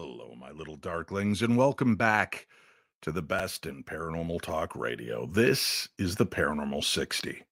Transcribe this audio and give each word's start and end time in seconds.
Hello, 0.00 0.32
my 0.38 0.52
little 0.52 0.76
darklings, 0.76 1.42
and 1.42 1.56
welcome 1.56 1.96
back 1.96 2.46
to 3.02 3.10
the 3.10 3.20
best 3.20 3.66
in 3.66 3.82
paranormal 3.82 4.40
talk 4.40 4.76
radio. 4.76 5.26
This 5.26 5.88
is 5.98 6.14
the 6.14 6.24
Paranormal 6.24 6.84
60. 6.84 7.42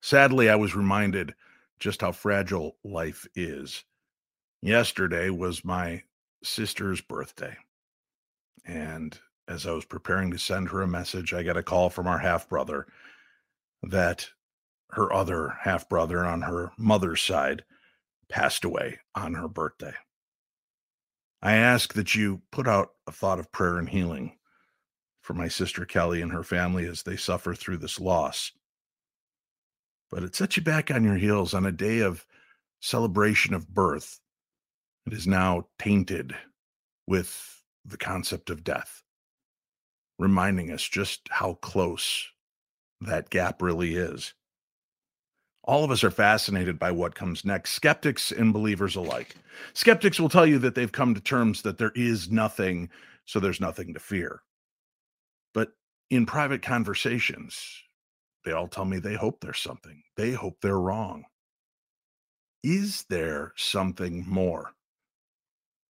Sadly, 0.00 0.48
I 0.48 0.56
was 0.56 0.74
reminded 0.74 1.34
just 1.80 2.00
how 2.00 2.12
fragile 2.12 2.78
life 2.82 3.26
is. 3.34 3.84
Yesterday 4.62 5.28
was 5.28 5.66
my 5.66 6.02
sister's 6.42 7.02
birthday. 7.02 7.58
And 8.64 9.20
as 9.48 9.66
I 9.66 9.72
was 9.72 9.84
preparing 9.84 10.30
to 10.30 10.38
send 10.38 10.70
her 10.70 10.80
a 10.80 10.88
message, 10.88 11.34
I 11.34 11.42
got 11.42 11.58
a 11.58 11.62
call 11.62 11.90
from 11.90 12.06
our 12.06 12.18
half 12.18 12.48
brother 12.48 12.86
that 13.82 14.30
her 14.92 15.12
other 15.12 15.58
half 15.60 15.90
brother 15.90 16.24
on 16.24 16.40
her 16.40 16.72
mother's 16.78 17.20
side 17.20 17.64
passed 18.30 18.64
away 18.64 19.00
on 19.14 19.34
her 19.34 19.46
birthday. 19.46 19.92
I 21.40 21.54
ask 21.54 21.94
that 21.94 22.14
you 22.14 22.42
put 22.50 22.66
out 22.66 22.90
a 23.06 23.12
thought 23.12 23.38
of 23.38 23.52
prayer 23.52 23.78
and 23.78 23.88
healing 23.88 24.36
for 25.22 25.34
my 25.34 25.48
sister 25.48 25.84
Kelly 25.84 26.20
and 26.20 26.32
her 26.32 26.42
family 26.42 26.86
as 26.86 27.02
they 27.02 27.16
suffer 27.16 27.54
through 27.54 27.76
this 27.76 28.00
loss. 28.00 28.52
But 30.10 30.22
it 30.22 30.34
sets 30.34 30.56
you 30.56 30.62
back 30.62 30.90
on 30.90 31.04
your 31.04 31.16
heels 31.16 31.54
on 31.54 31.66
a 31.66 31.72
day 31.72 32.00
of 32.00 32.26
celebration 32.80 33.54
of 33.54 33.68
birth. 33.68 34.20
It 35.06 35.12
is 35.12 35.26
now 35.26 35.66
tainted 35.78 36.34
with 37.06 37.62
the 37.84 37.98
concept 37.98 38.50
of 38.50 38.64
death, 38.64 39.02
reminding 40.18 40.72
us 40.72 40.82
just 40.82 41.20
how 41.30 41.54
close 41.54 42.26
that 43.00 43.30
gap 43.30 43.62
really 43.62 43.94
is 43.94 44.34
all 45.68 45.84
of 45.84 45.90
us 45.90 46.02
are 46.02 46.10
fascinated 46.10 46.78
by 46.78 46.90
what 46.90 47.14
comes 47.14 47.44
next, 47.44 47.72
skeptics 47.72 48.32
and 48.32 48.54
believers 48.54 48.96
alike. 48.96 49.36
Skeptics 49.74 50.18
will 50.18 50.30
tell 50.30 50.46
you 50.46 50.58
that 50.58 50.74
they've 50.74 50.90
come 50.90 51.14
to 51.14 51.20
terms 51.20 51.60
that 51.60 51.76
there 51.76 51.92
is 51.94 52.30
nothing, 52.30 52.88
so 53.26 53.38
there's 53.38 53.60
nothing 53.60 53.92
to 53.92 54.00
fear. 54.00 54.40
But 55.52 55.72
in 56.08 56.24
private 56.24 56.62
conversations, 56.62 57.62
they 58.46 58.52
all 58.52 58.66
tell 58.66 58.86
me 58.86 58.98
they 58.98 59.14
hope 59.14 59.40
there's 59.40 59.60
something. 59.60 60.02
They 60.16 60.32
hope 60.32 60.56
they're 60.62 60.80
wrong. 60.80 61.26
Is 62.64 63.04
there 63.10 63.52
something 63.56 64.24
more? 64.26 64.72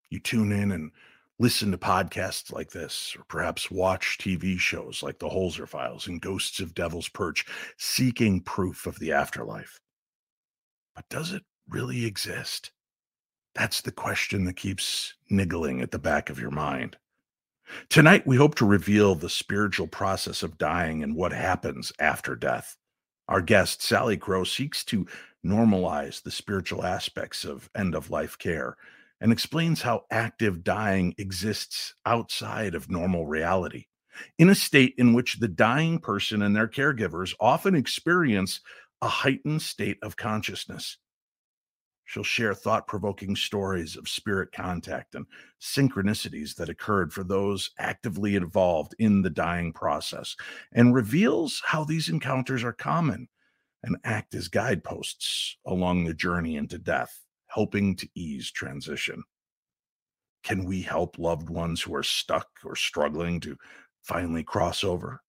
You 0.08 0.20
tune 0.20 0.52
in 0.52 0.72
and 0.72 0.90
listen 1.38 1.70
to 1.70 1.78
podcasts 1.78 2.52
like 2.52 2.70
this, 2.70 3.14
or 3.18 3.24
perhaps 3.28 3.70
watch 3.70 4.18
TV 4.18 4.58
shows 4.58 5.02
like 5.02 5.18
The 5.18 5.28
Holzer 5.28 5.68
Files 5.68 6.06
and 6.06 6.20
Ghosts 6.20 6.60
of 6.60 6.74
Devil's 6.74 7.08
Perch, 7.08 7.44
seeking 7.76 8.40
proof 8.40 8.86
of 8.86 8.98
the 8.98 9.12
afterlife. 9.12 9.78
But 10.94 11.08
does 11.08 11.32
it 11.32 11.42
really 11.68 12.06
exist? 12.06 12.70
That's 13.54 13.80
the 13.80 13.92
question 13.92 14.44
that 14.44 14.56
keeps 14.56 15.14
niggling 15.30 15.80
at 15.80 15.90
the 15.90 15.98
back 15.98 16.30
of 16.30 16.38
your 16.38 16.50
mind. 16.50 16.96
Tonight, 17.88 18.26
we 18.26 18.36
hope 18.36 18.54
to 18.56 18.66
reveal 18.66 19.14
the 19.14 19.28
spiritual 19.28 19.88
process 19.88 20.42
of 20.42 20.58
dying 20.58 21.02
and 21.02 21.16
what 21.16 21.32
happens 21.32 21.92
after 21.98 22.36
death. 22.36 22.76
Our 23.28 23.40
guest, 23.40 23.80
Salicrow, 23.80 24.46
seeks 24.46 24.84
to 24.84 25.06
normalize 25.44 26.22
the 26.22 26.30
spiritual 26.30 26.84
aspects 26.84 27.44
of 27.44 27.68
end 27.74 27.94
of 27.94 28.10
life 28.10 28.38
care 28.38 28.76
and 29.20 29.32
explains 29.32 29.82
how 29.82 30.02
active 30.10 30.62
dying 30.62 31.14
exists 31.18 31.94
outside 32.04 32.74
of 32.74 32.90
normal 32.90 33.26
reality, 33.26 33.86
in 34.38 34.48
a 34.48 34.54
state 34.54 34.94
in 34.98 35.14
which 35.14 35.38
the 35.38 35.48
dying 35.48 35.98
person 35.98 36.42
and 36.42 36.54
their 36.54 36.68
caregivers 36.68 37.34
often 37.40 37.74
experience 37.74 38.60
a 39.02 39.08
heightened 39.08 39.62
state 39.62 39.98
of 40.02 40.16
consciousness. 40.16 40.98
She'll 42.04 42.22
share 42.22 42.54
thought 42.54 42.86
provoking 42.86 43.34
stories 43.34 43.96
of 43.96 44.08
spirit 44.08 44.52
contact 44.52 45.16
and 45.16 45.26
synchronicities 45.60 46.54
that 46.54 46.68
occurred 46.68 47.12
for 47.12 47.24
those 47.24 47.70
actively 47.78 48.36
involved 48.36 48.94
in 48.98 49.22
the 49.22 49.30
dying 49.30 49.72
process 49.72 50.36
and 50.72 50.94
reveals 50.94 51.60
how 51.64 51.82
these 51.82 52.08
encounters 52.08 52.62
are 52.62 52.72
common 52.72 53.28
and 53.82 53.96
act 54.04 54.34
as 54.34 54.46
guideposts 54.46 55.56
along 55.66 56.04
the 56.04 56.14
journey 56.14 56.56
into 56.56 56.78
death 56.78 57.25
helping 57.56 57.96
to 57.96 58.06
ease 58.14 58.50
transition? 58.50 59.24
Can 60.44 60.66
we 60.66 60.82
help 60.82 61.18
loved 61.18 61.48
ones 61.48 61.80
who 61.80 61.94
are 61.94 62.02
stuck 62.02 62.48
or 62.66 62.76
struggling 62.76 63.40
to 63.40 63.56
finally 64.02 64.44
cross 64.44 64.84
over? 64.84 65.22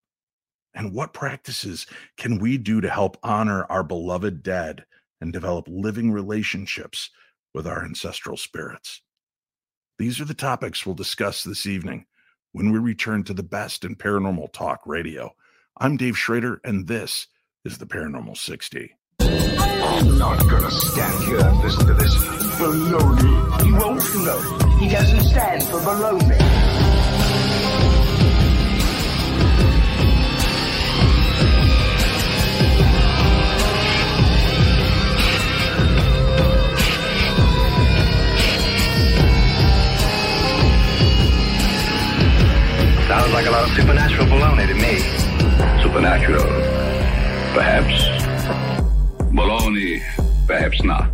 And 0.74 0.92
what 0.92 1.14
practices 1.14 1.86
can 2.18 2.38
we 2.38 2.58
do 2.58 2.82
to 2.82 2.90
help 2.90 3.16
honor 3.22 3.64
our 3.70 3.82
beloved 3.82 4.42
dead 4.42 4.84
and 5.22 5.32
develop 5.32 5.66
living 5.70 6.12
relationships 6.12 7.08
with 7.54 7.66
our 7.66 7.82
ancestral 7.82 8.36
spirits? 8.36 9.00
These 9.98 10.20
are 10.20 10.26
the 10.26 10.34
topics 10.34 10.84
we'll 10.84 10.94
discuss 10.94 11.42
this 11.42 11.66
evening 11.66 12.04
when 12.52 12.70
we 12.70 12.78
return 12.78 13.24
to 13.24 13.32
the 13.32 13.42
best 13.42 13.86
in 13.86 13.96
paranormal 13.96 14.52
talk 14.52 14.80
radio. 14.84 15.34
I'm 15.78 15.96
Dave 15.96 16.18
Schrader, 16.18 16.60
and 16.62 16.88
this 16.88 17.26
is 17.64 17.78
the 17.78 17.86
Paranormal 17.86 18.36
60. 18.36 18.94
I'm 19.98 20.16
not 20.16 20.38
gonna 20.48 20.70
stand 20.70 21.24
here 21.24 21.40
and 21.40 21.58
listen 21.58 21.86
to 21.86 21.94
this 21.94 22.14
baloney. 22.56 23.64
He 23.64 23.72
won't 23.72 24.00
float. 24.00 24.62
He 24.78 24.88
doesn't 24.88 25.24
stand 25.24 25.62
for 25.64 25.78
baloney. 25.80 26.38
Sounds 43.08 43.32
like 43.32 43.46
a 43.46 43.50
lot 43.50 43.64
of 43.64 43.70
supernatural 43.74 44.26
baloney 44.26 44.66
to 44.68 44.74
me. 44.74 45.82
Supernatural. 45.82 46.44
Perhaps. 47.52 48.17
Baloney. 49.32 50.02
Perhaps 50.46 50.82
not. 50.82 51.10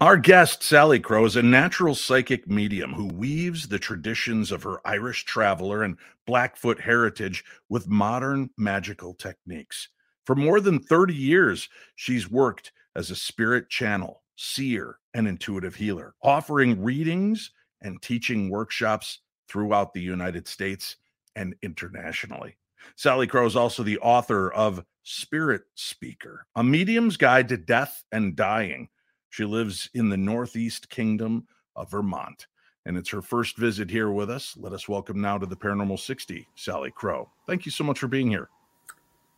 Our 0.00 0.16
guest, 0.16 0.60
Salicrow, 0.60 1.26
is 1.26 1.34
a 1.34 1.42
natural 1.42 1.96
psychic 1.96 2.48
medium 2.48 2.92
who 2.92 3.06
weaves 3.06 3.66
the 3.66 3.80
traditions 3.80 4.52
of 4.52 4.62
her 4.62 4.80
Irish 4.86 5.24
traveler 5.24 5.82
and 5.82 5.96
Blackfoot 6.24 6.78
heritage 6.78 7.44
with 7.68 7.88
modern 7.88 8.50
magical 8.56 9.14
techniques. 9.14 9.88
For 10.24 10.36
more 10.36 10.60
than 10.60 10.78
30 10.78 11.14
years, 11.14 11.68
she's 11.96 12.30
worked 12.30 12.70
as 12.94 13.10
a 13.10 13.16
spirit 13.16 13.68
channel, 13.70 14.22
seer, 14.36 14.98
and 15.14 15.26
intuitive 15.26 15.74
healer, 15.74 16.14
offering 16.22 16.80
readings 16.80 17.50
and 17.80 18.00
teaching 18.00 18.50
workshops 18.50 19.20
throughout 19.48 19.94
the 19.94 20.02
United 20.02 20.46
States 20.46 20.96
and 21.34 21.56
internationally. 21.62 22.57
Salicrow 22.96 23.46
is 23.46 23.56
also 23.56 23.82
the 23.82 23.98
author 23.98 24.52
of 24.52 24.84
Spirit 25.02 25.62
Speaker, 25.74 26.46
a 26.54 26.62
medium's 26.62 27.16
guide 27.16 27.48
to 27.48 27.56
death 27.56 28.04
and 28.12 28.36
dying. 28.36 28.88
She 29.30 29.44
lives 29.44 29.88
in 29.94 30.08
the 30.08 30.16
Northeast 30.16 30.90
Kingdom 30.90 31.46
of 31.76 31.90
Vermont, 31.90 32.46
and 32.86 32.96
it's 32.96 33.10
her 33.10 33.22
first 33.22 33.56
visit 33.56 33.90
here 33.90 34.10
with 34.10 34.30
us. 34.30 34.56
Let 34.56 34.72
us 34.72 34.88
welcome 34.88 35.20
now 35.20 35.38
to 35.38 35.46
the 35.46 35.56
Paranormal 35.56 35.98
60, 35.98 36.46
Salicrow. 36.56 37.28
Thank 37.46 37.64
you 37.64 37.72
so 37.72 37.84
much 37.84 37.98
for 37.98 38.08
being 38.08 38.28
here. 38.28 38.48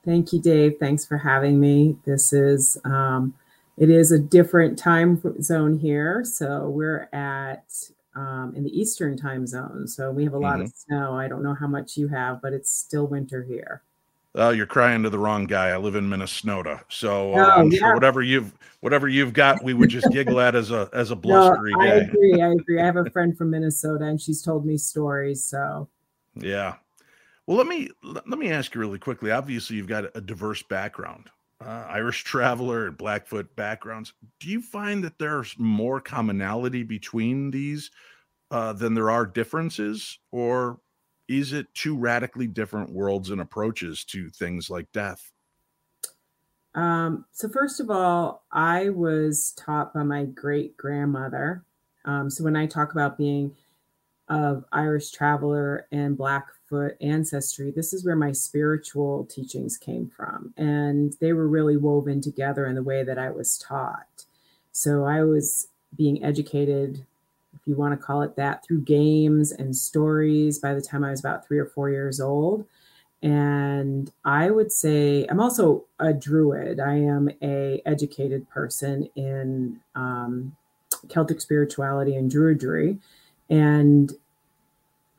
Thank 0.05 0.33
you, 0.33 0.41
Dave. 0.41 0.79
Thanks 0.81 1.05
for 1.05 1.19
having 1.19 1.61
me. 1.61 1.97
This 2.05 2.33
is 2.33 2.79
um, 2.85 3.35
it 3.77 3.91
is 3.91 4.13
a 4.13 4.19
different 4.19 4.79
time 4.79 5.23
zone 5.43 5.79
here, 5.79 6.25
so 6.25 6.69
we're 6.69 7.09
at 7.13 7.91
um, 8.17 8.53
in 8.57 8.65
the 8.65 8.79
Eastern 8.81 9.17
time 9.17 9.47
zone. 9.47 9.87
So 9.89 10.11
we 10.11 10.25
have 10.25 10.35
a 10.35 10.39
lot 10.39 10.61
Mm-hmm. 10.61 10.63
of 10.63 10.69
snow. 10.75 11.15
I 11.19 11.29
don't 11.29 11.43
know 11.43 11.55
how 11.55 11.67
much 11.69 11.97
you 11.97 12.09
have, 12.09 12.43
but 12.43 12.53
it's 12.53 12.71
still 12.71 13.07
winter 13.07 13.43
here. 13.45 13.83
Oh, 14.35 14.51
you're 14.51 14.67
crying 14.67 15.03
to 15.03 15.11
the 15.11 15.19
wrong 15.19 15.47
guy. 15.47 15.69
I 15.71 15.77
live 15.77 15.97
in 15.97 16.09
Minnesota, 16.09 16.85
so 16.89 17.35
uh, 17.35 17.39
Oh, 17.39 17.51
I'm 17.61 17.71
sure 17.71 17.93
whatever 17.93 18.23
you've 18.23 18.57
whatever 18.81 19.09
you've 19.09 19.33
got, 19.33 19.63
we 19.63 19.75
would 19.75 19.91
just 19.91 20.11
giggle 20.11 20.39
at 20.41 20.55
as 20.55 20.71
a 20.71 20.89
as 20.93 21.11
a 21.11 21.17
No, 21.25 21.57
blustery 21.57 21.77
I 21.81 21.87
day. 21.87 22.01
agree. 22.01 22.41
I 22.43 22.53
agree. 22.53 22.81
I 22.81 22.85
have 22.87 22.97
a 22.97 23.07
friend 23.11 23.37
from 23.37 23.51
Minnesota, 23.51 24.05
and 24.05 24.21
she's 24.21 24.43
told 24.43 24.65
me 24.67 24.77
stories. 24.77 25.45
So 25.45 25.89
Yeah. 26.35 26.77
Well, 27.47 27.59
let 27.59 27.67
me 27.69 27.91
let 28.03 28.27
me 28.39 28.51
ask 28.53 28.75
you 28.75 28.81
really 28.81 28.99
quickly. 28.99 29.31
Obviously, 29.33 29.77
you've 29.77 29.89
got 29.89 30.17
a 30.17 30.21
diverse 30.21 30.63
background, 30.63 31.31
uh, 31.65 31.87
Irish 31.89 32.25
traveler 32.25 32.87
and 32.87 32.97
Blackfoot 32.97 33.55
backgrounds. 33.57 34.13
Do 34.39 34.49
you 34.49 34.63
find 34.63 35.05
that 35.05 35.19
there's 35.19 35.55
more 35.59 36.01
commonality 36.01 36.83
between 36.83 37.51
these 37.51 37.91
uh, 38.51 38.73
than 38.73 38.95
there 38.95 39.11
are 39.11 39.27
differences, 39.27 40.19
or 40.33 40.81
is 41.29 41.53
it 41.53 41.73
two 41.75 41.97
radically 41.97 42.47
different 42.47 42.91
worlds 42.91 43.31
and 43.31 43.41
approaches 43.41 44.05
to 44.05 44.31
things 44.31 44.71
like 44.71 44.91
death? 44.93 45.31
Um, 46.75 47.25
so 47.33 47.49
first 47.49 47.81
of 47.81 47.91
all, 47.91 48.45
I 48.53 48.91
was 48.91 49.53
taught 49.53 49.93
by 49.93 50.03
my 50.03 50.25
great 50.25 50.77
grandmother. 50.77 51.65
Um, 52.05 52.31
so 52.31 52.45
when 52.45 52.57
I 52.57 52.67
talk 52.67 52.93
about 52.93 53.19
being 53.19 53.55
of 54.29 54.65
Irish 54.73 55.11
traveler 55.11 55.87
and 55.91 56.17
Blackfoot 56.71 56.97
ancestry, 57.01 57.71
this 57.71 57.93
is 57.93 58.05
where 58.05 58.17
my 58.17 58.33
spiritual 58.33 59.25
teachings 59.27 59.77
came 59.77 60.11
from, 60.17 60.55
and 60.57 61.15
they 61.21 61.33
were 61.33 61.49
really 61.49 61.77
woven 61.77 62.21
together 62.21 62.67
in 62.67 62.75
the 62.75 62.83
way 62.83 63.03
that 63.03 63.19
I 63.19 63.31
was 63.31 63.59
taught. 63.59 64.25
So 64.73 65.05
I 65.05 65.23
was 65.25 65.69
being 65.97 66.25
educated, 66.25 67.05
if 67.55 67.67
you 67.67 67.75
want 67.75 67.99
to 67.99 68.05
call 68.05 68.23
it 68.23 68.37
that, 68.37 68.65
through 68.65 68.83
games 68.83 69.51
and 69.53 69.75
stories 69.75 70.59
by 70.59 70.75
the 70.75 70.81
time 70.81 71.05
I 71.05 71.11
was 71.11 71.21
about 71.21 71.47
three 71.47 71.59
or 71.59 71.67
four 71.67 71.91
years 71.91 72.21
old. 72.21 72.65
And 73.23 74.11
I 74.25 74.51
would 74.51 74.73
say 74.73 75.27
I'm 75.29 75.41
also 75.41 75.85
a 75.99 76.13
druid. 76.13 76.81
I 76.81 76.95
am 76.95 77.29
a 77.43 77.83
educated 77.85 78.49
person 78.49 79.11
in 79.15 79.81
um, 79.95 80.57
Celtic 81.09 81.41
spirituality 81.41 82.17
and 82.17 82.31
druidry, 82.31 82.99
and 83.51 84.13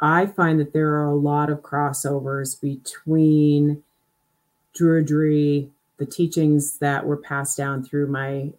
I 0.01 0.25
find 0.25 0.59
that 0.59 0.73
there 0.73 0.93
are 0.95 1.05
a 1.05 1.15
lot 1.15 1.49
of 1.49 1.61
crossovers 1.61 2.59
between 2.59 3.83
druidry, 4.77 5.69
the 5.97 6.05
teachings 6.05 6.79
that 6.79 7.05
were 7.05 7.17
passed 7.17 7.57
down 7.57 7.83
through 7.83 8.07
my 8.07 8.51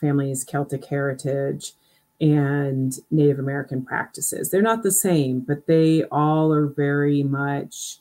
family's 0.00 0.44
Celtic 0.44 0.84
heritage, 0.86 1.72
and 2.20 2.96
Native 3.10 3.38
American 3.38 3.84
practices. 3.84 4.50
They're 4.50 4.62
not 4.62 4.82
the 4.82 4.92
same, 4.92 5.40
but 5.40 5.66
they 5.66 6.04
all 6.04 6.52
are 6.52 6.66
very 6.66 7.22
much 7.22 7.98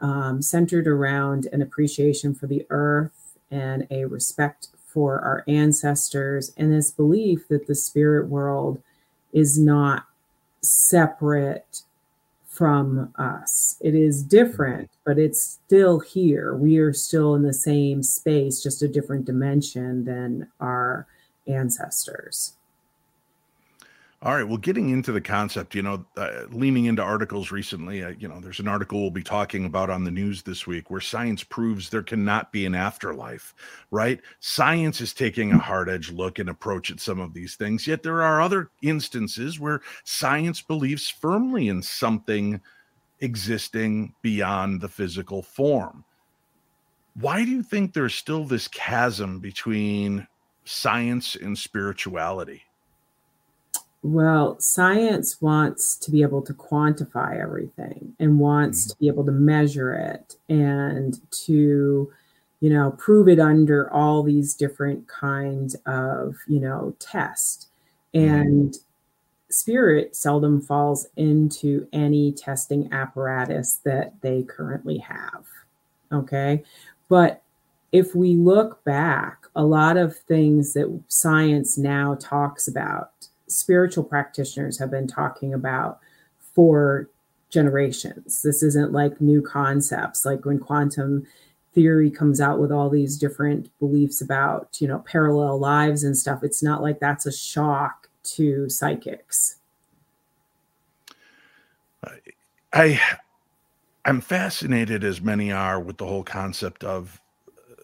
um, 0.00 0.42
centered 0.42 0.86
around 0.86 1.48
an 1.52 1.62
appreciation 1.62 2.34
for 2.34 2.46
the 2.46 2.66
earth 2.70 3.38
and 3.50 3.86
a 3.90 4.04
respect 4.04 4.68
for 4.86 5.20
our 5.20 5.44
ancestors, 5.48 6.52
and 6.56 6.72
this 6.72 6.90
belief 6.90 7.48
that 7.48 7.66
the 7.66 7.74
spirit 7.74 8.28
world 8.28 8.82
is 9.32 9.58
not 9.58 10.06
separate 10.60 11.82
from 12.58 13.14
us. 13.14 13.76
It 13.80 13.94
is 13.94 14.24
different, 14.24 14.90
but 15.06 15.16
it's 15.16 15.60
still 15.64 16.00
here. 16.00 16.56
We 16.56 16.78
are 16.78 16.92
still 16.92 17.36
in 17.36 17.42
the 17.42 17.54
same 17.54 18.02
space, 18.02 18.60
just 18.60 18.82
a 18.82 18.88
different 18.88 19.26
dimension 19.26 20.04
than 20.04 20.48
our 20.58 21.06
ancestors. 21.46 22.57
All 24.20 24.34
right. 24.34 24.48
Well, 24.48 24.56
getting 24.56 24.88
into 24.90 25.12
the 25.12 25.20
concept, 25.20 25.76
you 25.76 25.82
know, 25.82 26.04
uh, 26.16 26.46
leaning 26.50 26.86
into 26.86 27.02
articles 27.02 27.52
recently, 27.52 28.02
uh, 28.02 28.14
you 28.18 28.26
know, 28.26 28.40
there's 28.40 28.58
an 28.58 28.66
article 28.66 29.00
we'll 29.00 29.12
be 29.12 29.22
talking 29.22 29.64
about 29.64 29.90
on 29.90 30.02
the 30.02 30.10
news 30.10 30.42
this 30.42 30.66
week 30.66 30.90
where 30.90 31.00
science 31.00 31.44
proves 31.44 31.88
there 31.88 32.02
cannot 32.02 32.50
be 32.50 32.66
an 32.66 32.74
afterlife, 32.74 33.54
right? 33.92 34.20
Science 34.40 35.00
is 35.00 35.14
taking 35.14 35.52
a 35.52 35.58
hard 35.58 35.88
edge 35.88 36.10
look 36.10 36.40
and 36.40 36.48
approach 36.48 36.90
at 36.90 36.98
some 36.98 37.20
of 37.20 37.32
these 37.32 37.54
things. 37.54 37.86
Yet 37.86 38.02
there 38.02 38.20
are 38.20 38.42
other 38.42 38.72
instances 38.82 39.60
where 39.60 39.82
science 40.02 40.62
believes 40.62 41.08
firmly 41.08 41.68
in 41.68 41.80
something 41.80 42.60
existing 43.20 44.14
beyond 44.20 44.80
the 44.80 44.88
physical 44.88 45.42
form. 45.44 46.04
Why 47.14 47.44
do 47.44 47.52
you 47.52 47.62
think 47.62 47.92
there's 47.92 48.16
still 48.16 48.44
this 48.44 48.66
chasm 48.66 49.38
between 49.38 50.26
science 50.64 51.36
and 51.36 51.56
spirituality? 51.56 52.64
Well, 54.10 54.58
science 54.58 55.42
wants 55.42 55.94
to 55.96 56.10
be 56.10 56.22
able 56.22 56.40
to 56.40 56.54
quantify 56.54 57.38
everything 57.42 58.14
and 58.18 58.38
wants 58.38 58.84
mm-hmm. 58.84 58.90
to 58.92 58.96
be 59.00 59.08
able 59.08 59.26
to 59.26 59.32
measure 59.32 59.92
it 59.92 60.36
and 60.48 61.20
to, 61.44 62.10
you 62.60 62.70
know, 62.70 62.92
prove 62.92 63.28
it 63.28 63.38
under 63.38 63.92
all 63.92 64.22
these 64.22 64.54
different 64.54 65.06
kinds 65.08 65.76
of, 65.84 66.36
you 66.46 66.58
know, 66.58 66.96
test. 66.98 67.68
Mm-hmm. 68.14 68.34
And 68.34 68.70
mm-hmm. 68.70 69.50
spirit 69.50 70.16
seldom 70.16 70.62
falls 70.62 71.06
into 71.16 71.86
any 71.92 72.32
testing 72.32 72.90
apparatus 72.90 73.80
that 73.84 74.14
they 74.22 74.42
currently 74.42 74.96
have. 74.98 75.44
Okay. 76.10 76.64
But 77.10 77.42
if 77.92 78.14
we 78.14 78.36
look 78.36 78.82
back, 78.84 79.44
a 79.54 79.64
lot 79.64 79.98
of 79.98 80.16
things 80.16 80.72
that 80.72 80.98
science 81.08 81.76
now 81.76 82.14
talks 82.14 82.68
about 82.68 83.27
spiritual 83.48 84.04
practitioners 84.04 84.78
have 84.78 84.90
been 84.90 85.06
talking 85.06 85.54
about 85.54 85.98
for 86.54 87.08
generations. 87.50 88.42
This 88.42 88.62
isn't 88.62 88.92
like 88.92 89.20
new 89.20 89.42
concepts, 89.42 90.24
like 90.24 90.44
when 90.44 90.58
quantum 90.58 91.26
theory 91.74 92.10
comes 92.10 92.40
out 92.40 92.58
with 92.58 92.72
all 92.72 92.90
these 92.90 93.16
different 93.16 93.70
beliefs 93.78 94.20
about, 94.20 94.80
you 94.80 94.88
know, 94.88 94.98
parallel 95.00 95.58
lives 95.58 96.04
and 96.04 96.16
stuff. 96.16 96.42
It's 96.42 96.62
not 96.62 96.82
like 96.82 96.98
that's 97.00 97.26
a 97.26 97.32
shock 97.32 98.08
to 98.24 98.68
psychics. 98.68 99.56
I 102.72 103.00
I'm 104.04 104.20
fascinated 104.20 105.04
as 105.04 105.20
many 105.20 105.52
are 105.52 105.80
with 105.80 105.98
the 105.98 106.06
whole 106.06 106.22
concept 106.22 106.84
of 106.84 107.20
uh, 107.48 107.74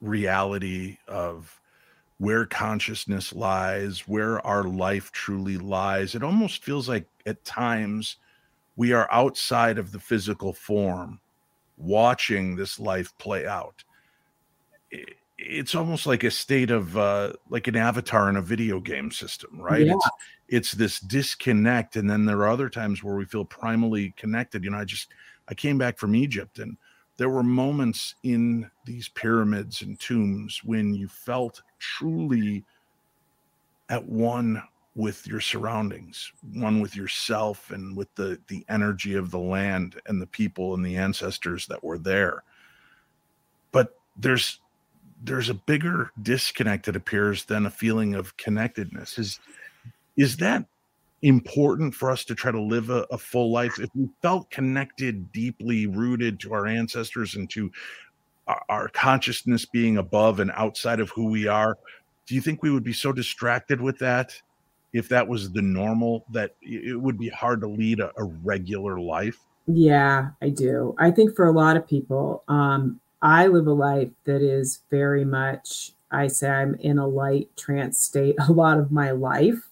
reality 0.00 0.98
of 1.08 1.60
where 2.18 2.46
consciousness 2.46 3.32
lies, 3.32 4.00
where 4.06 4.44
our 4.46 4.64
life 4.64 5.10
truly 5.12 5.58
lies. 5.58 6.14
It 6.14 6.22
almost 6.22 6.64
feels 6.64 6.88
like 6.88 7.06
at 7.26 7.44
times 7.44 8.16
we 8.76 8.92
are 8.92 9.08
outside 9.10 9.78
of 9.78 9.92
the 9.92 9.98
physical 9.98 10.52
form 10.52 11.20
watching 11.76 12.56
this 12.56 12.78
life 12.78 13.12
play 13.18 13.46
out. 13.46 13.84
It's 15.38 15.74
almost 15.74 16.06
like 16.06 16.22
a 16.22 16.30
state 16.30 16.70
of 16.70 16.96
uh, 16.96 17.32
like 17.50 17.66
an 17.66 17.76
avatar 17.76 18.28
in 18.28 18.36
a 18.36 18.42
video 18.42 18.80
game 18.80 19.10
system, 19.10 19.60
right? 19.60 19.86
Yeah. 19.86 19.94
It's 19.94 20.08
it's 20.46 20.72
this 20.72 21.00
disconnect, 21.00 21.96
and 21.96 22.08
then 22.08 22.26
there 22.26 22.38
are 22.38 22.48
other 22.48 22.68
times 22.68 23.02
where 23.02 23.16
we 23.16 23.24
feel 23.24 23.44
primally 23.44 24.14
connected. 24.16 24.62
You 24.62 24.70
know, 24.70 24.78
I 24.78 24.84
just 24.84 25.08
I 25.48 25.54
came 25.54 25.78
back 25.78 25.98
from 25.98 26.14
Egypt 26.14 26.58
and 26.60 26.76
there 27.16 27.28
were 27.28 27.42
moments 27.42 28.14
in 28.22 28.70
these 28.84 29.08
pyramids 29.08 29.82
and 29.82 29.98
tombs 30.00 30.62
when 30.64 30.94
you 30.94 31.08
felt 31.08 31.62
truly 31.78 32.64
at 33.88 34.04
one 34.04 34.62
with 34.96 35.26
your 35.26 35.40
surroundings 35.40 36.32
one 36.52 36.80
with 36.80 36.94
yourself 36.94 37.72
and 37.72 37.96
with 37.96 38.12
the 38.14 38.38
the 38.46 38.64
energy 38.68 39.14
of 39.14 39.30
the 39.30 39.38
land 39.38 40.00
and 40.06 40.22
the 40.22 40.26
people 40.26 40.74
and 40.74 40.84
the 40.84 40.96
ancestors 40.96 41.66
that 41.66 41.82
were 41.82 41.98
there. 41.98 42.42
But 43.72 43.96
there's 44.16 44.60
there's 45.22 45.48
a 45.48 45.54
bigger 45.54 46.12
disconnect 46.22 46.86
that 46.86 46.96
appears 46.96 47.44
than 47.44 47.66
a 47.66 47.70
feeling 47.70 48.14
of 48.14 48.36
connectedness. 48.36 49.18
Is 49.18 49.40
is 50.16 50.36
that 50.36 50.64
important 51.24 51.94
for 51.94 52.10
us 52.10 52.24
to 52.24 52.34
try 52.34 52.50
to 52.52 52.60
live 52.60 52.90
a, 52.90 53.06
a, 53.10 53.18
full 53.18 53.50
life. 53.50 53.80
If 53.80 53.88
we 53.94 54.08
felt 54.20 54.50
connected 54.50 55.32
deeply 55.32 55.86
rooted 55.86 56.38
to 56.40 56.52
our 56.52 56.66
ancestors 56.66 57.34
and 57.34 57.48
to 57.50 57.72
our, 58.46 58.62
our, 58.68 58.88
consciousness 58.88 59.64
being 59.64 59.96
above 59.96 60.38
and 60.40 60.50
outside 60.54 61.00
of 61.00 61.08
who 61.10 61.30
we 61.30 61.46
are 61.46 61.78
do 62.26 62.34
you 62.34 62.40
think 62.40 62.62
we 62.62 62.70
would 62.70 62.84
be 62.84 62.92
so 62.92 63.12
distracted 63.12 63.80
with 63.80 63.98
that 63.98 64.40
if 64.92 65.08
that 65.08 65.26
was 65.26 65.52
the 65.52 65.62
normal 65.62 66.24
that 66.30 66.54
it 66.62 67.00
would 67.00 67.18
be 67.18 67.28
hard 67.28 67.60
to 67.60 67.66
lead 67.66 68.00
a, 68.00 68.10
a 68.16 68.24
regular 68.24 68.98
life? 68.98 69.38
Yeah 69.66 70.30
i 70.42 70.48
do. 70.48 70.94
I 70.98 71.10
think 71.10 71.34
for 71.34 71.46
a 71.46 71.52
lot 71.52 71.76
of 71.76 71.86
people 71.86 72.42
um, 72.48 73.00
i 73.22 73.46
live 73.46 73.66
a 73.66 73.72
life 73.72 74.10
that 74.24 74.42
is 74.42 74.82
very 74.90 75.24
much 75.24 75.92
i 76.10 76.26
say 76.26 76.48
i'm 76.48 76.74
in 76.76 76.98
a 76.98 77.06
light 77.06 77.48
trance 77.56 77.98
state 77.98 78.36
a 78.48 78.52
lot 78.52 78.78
of 78.78 78.90
my 78.90 79.10
life. 79.10 79.68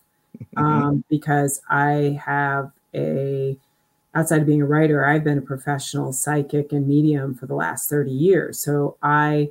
Um, 0.57 1.05
because 1.09 1.61
I 1.69 2.21
have 2.25 2.71
a 2.95 3.57
outside 4.15 4.43
of 4.43 4.47
being 4.47 4.63
a 4.63 4.67
writer, 4.67 5.05
I've 5.05 5.25
been 5.25 5.39
a 5.39 5.43
professional 5.43 6.13
psychic 6.13 6.73
and 6.73 6.87
medium 6.87 7.35
for 7.35 7.47
the 7.47 7.55
last 7.55 7.89
30 7.89 8.11
years. 8.11 8.59
So 8.59 8.97
I 9.03 9.51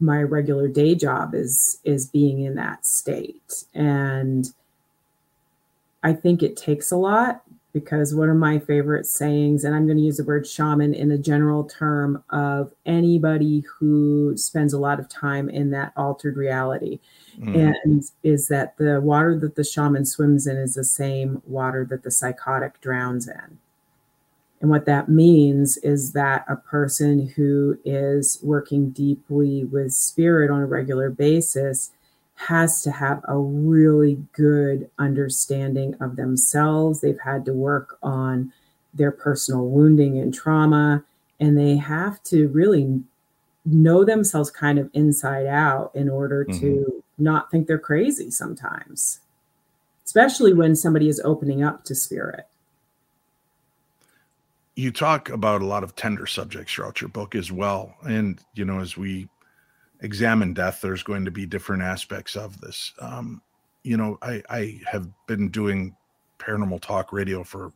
my 0.00 0.22
regular 0.22 0.68
day 0.68 0.94
job 0.94 1.34
is 1.34 1.78
is 1.84 2.06
being 2.06 2.40
in 2.42 2.54
that 2.54 2.86
state. 2.86 3.64
And 3.74 4.52
I 6.02 6.12
think 6.12 6.42
it 6.42 6.56
takes 6.56 6.90
a 6.90 6.96
lot 6.96 7.42
because 7.72 8.14
one 8.14 8.30
of 8.30 8.36
my 8.36 8.58
favorite 8.58 9.06
sayings, 9.06 9.64
and 9.64 9.74
I'm 9.74 9.86
going 9.86 9.98
to 9.98 10.02
use 10.02 10.16
the 10.16 10.24
word 10.24 10.46
shaman 10.46 10.94
in 10.94 11.10
a 11.10 11.18
general 11.18 11.64
term 11.64 12.24
of 12.30 12.72
anybody 12.86 13.62
who 13.78 14.36
spends 14.36 14.72
a 14.72 14.78
lot 14.78 14.98
of 14.98 15.08
time 15.08 15.48
in 15.48 15.70
that 15.70 15.92
altered 15.96 16.36
reality, 16.36 16.98
mm. 17.38 17.54
and 17.54 18.04
is 18.22 18.48
that 18.48 18.76
the 18.78 19.00
water 19.00 19.38
that 19.38 19.54
the 19.54 19.64
shaman 19.64 20.06
swims 20.06 20.46
in 20.46 20.56
is 20.56 20.74
the 20.74 20.84
same 20.84 21.42
water 21.46 21.84
that 21.84 22.02
the 22.02 22.10
psychotic 22.10 22.80
drowns 22.80 23.28
in. 23.28 23.58
And 24.60 24.70
what 24.70 24.86
that 24.86 25.08
means 25.08 25.76
is 25.78 26.12
that 26.14 26.44
a 26.48 26.56
person 26.56 27.28
who 27.36 27.78
is 27.84 28.40
working 28.42 28.90
deeply 28.90 29.64
with 29.64 29.92
spirit 29.92 30.50
on 30.50 30.62
a 30.62 30.66
regular 30.66 31.10
basis 31.10 31.92
has 32.38 32.82
to 32.82 32.90
have 32.92 33.20
a 33.26 33.36
really 33.36 34.22
good 34.32 34.88
understanding 34.96 35.94
of 36.00 36.14
themselves. 36.14 37.00
They've 37.00 37.18
had 37.18 37.44
to 37.46 37.52
work 37.52 37.98
on 38.00 38.52
their 38.94 39.10
personal 39.10 39.66
wounding 39.66 40.18
and 40.18 40.32
trauma, 40.32 41.04
and 41.40 41.58
they 41.58 41.76
have 41.76 42.22
to 42.24 42.46
really 42.48 43.02
know 43.64 44.04
themselves 44.04 44.52
kind 44.52 44.78
of 44.78 44.88
inside 44.94 45.46
out 45.46 45.90
in 45.94 46.08
order 46.08 46.44
mm-hmm. 46.44 46.60
to 46.60 47.04
not 47.18 47.50
think 47.50 47.66
they're 47.66 47.76
crazy 47.76 48.30
sometimes, 48.30 49.18
especially 50.04 50.52
when 50.52 50.76
somebody 50.76 51.08
is 51.08 51.20
opening 51.24 51.64
up 51.64 51.84
to 51.84 51.94
spirit. 51.94 52.46
You 54.76 54.92
talk 54.92 55.28
about 55.28 55.60
a 55.60 55.66
lot 55.66 55.82
of 55.82 55.96
tender 55.96 56.26
subjects 56.26 56.72
throughout 56.72 57.00
your 57.00 57.08
book 57.08 57.34
as 57.34 57.50
well. 57.50 57.96
And, 58.02 58.40
you 58.54 58.64
know, 58.64 58.78
as 58.78 58.96
we 58.96 59.28
examine 60.00 60.54
death, 60.54 60.80
there's 60.80 61.02
going 61.02 61.24
to 61.24 61.30
be 61.30 61.46
different 61.46 61.82
aspects 61.82 62.36
of 62.36 62.60
this. 62.60 62.92
Um, 63.00 63.42
you 63.82 63.96
know, 63.96 64.18
I, 64.22 64.42
I 64.50 64.80
have 64.86 65.08
been 65.26 65.48
doing 65.50 65.96
paranormal 66.38 66.80
talk 66.80 67.12
radio 67.12 67.42
for 67.42 67.72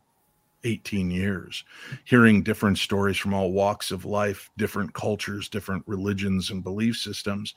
18 0.63 1.11
years, 1.11 1.63
hearing 2.05 2.41
different 2.41 2.77
stories 2.77 3.17
from 3.17 3.33
all 3.33 3.51
walks 3.51 3.91
of 3.91 4.05
life, 4.05 4.49
different 4.57 4.93
cultures, 4.93 5.49
different 5.49 5.83
religions 5.87 6.51
and 6.51 6.63
belief 6.63 6.97
systems, 6.97 7.55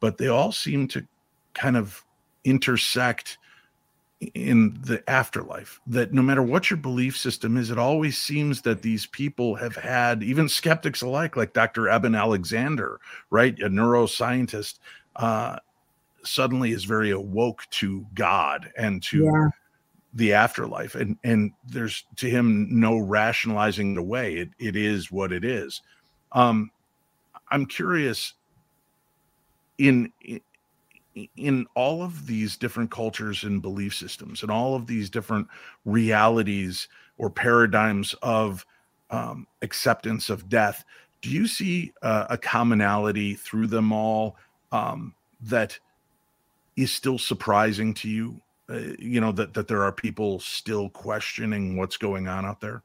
but 0.00 0.16
they 0.16 0.28
all 0.28 0.52
seem 0.52 0.88
to 0.88 1.06
kind 1.54 1.76
of 1.76 2.02
intersect 2.44 3.38
in 4.34 4.76
the 4.82 5.08
afterlife 5.08 5.80
that 5.86 6.12
no 6.12 6.20
matter 6.20 6.42
what 6.42 6.70
your 6.70 6.76
belief 6.76 7.16
system 7.16 7.56
is 7.56 7.70
it 7.70 7.78
always 7.78 8.18
seems 8.18 8.62
that 8.62 8.82
these 8.82 9.06
people 9.06 9.54
have 9.54 9.76
had 9.76 10.24
even 10.24 10.48
skeptics 10.48 11.02
alike 11.02 11.36
like 11.36 11.52
dr 11.52 11.88
eben 11.88 12.16
alexander 12.16 12.98
right? 13.30 13.58
A 13.60 13.68
neuroscientist 13.68 14.78
uh, 15.16 15.58
suddenly 16.24 16.72
is 16.72 16.84
very 16.84 17.10
awoke 17.10 17.62
to 17.70 18.06
god 18.14 18.70
and 18.76 19.02
to 19.04 19.24
yeah. 19.24 19.48
the 20.14 20.32
afterlife. 20.32 20.94
And 20.94 21.16
and 21.24 21.52
there's 21.66 22.04
to 22.16 22.28
him 22.28 22.68
no 22.70 22.98
rationalizing 22.98 23.94
the 23.94 24.02
way. 24.02 24.36
It, 24.36 24.50
it 24.58 24.76
is 24.76 25.10
what 25.10 25.32
it 25.32 25.44
is. 25.44 25.82
Um 26.32 26.70
i'm 27.50 27.64
curious 27.64 28.34
in 29.78 30.12
in 31.36 31.66
all 31.74 32.02
of 32.02 32.26
these 32.26 32.56
different 32.56 32.90
cultures 32.90 33.44
and 33.44 33.62
belief 33.62 33.94
systems 33.94 34.42
and 34.42 34.50
all 34.50 34.74
of 34.74 34.86
these 34.86 35.10
different 35.10 35.46
realities 35.84 36.88
or 37.16 37.30
paradigms 37.30 38.14
of 38.22 38.64
um, 39.10 39.46
acceptance 39.62 40.28
of 40.30 40.48
death 40.48 40.84
do 41.20 41.30
you 41.30 41.46
see 41.46 41.92
uh, 42.02 42.26
a 42.30 42.38
commonality 42.38 43.34
through 43.34 43.66
them 43.66 43.92
all 43.92 44.36
um, 44.72 45.14
that 45.42 45.78
is 46.76 46.92
still 46.92 47.18
surprising 47.18 47.94
to 47.94 48.08
you? 48.08 48.40
Uh, 48.70 48.94
you 48.98 49.20
know 49.20 49.32
that 49.32 49.54
that 49.54 49.66
there 49.66 49.82
are 49.82 49.92
people 49.92 50.38
still 50.40 50.90
questioning 50.90 51.76
what's 51.76 51.96
going 51.96 52.28
on 52.28 52.44
out 52.44 52.60
there? 52.60 52.82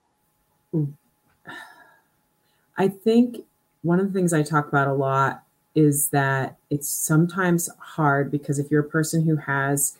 I 2.77 2.87
think 2.87 3.37
one 3.83 3.99
of 3.99 4.07
the 4.07 4.13
things 4.17 4.33
i 4.33 4.41
talk 4.41 4.67
about 4.67 4.87
a 4.87 4.93
lot 4.93 5.42
is 5.75 6.09
that 6.09 6.57
it's 6.69 6.87
sometimes 6.87 7.69
hard 7.79 8.31
because 8.31 8.59
if 8.59 8.69
you're 8.69 8.85
a 8.85 8.89
person 8.89 9.25
who 9.25 9.35
has 9.35 9.97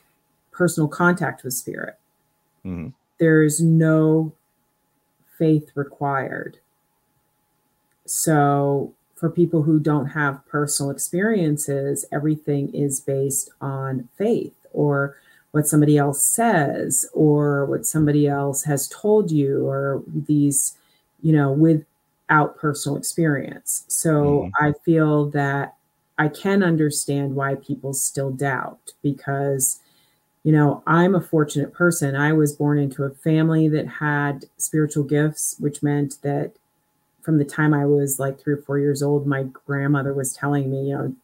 personal 0.52 0.88
contact 0.88 1.44
with 1.44 1.54
spirit, 1.54 1.98
mm-hmm. 2.66 2.90
there's 3.20 3.62
no 3.62 4.34
faith 5.38 5.72
required. 5.76 6.60
So, 8.06 8.94
for 9.16 9.30
people 9.30 9.64
who 9.64 9.80
don't 9.80 10.08
have 10.08 10.46
personal 10.48 10.92
experiences, 10.92 12.06
everything 12.12 12.74
is 12.74 13.00
based 13.00 13.50
on 13.62 14.10
faith 14.18 14.54
or 14.74 15.16
what 15.52 15.68
somebody 15.68 15.98
else 15.98 16.26
says 16.26 17.06
or 17.14 17.66
what 17.66 17.86
somebody 17.86 18.28
else 18.28 18.64
has 18.64 18.90
told 18.90 19.32
you 19.32 19.66
or 19.66 20.04
these, 20.08 20.76
you 21.22 21.32
know, 21.32 21.52
with 21.52 21.86
out 22.34 22.58
personal 22.58 22.98
experience. 22.98 23.86
So 23.88 24.50
mm-hmm. 24.50 24.66
I 24.66 24.74
feel 24.84 25.30
that 25.30 25.76
I 26.18 26.28
can 26.28 26.64
understand 26.64 27.36
why 27.36 27.56
people 27.56 27.94
still 27.94 28.32
doubt 28.32 28.94
because, 29.04 29.80
you 30.44 30.52
know, 30.52 30.82
I'm 30.88 31.14
a 31.14 31.22
fortunate 31.22 31.74
person. 31.74 32.16
I 32.16 32.34
was 32.34 32.56
born 32.56 32.80
into 32.80 33.04
a 33.04 33.12
family 33.12 33.70
that 33.70 33.88
had 33.88 34.46
spiritual 34.58 35.04
gifts, 35.04 35.56
which 35.60 35.84
meant 35.84 36.16
that 36.24 36.54
from 37.22 37.38
the 37.38 37.46
time 37.46 37.74
I 37.74 37.86
was 37.86 38.20
like 38.20 38.40
three 38.40 38.56
or 38.56 38.62
four 38.62 38.80
years 38.80 39.04
old, 39.04 39.28
my 39.28 39.44
grandmother 39.44 40.14
was 40.14 40.34
telling 40.34 40.72
me, 40.72 40.90
you 40.90 40.98
know, 40.98 41.16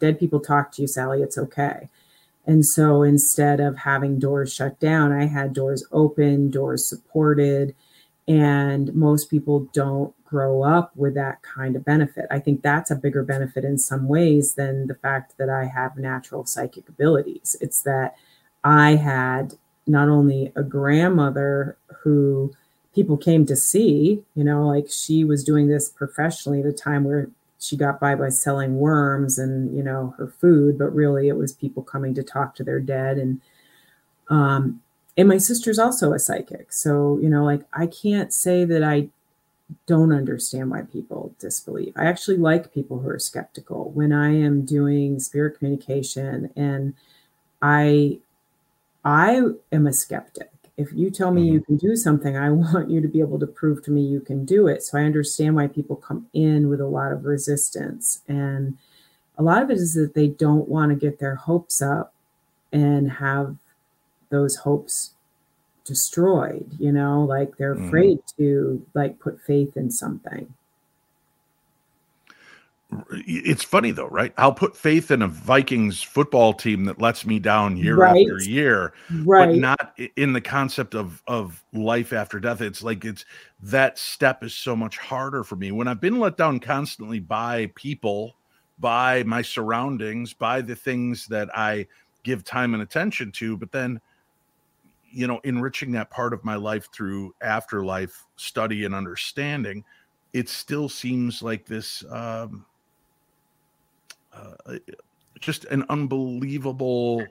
dead 0.00 0.18
people 0.18 0.40
talk 0.40 0.72
to 0.72 0.82
you, 0.82 0.88
Sally, 0.88 1.22
it's 1.22 1.38
okay. 1.38 1.88
And 2.46 2.64
so 2.64 3.02
instead 3.02 3.60
of 3.60 3.76
having 3.76 4.18
doors 4.18 4.54
shut 4.54 4.80
down, 4.80 5.12
I 5.12 5.26
had 5.26 5.52
doors 5.52 5.84
open, 5.92 6.50
doors 6.50 6.88
supported. 6.88 7.74
And 8.26 8.94
most 8.94 9.30
people 9.30 9.68
don't 9.72 10.14
grow 10.26 10.62
up 10.62 10.94
with 10.96 11.14
that 11.14 11.40
kind 11.42 11.76
of 11.76 11.84
benefit. 11.84 12.26
I 12.30 12.38
think 12.38 12.62
that's 12.62 12.90
a 12.90 12.96
bigger 12.96 13.22
benefit 13.22 13.64
in 13.64 13.78
some 13.78 14.08
ways 14.08 14.54
than 14.54 14.86
the 14.86 14.94
fact 14.94 15.38
that 15.38 15.48
I 15.48 15.64
have 15.64 15.96
natural 15.96 16.44
psychic 16.44 16.88
abilities. 16.88 17.56
It's 17.60 17.80
that 17.82 18.16
I 18.64 18.96
had 18.96 19.54
not 19.86 20.08
only 20.08 20.52
a 20.56 20.62
grandmother 20.62 21.76
who 22.02 22.52
people 22.94 23.16
came 23.16 23.46
to 23.46 23.56
see, 23.56 24.24
you 24.34 24.42
know, 24.42 24.66
like 24.66 24.90
she 24.90 25.22
was 25.22 25.44
doing 25.44 25.68
this 25.68 25.88
professionally 25.88 26.60
at 26.60 26.66
a 26.66 26.72
time 26.72 27.04
where 27.04 27.30
she 27.58 27.76
got 27.76 28.00
by 28.00 28.14
by 28.14 28.28
selling 28.28 28.78
worms 28.78 29.38
and, 29.38 29.76
you 29.76 29.82
know, 29.82 30.14
her 30.18 30.26
food, 30.26 30.78
but 30.78 30.94
really 30.94 31.28
it 31.28 31.36
was 31.36 31.52
people 31.52 31.82
coming 31.82 32.14
to 32.14 32.22
talk 32.22 32.54
to 32.56 32.64
their 32.64 32.80
dead 32.80 33.16
and 33.18 33.40
um 34.28 34.82
and 35.16 35.28
my 35.28 35.38
sister's 35.38 35.78
also 35.78 36.12
a 36.12 36.18
psychic. 36.18 36.72
So, 36.72 37.18
you 37.22 37.30
know, 37.30 37.44
like 37.44 37.62
I 37.72 37.86
can't 37.86 38.32
say 38.34 38.64
that 38.64 38.82
I 38.82 39.08
don't 39.86 40.12
understand 40.12 40.70
why 40.70 40.82
people 40.82 41.34
disbelieve. 41.38 41.92
I 41.96 42.06
actually 42.06 42.36
like 42.36 42.72
people 42.72 42.98
who 42.98 43.08
are 43.08 43.18
skeptical. 43.18 43.90
When 43.90 44.12
I 44.12 44.28
am 44.34 44.64
doing 44.64 45.18
spirit 45.18 45.58
communication 45.58 46.50
and 46.56 46.94
I 47.60 48.18
I 49.04 49.42
am 49.72 49.86
a 49.86 49.92
skeptic. 49.92 50.50
If 50.76 50.92
you 50.92 51.10
tell 51.10 51.30
me 51.30 51.46
you 51.46 51.60
mm-hmm. 51.60 51.76
can 51.78 51.88
do 51.88 51.96
something, 51.96 52.36
I 52.36 52.50
want 52.50 52.90
you 52.90 53.00
to 53.00 53.08
be 53.08 53.20
able 53.20 53.38
to 53.40 53.46
prove 53.46 53.82
to 53.84 53.90
me 53.90 54.02
you 54.02 54.20
can 54.20 54.44
do 54.44 54.68
it. 54.68 54.82
So 54.82 54.98
I 54.98 55.04
understand 55.04 55.56
why 55.56 55.68
people 55.68 55.96
come 55.96 56.26
in 56.32 56.68
with 56.68 56.80
a 56.80 56.86
lot 56.86 57.12
of 57.12 57.24
resistance 57.24 58.22
and 58.28 58.76
a 59.38 59.42
lot 59.42 59.62
of 59.62 59.70
it 59.70 59.78
is 59.78 59.94
that 59.94 60.14
they 60.14 60.28
don't 60.28 60.68
want 60.68 60.90
to 60.90 60.96
get 60.96 61.18
their 61.18 61.34
hopes 61.34 61.82
up 61.82 62.14
and 62.72 63.12
have 63.12 63.56
those 64.30 64.56
hopes 64.56 65.12
destroyed 65.86 66.68
you 66.78 66.92
know 66.92 67.22
like 67.24 67.56
they're 67.56 67.74
mm-hmm. 67.74 67.86
afraid 67.86 68.18
mm. 68.18 68.36
to 68.36 68.86
like 68.94 69.18
put 69.20 69.40
faith 69.40 69.76
in 69.76 69.90
something 69.90 70.52
it's 73.10 73.64
funny 73.64 73.90
though 73.90 74.06
right 74.08 74.32
i'll 74.36 74.52
put 74.52 74.76
faith 74.76 75.10
in 75.10 75.22
a 75.22 75.28
vikings 75.28 76.02
football 76.02 76.52
team 76.52 76.84
that 76.84 77.00
lets 77.00 77.26
me 77.26 77.38
down 77.38 77.76
year 77.76 77.96
right. 77.96 78.22
after 78.22 78.38
year 78.42 78.92
right 79.24 79.48
but 79.48 79.56
not 79.56 79.98
in 80.16 80.32
the 80.32 80.40
concept 80.40 80.94
of 80.94 81.22
of 81.26 81.64
life 81.72 82.12
after 82.12 82.38
death 82.38 82.60
it's 82.60 82.82
like 82.82 83.04
it's 83.04 83.24
that 83.60 83.98
step 83.98 84.44
is 84.44 84.54
so 84.54 84.76
much 84.76 84.98
harder 84.98 85.42
for 85.42 85.56
me 85.56 85.72
when 85.72 85.88
i've 85.88 86.00
been 86.00 86.20
let 86.20 86.36
down 86.36 86.60
constantly 86.60 87.18
by 87.18 87.70
people 87.74 88.36
by 88.78 89.22
my 89.24 89.42
surroundings 89.42 90.32
by 90.32 90.60
the 90.60 90.76
things 90.76 91.26
that 91.26 91.48
i 91.56 91.84
give 92.22 92.44
time 92.44 92.72
and 92.72 92.82
attention 92.82 93.32
to 93.32 93.56
but 93.56 93.72
then 93.72 94.00
you 95.10 95.26
know, 95.26 95.40
enriching 95.44 95.92
that 95.92 96.10
part 96.10 96.32
of 96.32 96.44
my 96.44 96.56
life 96.56 96.88
through 96.92 97.34
afterlife 97.40 98.26
study 98.36 98.84
and 98.84 98.94
understanding, 98.94 99.84
it 100.32 100.48
still 100.48 100.88
seems 100.88 101.42
like 101.42 101.66
this 101.66 102.04
um, 102.10 102.66
uh, 104.32 104.76
just 105.40 105.64
an 105.66 105.84
unbelievable 105.88 107.26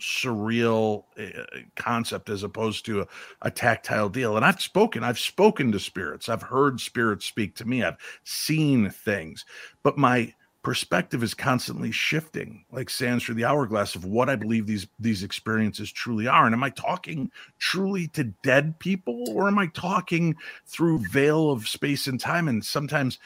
surreal 0.00 1.04
uh, 1.18 1.42
concept 1.76 2.28
as 2.30 2.42
opposed 2.44 2.84
to 2.86 3.00
a, 3.00 3.06
a, 3.42 3.50
tactile 3.50 4.08
deal. 4.08 4.36
And 4.36 4.44
i've 4.44 4.60
spoken 4.60 5.02
i've 5.02 5.18
spoken 5.18 5.72
to 5.72 5.80
spirits. 5.80 6.28
I've 6.28 6.42
heard 6.42 6.80
spirits 6.80 7.26
speak 7.26 7.56
to 7.56 7.64
me. 7.64 7.82
I've 7.82 7.96
seen 8.24 8.90
things. 8.90 9.44
But 9.82 9.98
my 9.98 10.32
perspective 10.62 11.22
is 11.22 11.34
constantly 11.34 11.92
shifting 11.92 12.64
like 12.72 12.90
sands 12.90 13.24
through 13.24 13.34
the 13.34 13.44
hourglass 13.44 13.94
of 13.94 14.04
what 14.04 14.28
i 14.28 14.34
believe 14.34 14.66
these 14.66 14.88
these 14.98 15.22
experiences 15.22 15.92
truly 15.92 16.26
are 16.26 16.46
and 16.46 16.54
am 16.54 16.64
i 16.64 16.70
talking 16.70 17.30
truly 17.58 18.08
to 18.08 18.24
dead 18.42 18.76
people 18.80 19.24
or 19.30 19.46
am 19.46 19.58
i 19.58 19.66
talking 19.68 20.34
through 20.66 20.98
veil 21.10 21.50
of 21.50 21.68
space 21.68 22.08
and 22.08 22.18
time 22.18 22.48
and 22.48 22.64
sometimes 22.64 23.18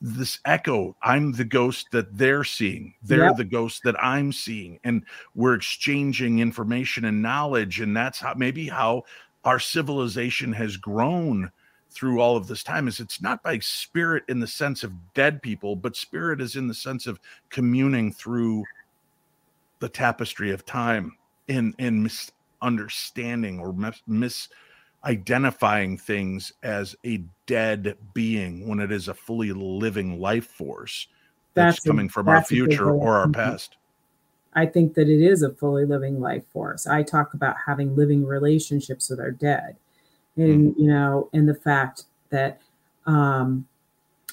this 0.00 0.40
echo 0.44 0.96
i'm 1.02 1.30
the 1.32 1.44
ghost 1.44 1.86
that 1.92 2.18
they're 2.18 2.44
seeing 2.44 2.92
they're 3.04 3.26
yep. 3.26 3.36
the 3.36 3.44
ghost 3.44 3.82
that 3.84 4.02
i'm 4.02 4.32
seeing 4.32 4.78
and 4.82 5.04
we're 5.36 5.54
exchanging 5.54 6.40
information 6.40 7.04
and 7.04 7.22
knowledge 7.22 7.80
and 7.80 7.96
that's 7.96 8.18
how 8.18 8.34
maybe 8.34 8.66
how 8.66 9.04
our 9.44 9.60
civilization 9.60 10.52
has 10.52 10.76
grown 10.76 11.50
through 11.92 12.20
all 12.20 12.36
of 12.36 12.46
this 12.46 12.62
time 12.62 12.88
is 12.88 13.00
it's 13.00 13.20
not 13.20 13.42
by 13.42 13.58
spirit 13.58 14.24
in 14.28 14.40
the 14.40 14.46
sense 14.46 14.82
of 14.82 14.92
dead 15.14 15.42
people, 15.42 15.76
but 15.76 15.94
spirit 15.94 16.40
is 16.40 16.56
in 16.56 16.66
the 16.66 16.74
sense 16.74 17.06
of 17.06 17.20
communing 17.50 18.12
through 18.12 18.64
the 19.80 19.88
tapestry 19.88 20.50
of 20.50 20.64
time 20.64 21.16
in 21.48 21.74
in 21.78 22.02
misunderstanding 22.02 23.58
or 23.58 23.72
mis- 23.72 24.02
misidentifying 25.04 26.00
things 26.00 26.52
as 26.62 26.96
a 27.04 27.22
dead 27.46 27.96
being 28.14 28.68
when 28.68 28.80
it 28.80 28.92
is 28.92 29.08
a 29.08 29.14
fully 29.14 29.52
living 29.52 30.20
life 30.20 30.46
force 30.46 31.08
that's, 31.54 31.76
that's 31.76 31.86
coming 31.86 32.06
a, 32.06 32.08
from 32.08 32.26
that's 32.26 32.50
our 32.50 32.56
future 32.56 32.90
or 32.90 33.16
our 33.16 33.28
past. 33.28 33.76
I 34.54 34.66
think 34.66 34.94
that 34.94 35.08
it 35.08 35.22
is 35.22 35.42
a 35.42 35.50
fully 35.50 35.84
living 35.84 36.20
life 36.20 36.46
force. 36.52 36.86
I 36.86 37.02
talk 37.02 37.34
about 37.34 37.56
having 37.66 37.96
living 37.96 38.24
relationships 38.24 39.10
with 39.10 39.18
our 39.18 39.30
dead 39.30 39.76
and 40.36 40.72
mm-hmm. 40.72 40.80
you 40.80 40.88
know 40.88 41.28
and 41.32 41.48
the 41.48 41.54
fact 41.54 42.04
that 42.30 42.60
um 43.06 43.66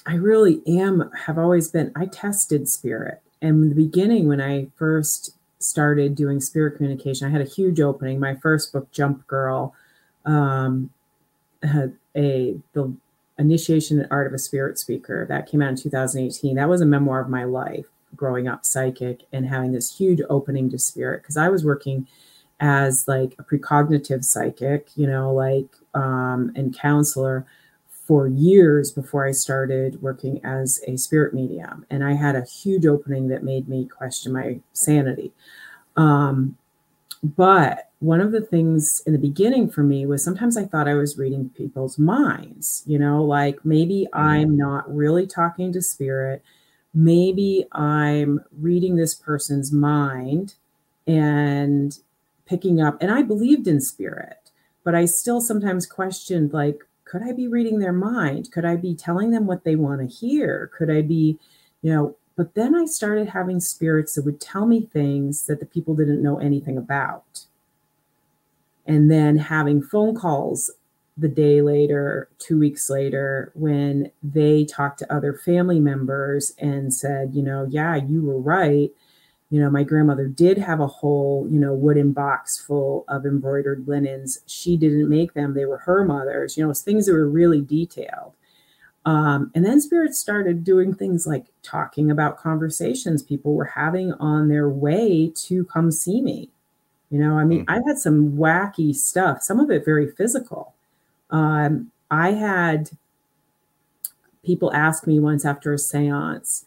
i 0.06 0.14
really 0.14 0.62
am 0.66 1.10
have 1.26 1.38
always 1.38 1.68
been 1.68 1.92
i 1.96 2.06
tested 2.06 2.68
spirit 2.68 3.22
and 3.42 3.62
in 3.62 3.68
the 3.70 3.74
beginning, 3.74 4.28
when 4.28 4.40
I 4.40 4.68
first 4.76 5.36
started 5.58 6.14
doing 6.14 6.40
spirit 6.40 6.76
communication, 6.76 7.26
I 7.26 7.30
had 7.30 7.40
a 7.40 7.50
huge 7.50 7.80
opening. 7.80 8.20
My 8.20 8.34
first 8.36 8.72
book, 8.72 8.90
Jump 8.92 9.26
Girl, 9.26 9.74
um, 10.24 10.90
had 11.62 11.94
a 12.16 12.56
the 12.72 12.94
initiation 13.38 13.98
and 13.98 14.08
art 14.10 14.26
of 14.26 14.34
a 14.34 14.38
spirit 14.38 14.78
speaker 14.78 15.24
that 15.28 15.48
came 15.48 15.62
out 15.62 15.70
in 15.70 15.76
2018. 15.76 16.56
That 16.56 16.68
was 16.68 16.80
a 16.80 16.86
memoir 16.86 17.20
of 17.20 17.28
my 17.28 17.44
life 17.44 17.86
growing 18.14 18.48
up 18.48 18.66
psychic 18.66 19.22
and 19.32 19.46
having 19.46 19.72
this 19.72 19.96
huge 19.96 20.20
opening 20.28 20.68
to 20.70 20.78
spirit 20.78 21.22
because 21.22 21.36
I 21.36 21.48
was 21.48 21.64
working 21.64 22.06
as 22.58 23.08
like 23.08 23.34
a 23.38 23.44
precognitive 23.44 24.24
psychic, 24.24 24.88
you 24.96 25.06
know, 25.06 25.32
like 25.32 25.68
um, 25.94 26.52
and 26.54 26.76
counselor 26.76 27.46
for 28.06 28.26
years 28.26 28.90
before 28.90 29.26
I 29.26 29.30
started 29.30 30.02
working 30.02 30.44
as 30.44 30.80
a 30.86 30.96
spirit 30.96 31.32
medium. 31.32 31.86
And 31.90 32.02
I 32.02 32.14
had 32.14 32.34
a 32.34 32.44
huge 32.44 32.84
opening 32.84 33.28
that 33.28 33.44
made 33.44 33.68
me 33.68 33.86
question 33.86 34.32
my 34.32 34.60
sanity. 34.72 35.32
Um, 35.96 36.56
but 37.22 37.90
one 38.00 38.20
of 38.20 38.32
the 38.32 38.40
things 38.40 39.02
in 39.06 39.12
the 39.12 39.18
beginning 39.18 39.70
for 39.70 39.82
me 39.82 40.06
was 40.06 40.24
sometimes 40.24 40.56
I 40.56 40.64
thought 40.64 40.88
I 40.88 40.94
was 40.94 41.18
reading 41.18 41.50
people's 41.50 41.98
minds, 41.98 42.82
you 42.86 42.98
know, 42.98 43.22
like 43.22 43.64
maybe 43.64 44.08
mm-hmm. 44.12 44.26
I'm 44.26 44.56
not 44.56 44.92
really 44.92 45.26
talking 45.26 45.72
to 45.72 45.82
spirit. 45.82 46.42
Maybe 46.94 47.66
I'm 47.72 48.40
reading 48.58 48.96
this 48.96 49.14
person's 49.14 49.70
mind 49.70 50.54
and 51.06 51.96
picking 52.46 52.80
up, 52.80 53.00
and 53.00 53.12
I 53.12 53.22
believed 53.22 53.68
in 53.68 53.80
spirit, 53.80 54.39
but 54.84 54.94
I 54.94 55.04
still 55.04 55.40
sometimes 55.40 55.86
questioned, 55.86 56.52
like, 56.52 56.84
could 57.04 57.22
I 57.22 57.32
be 57.32 57.48
reading 57.48 57.78
their 57.78 57.92
mind? 57.92 58.52
Could 58.52 58.64
I 58.64 58.76
be 58.76 58.94
telling 58.94 59.30
them 59.30 59.46
what 59.46 59.64
they 59.64 59.76
want 59.76 60.00
to 60.00 60.06
hear? 60.06 60.70
Could 60.76 60.90
I 60.90 61.02
be, 61.02 61.38
you 61.82 61.92
know, 61.92 62.16
but 62.36 62.54
then 62.54 62.74
I 62.74 62.84
started 62.86 63.28
having 63.28 63.60
spirits 63.60 64.14
that 64.14 64.24
would 64.24 64.40
tell 64.40 64.66
me 64.66 64.88
things 64.92 65.46
that 65.46 65.60
the 65.60 65.66
people 65.66 65.94
didn't 65.94 66.22
know 66.22 66.38
anything 66.38 66.78
about. 66.78 67.46
And 68.86 69.10
then 69.10 69.36
having 69.36 69.82
phone 69.82 70.14
calls 70.14 70.70
the 71.18 71.28
day 71.28 71.60
later, 71.60 72.28
two 72.38 72.58
weeks 72.58 72.88
later, 72.88 73.52
when 73.54 74.10
they 74.22 74.64
talked 74.64 75.00
to 75.00 75.12
other 75.12 75.34
family 75.34 75.80
members 75.80 76.54
and 76.58 76.94
said, 76.94 77.34
you 77.34 77.42
know, 77.42 77.66
yeah, 77.68 77.96
you 77.96 78.22
were 78.22 78.40
right 78.40 78.90
you 79.50 79.60
know, 79.60 79.68
my 79.68 79.82
grandmother 79.82 80.28
did 80.28 80.58
have 80.58 80.80
a 80.80 80.86
whole, 80.86 81.46
you 81.50 81.58
know, 81.58 81.74
wooden 81.74 82.12
box 82.12 82.58
full 82.58 83.04
of 83.08 83.26
embroidered 83.26 83.86
linens. 83.88 84.40
She 84.46 84.76
didn't 84.76 85.08
make 85.08 85.34
them, 85.34 85.54
they 85.54 85.64
were 85.64 85.78
her 85.78 86.04
mother's, 86.04 86.56
you 86.56 86.64
know, 86.64 86.72
things 86.72 87.06
that 87.06 87.12
were 87.12 87.28
really 87.28 87.60
detailed. 87.60 88.34
Um, 89.06 89.50
and 89.54 89.64
then 89.64 89.80
spirits 89.80 90.20
started 90.20 90.62
doing 90.62 90.94
things 90.94 91.26
like 91.26 91.46
talking 91.62 92.10
about 92.10 92.38
conversations 92.38 93.22
people 93.22 93.54
were 93.54 93.64
having 93.64 94.12
on 94.14 94.48
their 94.48 94.68
way 94.68 95.32
to 95.34 95.64
come 95.64 95.90
see 95.90 96.20
me. 96.20 96.50
You 97.10 97.18
know, 97.18 97.38
I 97.38 97.44
mean, 97.44 97.64
mm-hmm. 97.66 97.70
I 97.70 97.88
had 97.88 97.98
some 97.98 98.32
wacky 98.32 98.94
stuff, 98.94 99.42
some 99.42 99.58
of 99.58 99.70
it 99.70 99.84
very 99.84 100.12
physical. 100.12 100.74
Um, 101.30 101.90
I 102.10 102.32
had 102.32 102.90
people 104.44 104.72
ask 104.72 105.06
me 105.06 105.18
once 105.18 105.44
after 105.44 105.72
a 105.72 105.78
seance, 105.78 106.66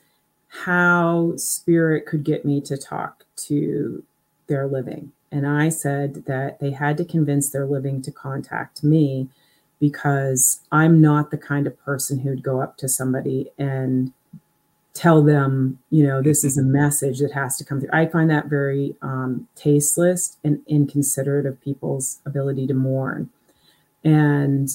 how 0.61 1.33
spirit 1.35 2.05
could 2.05 2.23
get 2.23 2.45
me 2.45 2.61
to 2.61 2.77
talk 2.77 3.25
to 3.35 4.03
their 4.47 4.67
living. 4.67 5.11
And 5.31 5.47
I 5.47 5.69
said 5.69 6.25
that 6.25 6.59
they 6.59 6.71
had 6.71 6.95
to 6.97 7.05
convince 7.05 7.49
their 7.49 7.65
living 7.65 8.03
to 8.03 8.11
contact 8.11 8.83
me 8.83 9.29
because 9.79 10.61
I'm 10.71 11.01
not 11.01 11.31
the 11.31 11.37
kind 11.37 11.65
of 11.65 11.79
person 11.83 12.19
who'd 12.19 12.43
go 12.43 12.61
up 12.61 12.77
to 12.77 12.87
somebody 12.87 13.49
and 13.57 14.13
tell 14.93 15.23
them, 15.23 15.79
you 15.89 16.05
know, 16.05 16.21
this 16.21 16.43
is 16.43 16.55
a 16.55 16.63
message 16.63 17.19
that 17.19 17.31
has 17.31 17.57
to 17.57 17.65
come 17.65 17.79
through. 17.79 17.89
I 17.91 18.05
find 18.05 18.29
that 18.29 18.45
very 18.45 18.95
um, 19.01 19.47
tasteless 19.55 20.37
and 20.43 20.61
inconsiderate 20.67 21.47
of 21.47 21.59
people's 21.61 22.19
ability 22.27 22.67
to 22.67 22.75
mourn. 22.75 23.31
And 24.03 24.69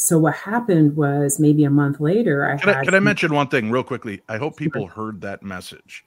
so 0.00 0.18
what 0.18 0.34
happened 0.34 0.96
was 0.96 1.38
maybe 1.38 1.64
a 1.64 1.70
month 1.70 2.00
later 2.00 2.48
i 2.50 2.56
can, 2.56 2.68
I, 2.68 2.84
can 2.84 2.94
I, 2.94 3.00
mention 3.00 3.34
one 3.34 3.48
thing 3.48 3.70
real 3.70 3.84
quickly? 3.84 4.22
I 4.28 4.38
hope 4.38 4.56
people 4.56 4.86
heard 4.86 5.20
that 5.22 5.42
message 5.42 6.04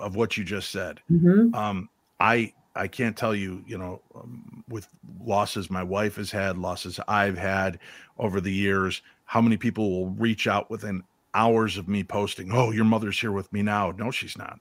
of 0.00 0.16
what 0.16 0.36
you 0.36 0.44
just 0.44 0.70
said. 0.70 1.00
Mm-hmm. 1.10 1.54
um, 1.54 1.88
i 2.18 2.52
i 2.76 2.86
can't 2.86 3.16
tell 3.16 3.34
you 3.34 3.64
you 3.66 3.78
know 3.78 4.00
um, 4.14 4.64
with 4.68 4.88
losses 5.24 5.70
my 5.70 5.82
wife 5.82 6.16
has 6.16 6.30
had 6.30 6.56
losses 6.56 7.00
i've 7.08 7.36
had 7.36 7.78
over 8.18 8.40
the 8.40 8.52
years 8.52 9.02
how 9.24 9.40
many 9.40 9.56
people 9.56 9.90
will 9.90 10.10
reach 10.10 10.46
out 10.46 10.70
within 10.70 11.02
hours 11.34 11.76
of 11.76 11.88
me 11.88 12.02
posting 12.02 12.52
oh 12.52 12.70
your 12.70 12.84
mother's 12.84 13.18
here 13.20 13.32
with 13.32 13.52
me 13.52 13.62
now. 13.62 13.92
No 13.96 14.10
she's 14.10 14.36
not. 14.36 14.58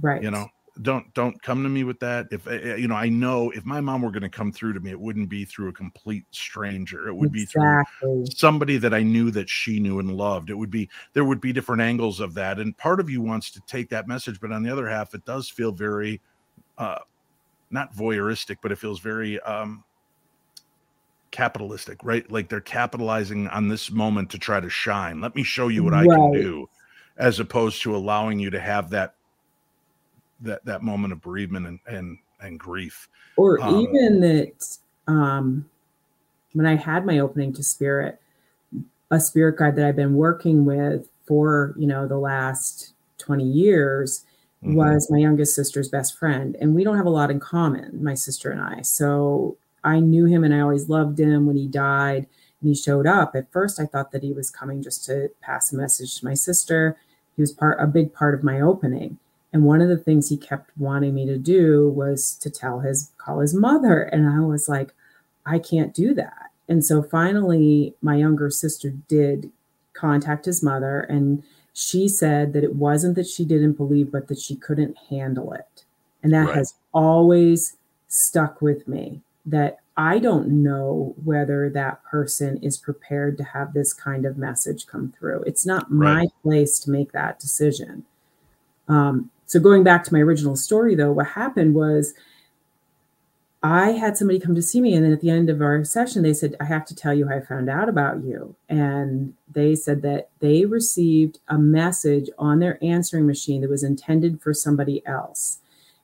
Right. 0.00 0.22
you 0.22 0.30
know 0.30 0.48
don't 0.82 1.12
don't 1.14 1.40
come 1.42 1.62
to 1.62 1.68
me 1.68 1.84
with 1.84 1.98
that. 2.00 2.26
If 2.30 2.46
eh, 2.46 2.60
eh, 2.62 2.74
you 2.76 2.88
know 2.88 2.94
i 2.94 3.08
know 3.08 3.50
if 3.50 3.64
my 3.64 3.80
mom 3.80 4.02
were 4.02 4.10
going 4.10 4.22
to 4.22 4.28
come 4.28 4.52
through 4.52 4.74
to 4.74 4.80
me 4.80 4.90
it 4.90 5.00
wouldn't 5.00 5.28
be 5.28 5.44
through 5.44 5.68
a 5.68 5.72
complete 5.72 6.24
stranger. 6.30 7.08
It 7.08 7.14
would 7.14 7.34
exactly. 7.34 8.22
be 8.22 8.26
through 8.26 8.26
somebody 8.36 8.76
that 8.78 8.94
i 8.94 9.02
knew 9.02 9.30
that 9.32 9.48
she 9.48 9.80
knew 9.80 9.98
and 9.98 10.16
loved. 10.16 10.50
It 10.50 10.54
would 10.54 10.70
be 10.70 10.88
there 11.12 11.24
would 11.24 11.40
be 11.40 11.52
different 11.52 11.82
angles 11.82 12.20
of 12.20 12.34
that 12.34 12.58
and 12.58 12.76
part 12.76 13.00
of 13.00 13.10
you 13.10 13.20
wants 13.20 13.50
to 13.52 13.60
take 13.66 13.88
that 13.90 14.06
message 14.06 14.40
but 14.40 14.52
on 14.52 14.62
the 14.62 14.70
other 14.70 14.88
half 14.88 15.14
it 15.14 15.24
does 15.24 15.48
feel 15.48 15.72
very 15.72 16.20
uh 16.78 16.98
not 17.70 17.94
voyeuristic 17.94 18.58
but 18.62 18.72
it 18.72 18.78
feels 18.78 19.00
very 19.00 19.40
um 19.40 19.82
capitalistic 21.30 21.98
right? 22.04 22.30
Like 22.30 22.48
they're 22.48 22.60
capitalizing 22.60 23.48
on 23.48 23.68
this 23.68 23.90
moment 23.90 24.30
to 24.30 24.38
try 24.38 24.60
to 24.60 24.70
shine. 24.70 25.20
Let 25.20 25.34
me 25.34 25.42
show 25.42 25.68
you 25.68 25.82
what 25.82 25.94
i 25.94 26.06
can 26.06 26.32
do 26.32 26.68
as 27.16 27.40
opposed 27.40 27.82
to 27.82 27.96
allowing 27.96 28.38
you 28.38 28.48
to 28.48 28.60
have 28.60 28.90
that 28.90 29.14
that 30.40 30.64
that 30.64 30.82
moment 30.82 31.12
of 31.12 31.20
bereavement 31.20 31.66
and 31.66 31.78
and, 31.86 32.18
and 32.40 32.58
grief. 32.58 33.08
Or 33.36 33.60
um, 33.60 33.76
even 33.80 34.20
that 34.20 34.78
um 35.06 35.68
when 36.52 36.66
i 36.66 36.76
had 36.76 37.06
my 37.06 37.18
opening 37.18 37.52
to 37.54 37.62
spirit 37.62 38.20
a 39.10 39.18
spirit 39.18 39.56
guide 39.56 39.76
that 39.76 39.86
i've 39.86 39.96
been 39.96 40.14
working 40.14 40.64
with 40.64 41.08
for 41.26 41.74
you 41.78 41.86
know 41.86 42.06
the 42.06 42.18
last 42.18 42.92
20 43.18 43.44
years 43.44 44.24
mm-hmm. 44.62 44.74
was 44.74 45.10
my 45.10 45.18
youngest 45.18 45.54
sister's 45.54 45.88
best 45.88 46.18
friend 46.18 46.56
and 46.60 46.74
we 46.74 46.84
don't 46.84 46.96
have 46.96 47.06
a 47.06 47.10
lot 47.10 47.30
in 47.30 47.40
common 47.40 48.02
my 48.02 48.14
sister 48.14 48.50
and 48.50 48.60
i. 48.60 48.82
So 48.82 49.56
i 49.84 50.00
knew 50.00 50.26
him 50.26 50.44
and 50.44 50.54
i 50.54 50.60
always 50.60 50.88
loved 50.88 51.18
him 51.18 51.46
when 51.46 51.56
he 51.56 51.66
died 51.66 52.26
and 52.60 52.68
he 52.68 52.74
showed 52.74 53.06
up. 53.06 53.34
At 53.34 53.52
first 53.52 53.80
i 53.80 53.86
thought 53.86 54.12
that 54.12 54.22
he 54.22 54.32
was 54.32 54.50
coming 54.50 54.82
just 54.82 55.04
to 55.06 55.30
pass 55.40 55.72
a 55.72 55.76
message 55.76 56.18
to 56.18 56.24
my 56.24 56.34
sister. 56.34 56.96
He 57.36 57.42
was 57.42 57.52
part 57.52 57.80
a 57.80 57.86
big 57.86 58.12
part 58.12 58.34
of 58.34 58.42
my 58.42 58.60
opening 58.60 59.18
and 59.52 59.64
one 59.64 59.80
of 59.80 59.88
the 59.88 59.96
things 59.96 60.28
he 60.28 60.36
kept 60.36 60.70
wanting 60.76 61.14
me 61.14 61.26
to 61.26 61.38
do 61.38 61.88
was 61.88 62.34
to 62.40 62.50
tell 62.50 62.80
his, 62.80 63.12
call 63.16 63.40
his 63.40 63.54
mother. 63.54 64.02
And 64.02 64.28
I 64.28 64.40
was 64.40 64.68
like, 64.68 64.92
I 65.46 65.58
can't 65.58 65.94
do 65.94 66.12
that. 66.14 66.50
And 66.68 66.84
so 66.84 67.02
finally, 67.02 67.94
my 68.02 68.16
younger 68.16 68.50
sister 68.50 68.90
did 68.90 69.50
contact 69.94 70.44
his 70.44 70.62
mother. 70.62 71.00
And 71.00 71.42
she 71.72 72.08
said 72.08 72.52
that 72.52 72.64
it 72.64 72.74
wasn't 72.74 73.14
that 73.14 73.26
she 73.26 73.44
didn't 73.44 73.74
believe, 73.74 74.12
but 74.12 74.28
that 74.28 74.38
she 74.38 74.54
couldn't 74.54 74.96
handle 75.08 75.52
it. 75.54 75.84
And 76.22 76.32
that 76.34 76.48
right. 76.48 76.56
has 76.56 76.74
always 76.92 77.76
stuck 78.08 78.60
with 78.60 78.86
me 78.86 79.22
that 79.46 79.78
I 79.96 80.18
don't 80.18 80.62
know 80.62 81.14
whether 81.24 81.70
that 81.70 82.04
person 82.04 82.58
is 82.62 82.76
prepared 82.76 83.38
to 83.38 83.44
have 83.44 83.72
this 83.72 83.94
kind 83.94 84.26
of 84.26 84.36
message 84.36 84.86
come 84.86 85.14
through. 85.18 85.42
It's 85.46 85.64
not 85.64 85.90
my 85.90 86.16
right. 86.16 86.28
place 86.42 86.78
to 86.80 86.90
make 86.90 87.12
that 87.12 87.40
decision. 87.40 88.04
Um, 88.88 89.30
so 89.48 89.58
going 89.58 89.82
back 89.82 90.04
to 90.04 90.12
my 90.12 90.20
original 90.20 90.56
story, 90.56 90.94
though, 90.94 91.10
what 91.10 91.28
happened 91.28 91.74
was 91.74 92.12
I 93.62 93.92
had 93.92 94.16
somebody 94.16 94.38
come 94.38 94.54
to 94.54 94.62
see 94.62 94.78
me, 94.78 94.92
and 94.92 95.04
then 95.04 95.12
at 95.12 95.22
the 95.22 95.30
end 95.30 95.48
of 95.48 95.62
our 95.62 95.82
session, 95.84 96.22
they 96.22 96.34
said, 96.34 96.54
I 96.60 96.64
have 96.64 96.84
to 96.84 96.94
tell 96.94 97.14
you 97.14 97.26
how 97.26 97.36
I 97.36 97.40
found 97.40 97.70
out 97.70 97.88
about 97.88 98.22
you. 98.22 98.54
And 98.68 99.32
they 99.50 99.74
said 99.74 100.02
that 100.02 100.28
they 100.40 100.66
received 100.66 101.38
a 101.48 101.56
message 101.56 102.28
on 102.38 102.58
their 102.58 102.78
answering 102.84 103.26
machine 103.26 103.62
that 103.62 103.70
was 103.70 103.82
intended 103.82 104.42
for 104.42 104.52
somebody 104.52 105.04
else. 105.06 105.60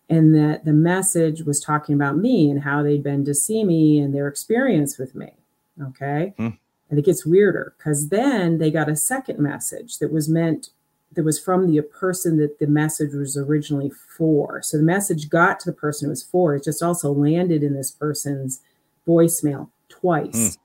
And 0.09 0.35
that 0.35 0.65
the 0.65 0.73
message 0.73 1.43
was 1.43 1.61
talking 1.61 1.95
about 1.95 2.17
me 2.17 2.51
and 2.51 2.63
how 2.63 2.83
they'd 2.83 3.03
been 3.03 3.27
to 3.27 3.35
see 3.35 3.63
me 3.63 3.99
and 3.99 4.15
their 4.15 4.27
experience 4.27 4.97
with 4.97 5.15
me. 5.15 5.35
Okay. 5.81 6.33
Hmm. 6.39 6.49
And 6.89 6.99
it 6.99 7.05
gets 7.05 7.27
weirder 7.27 7.75
because 7.77 8.09
then 8.09 8.57
they 8.57 8.71
got 8.71 8.89
a 8.89 8.97
second 8.97 9.39
message 9.39 9.99
that 9.99 10.13
was 10.13 10.29
meant 10.31 10.71
that 11.15 11.25
was 11.25 11.39
from 11.39 11.67
the 11.71 11.81
person 11.83 12.37
that 12.39 12.59
the 12.59 12.67
message 12.67 13.15
was 13.15 13.37
originally 13.37 13.91
for. 14.17 14.63
So 14.63 14.77
the 14.77 14.83
message 14.83 15.29
got 15.29 15.61
to 15.61 15.71
the 15.71 15.77
person 15.77 16.07
it 16.07 16.11
was 16.11 16.23
for. 16.23 16.55
It 16.55 16.65
just 16.65 16.83
also 16.83 17.13
landed 17.13 17.63
in 17.63 17.75
this 17.75 17.91
person's 17.91 18.61
voicemail 19.07 19.71
twice. 19.89 20.57
Mm. 20.57 20.59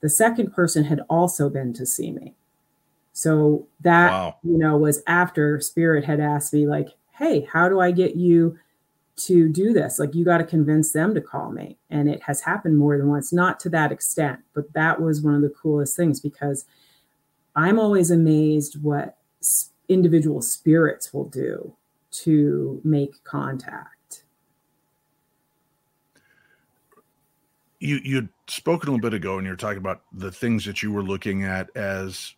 The 0.00 0.10
second 0.10 0.52
person 0.52 0.84
had 0.84 1.00
also 1.08 1.48
been 1.48 1.72
to 1.74 1.86
see 1.86 2.12
me. 2.12 2.34
So 3.12 3.66
that, 3.80 4.12
wow. 4.12 4.36
you 4.44 4.58
know, 4.58 4.76
was 4.76 5.02
after 5.06 5.60
Spirit 5.60 6.04
had 6.04 6.20
asked 6.20 6.52
me, 6.52 6.66
like, 6.66 6.90
hey, 7.16 7.48
how 7.52 7.68
do 7.68 7.80
I 7.80 7.90
get 7.90 8.14
you 8.14 8.56
to 9.16 9.48
do 9.48 9.72
this? 9.72 9.98
Like, 9.98 10.14
you 10.14 10.24
got 10.24 10.38
to 10.38 10.44
convince 10.44 10.92
them 10.92 11.14
to 11.14 11.20
call 11.20 11.50
me. 11.50 11.78
And 11.90 12.08
it 12.08 12.22
has 12.22 12.42
happened 12.42 12.78
more 12.78 12.96
than 12.96 13.08
once, 13.08 13.32
not 13.32 13.58
to 13.60 13.68
that 13.70 13.90
extent, 13.90 14.40
but 14.54 14.72
that 14.74 15.00
was 15.00 15.20
one 15.20 15.34
of 15.34 15.42
the 15.42 15.48
coolest 15.48 15.96
things 15.96 16.20
because 16.20 16.64
I'm 17.56 17.80
always 17.80 18.12
amazed 18.12 18.80
what 18.80 19.18
individual 19.88 20.42
spirits 20.42 21.12
will 21.12 21.28
do 21.28 21.74
to 22.10 22.80
make 22.84 23.22
contact. 23.24 24.24
You 27.80 28.00
you'd 28.02 28.28
spoken 28.48 28.88
a 28.88 28.92
little 28.92 29.10
bit 29.10 29.14
ago, 29.14 29.38
and 29.38 29.46
you're 29.46 29.56
talking 29.56 29.78
about 29.78 30.02
the 30.12 30.32
things 30.32 30.64
that 30.64 30.82
you 30.82 30.92
were 30.92 31.02
looking 31.02 31.44
at 31.44 31.74
as 31.76 32.34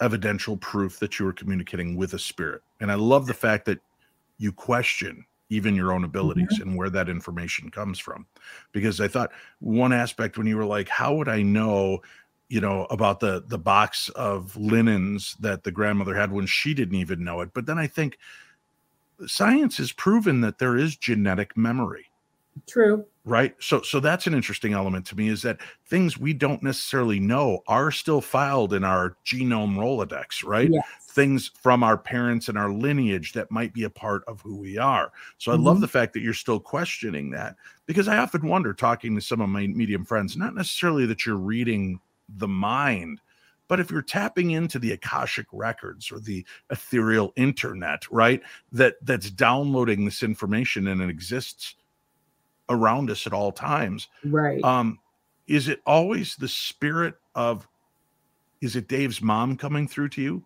evidential 0.00 0.56
proof 0.56 0.98
that 0.98 1.18
you 1.18 1.24
were 1.24 1.32
communicating 1.32 1.96
with 1.96 2.14
a 2.14 2.18
spirit. 2.18 2.62
And 2.80 2.90
I 2.90 2.94
love 2.94 3.26
the 3.26 3.34
fact 3.34 3.66
that 3.66 3.78
you 4.38 4.52
question 4.52 5.24
even 5.50 5.74
your 5.74 5.92
own 5.92 6.04
abilities 6.04 6.48
mm-hmm. 6.54 6.70
and 6.70 6.76
where 6.76 6.90
that 6.90 7.08
information 7.08 7.70
comes 7.70 7.98
from. 7.98 8.26
Because 8.72 9.00
I 9.00 9.08
thought 9.08 9.30
one 9.60 9.92
aspect 9.92 10.36
when 10.36 10.46
you 10.46 10.56
were 10.56 10.64
like, 10.64 10.88
how 10.88 11.14
would 11.14 11.28
I 11.28 11.42
know, 11.42 12.00
you 12.54 12.60
know, 12.60 12.84
about 12.88 13.18
the 13.18 13.42
the 13.48 13.58
box 13.58 14.10
of 14.10 14.56
linens 14.56 15.36
that 15.40 15.64
the 15.64 15.72
grandmother 15.72 16.14
had 16.14 16.30
when 16.30 16.46
she 16.46 16.72
didn't 16.72 16.94
even 16.94 17.24
know 17.24 17.40
it? 17.40 17.50
But 17.52 17.66
then 17.66 17.78
I 17.78 17.88
think 17.88 18.16
science 19.26 19.78
has 19.78 19.90
proven 19.90 20.40
that 20.42 20.58
there 20.58 20.76
is 20.76 20.94
genetic 20.94 21.56
memory. 21.56 22.06
True. 22.68 23.04
Right. 23.24 23.56
So 23.58 23.82
so 23.82 23.98
that's 23.98 24.28
an 24.28 24.34
interesting 24.34 24.72
element 24.72 25.04
to 25.06 25.16
me 25.16 25.30
is 25.30 25.42
that 25.42 25.58
things 25.88 26.16
we 26.16 26.32
don't 26.32 26.62
necessarily 26.62 27.18
know 27.18 27.64
are 27.66 27.90
still 27.90 28.20
filed 28.20 28.72
in 28.72 28.84
our 28.84 29.16
genome 29.26 29.74
Rolodex, 29.74 30.44
right? 30.44 30.70
Yes. 30.70 30.84
Things 31.08 31.50
from 31.60 31.82
our 31.82 31.98
parents 31.98 32.48
and 32.48 32.56
our 32.56 32.70
lineage 32.70 33.32
that 33.32 33.50
might 33.50 33.72
be 33.72 33.82
a 33.82 33.90
part 33.90 34.22
of 34.28 34.40
who 34.42 34.54
we 34.56 34.78
are. 34.78 35.10
So 35.38 35.50
I 35.50 35.56
mm-hmm. 35.56 35.64
love 35.64 35.80
the 35.80 35.88
fact 35.88 36.12
that 36.12 36.20
you're 36.20 36.34
still 36.34 36.60
questioning 36.60 37.30
that 37.30 37.56
because 37.86 38.06
I 38.06 38.18
often 38.18 38.46
wonder 38.46 38.72
talking 38.72 39.16
to 39.16 39.20
some 39.20 39.40
of 39.40 39.48
my 39.48 39.66
medium 39.66 40.04
friends, 40.04 40.36
not 40.36 40.54
necessarily 40.54 41.04
that 41.06 41.26
you're 41.26 41.36
reading 41.36 41.98
the 42.28 42.48
mind, 42.48 43.20
but 43.68 43.80
if 43.80 43.90
you're 43.90 44.02
tapping 44.02 44.52
into 44.52 44.78
the 44.78 44.92
Akashic 44.92 45.46
records 45.52 46.12
or 46.12 46.20
the 46.20 46.44
ethereal 46.70 47.32
internet, 47.36 48.10
right? 48.10 48.42
That 48.72 48.96
that's 49.02 49.30
downloading 49.30 50.04
this 50.04 50.22
information 50.22 50.88
and 50.88 51.00
it 51.00 51.08
exists 51.08 51.74
around 52.68 53.10
us 53.10 53.26
at 53.26 53.32
all 53.32 53.52
times. 53.52 54.08
Right. 54.24 54.62
Um, 54.62 54.98
is 55.46 55.68
it 55.68 55.80
always 55.86 56.36
the 56.36 56.48
spirit 56.48 57.14
of 57.34 57.66
is 58.60 58.76
it 58.76 58.88
Dave's 58.88 59.20
mom 59.20 59.56
coming 59.56 59.86
through 59.86 60.08
to 60.10 60.22
you? 60.22 60.44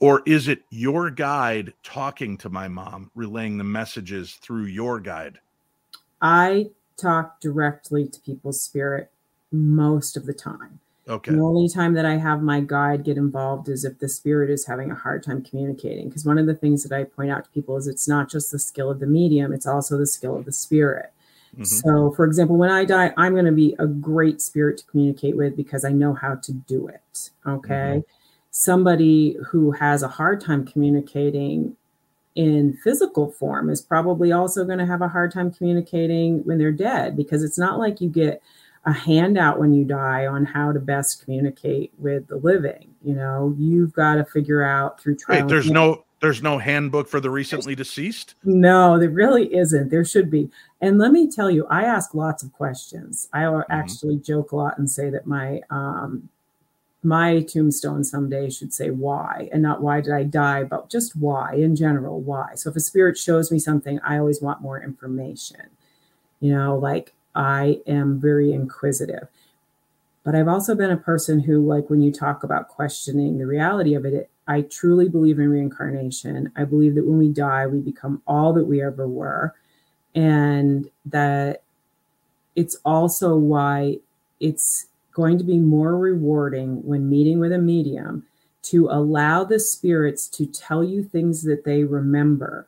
Or 0.00 0.22
is 0.26 0.48
it 0.48 0.62
your 0.70 1.10
guide 1.10 1.72
talking 1.82 2.36
to 2.38 2.50
my 2.50 2.68
mom, 2.68 3.10
relaying 3.14 3.58
the 3.58 3.64
messages 3.64 4.34
through 4.34 4.66
your 4.66 5.00
guide? 5.00 5.38
I 6.20 6.70
talk 6.96 7.40
directly 7.40 8.08
to 8.08 8.20
people's 8.20 8.60
spirit 8.60 9.10
most 9.50 10.16
of 10.16 10.26
the 10.26 10.34
time. 10.34 10.80
Okay. 11.08 11.32
The 11.32 11.40
only 11.40 11.68
time 11.68 11.92
that 11.94 12.06
I 12.06 12.16
have 12.16 12.42
my 12.42 12.60
guide 12.60 13.04
get 13.04 13.18
involved 13.18 13.68
is 13.68 13.84
if 13.84 13.98
the 13.98 14.08
spirit 14.08 14.48
is 14.48 14.66
having 14.66 14.90
a 14.90 14.94
hard 14.94 15.22
time 15.22 15.42
communicating. 15.42 16.08
Because 16.08 16.24
one 16.24 16.38
of 16.38 16.46
the 16.46 16.54
things 16.54 16.82
that 16.82 16.96
I 16.96 17.04
point 17.04 17.30
out 17.30 17.44
to 17.44 17.50
people 17.50 17.76
is 17.76 17.86
it's 17.86 18.08
not 18.08 18.30
just 18.30 18.50
the 18.50 18.58
skill 18.58 18.90
of 18.90 19.00
the 19.00 19.06
medium, 19.06 19.52
it's 19.52 19.66
also 19.66 19.98
the 19.98 20.06
skill 20.06 20.36
of 20.36 20.46
the 20.46 20.52
spirit. 20.52 21.12
Mm-hmm. 21.54 21.64
So, 21.64 22.10
for 22.12 22.24
example, 22.24 22.56
when 22.56 22.70
I 22.70 22.84
die, 22.84 23.12
I'm 23.16 23.34
going 23.34 23.44
to 23.44 23.52
be 23.52 23.76
a 23.78 23.86
great 23.86 24.40
spirit 24.40 24.78
to 24.78 24.86
communicate 24.86 25.36
with 25.36 25.56
because 25.56 25.84
I 25.84 25.90
know 25.90 26.14
how 26.14 26.36
to 26.36 26.52
do 26.52 26.88
it. 26.88 27.30
Okay. 27.46 27.74
Mm-hmm. 27.74 28.00
Somebody 28.50 29.36
who 29.48 29.72
has 29.72 30.02
a 30.02 30.08
hard 30.08 30.40
time 30.40 30.64
communicating 30.64 31.76
in 32.34 32.76
physical 32.82 33.30
form 33.30 33.68
is 33.68 33.80
probably 33.80 34.32
also 34.32 34.64
going 34.64 34.78
to 34.78 34.86
have 34.86 35.02
a 35.02 35.08
hard 35.08 35.32
time 35.32 35.52
communicating 35.52 36.42
when 36.44 36.58
they're 36.58 36.72
dead 36.72 37.16
because 37.16 37.44
it's 37.44 37.58
not 37.58 37.78
like 37.78 38.00
you 38.00 38.08
get 38.08 38.42
a 38.86 38.92
handout 38.92 39.58
when 39.58 39.72
you 39.72 39.84
die 39.84 40.26
on 40.26 40.44
how 40.44 40.72
to 40.72 40.80
best 40.80 41.24
communicate 41.24 41.92
with 41.98 42.26
the 42.28 42.36
living. 42.36 42.94
You 43.02 43.14
know, 43.14 43.54
you've 43.58 43.92
got 43.92 44.16
to 44.16 44.24
figure 44.24 44.62
out 44.62 45.00
through 45.00 45.16
trial. 45.16 45.42
Wait, 45.42 45.48
there's 45.48 45.70
no 45.70 46.04
there's 46.20 46.42
no 46.42 46.56
handbook 46.56 47.06
for 47.06 47.20
the 47.20 47.28
recently 47.28 47.74
deceased? 47.74 48.34
No, 48.44 48.98
there 48.98 49.10
really 49.10 49.54
isn't. 49.54 49.90
There 49.90 50.06
should 50.06 50.30
be. 50.30 50.50
And 50.80 50.98
let 50.98 51.12
me 51.12 51.30
tell 51.30 51.50
you, 51.50 51.66
I 51.66 51.84
ask 51.84 52.14
lots 52.14 52.42
of 52.42 52.50
questions. 52.54 53.28
I 53.34 53.40
mm-hmm. 53.40 53.70
actually 53.70 54.16
joke 54.16 54.52
a 54.52 54.56
lot 54.56 54.78
and 54.78 54.90
say 54.90 55.10
that 55.10 55.26
my 55.26 55.60
um, 55.68 56.30
my 57.02 57.42
tombstone 57.42 58.04
someday 58.04 58.48
should 58.48 58.72
say 58.72 58.88
why 58.88 59.50
and 59.52 59.62
not 59.62 59.82
why 59.82 60.00
did 60.00 60.14
I 60.14 60.22
die, 60.22 60.64
but 60.64 60.88
just 60.88 61.14
why 61.14 61.54
in 61.56 61.76
general, 61.76 62.22
why. 62.22 62.54
So 62.54 62.70
if 62.70 62.76
a 62.76 62.80
spirit 62.80 63.18
shows 63.18 63.52
me 63.52 63.58
something, 63.58 64.00
I 64.00 64.16
always 64.16 64.40
want 64.40 64.62
more 64.62 64.82
information. 64.82 65.68
You 66.40 66.54
know, 66.54 66.78
like 66.78 67.14
I 67.34 67.80
am 67.86 68.20
very 68.20 68.52
inquisitive. 68.52 69.28
But 70.24 70.34
I've 70.34 70.48
also 70.48 70.74
been 70.74 70.90
a 70.90 70.96
person 70.96 71.40
who, 71.40 71.66
like, 71.66 71.90
when 71.90 72.00
you 72.00 72.10
talk 72.10 72.44
about 72.44 72.68
questioning 72.68 73.38
the 73.38 73.46
reality 73.46 73.94
of 73.94 74.04
it, 74.04 74.14
it 74.14 74.30
I 74.46 74.62
truly 74.62 75.08
believe 75.08 75.38
in 75.38 75.48
reincarnation. 75.48 76.52
I 76.56 76.64
believe 76.64 76.94
that 76.94 77.06
when 77.06 77.18
we 77.18 77.28
die, 77.28 77.66
we 77.66 77.80
become 77.80 78.22
all 78.26 78.52
that 78.54 78.64
we 78.64 78.82
ever 78.82 79.08
were. 79.08 79.54
And 80.14 80.88
that 81.06 81.62
it's 82.54 82.76
also 82.84 83.36
why 83.36 83.98
it's 84.40 84.86
going 85.12 85.38
to 85.38 85.44
be 85.44 85.58
more 85.58 85.96
rewarding 85.96 86.84
when 86.84 87.08
meeting 87.08 87.38
with 87.38 87.52
a 87.52 87.58
medium 87.58 88.26
to 88.62 88.88
allow 88.90 89.44
the 89.44 89.60
spirits 89.60 90.26
to 90.28 90.46
tell 90.46 90.82
you 90.82 91.02
things 91.02 91.42
that 91.42 91.64
they 91.64 91.84
remember 91.84 92.66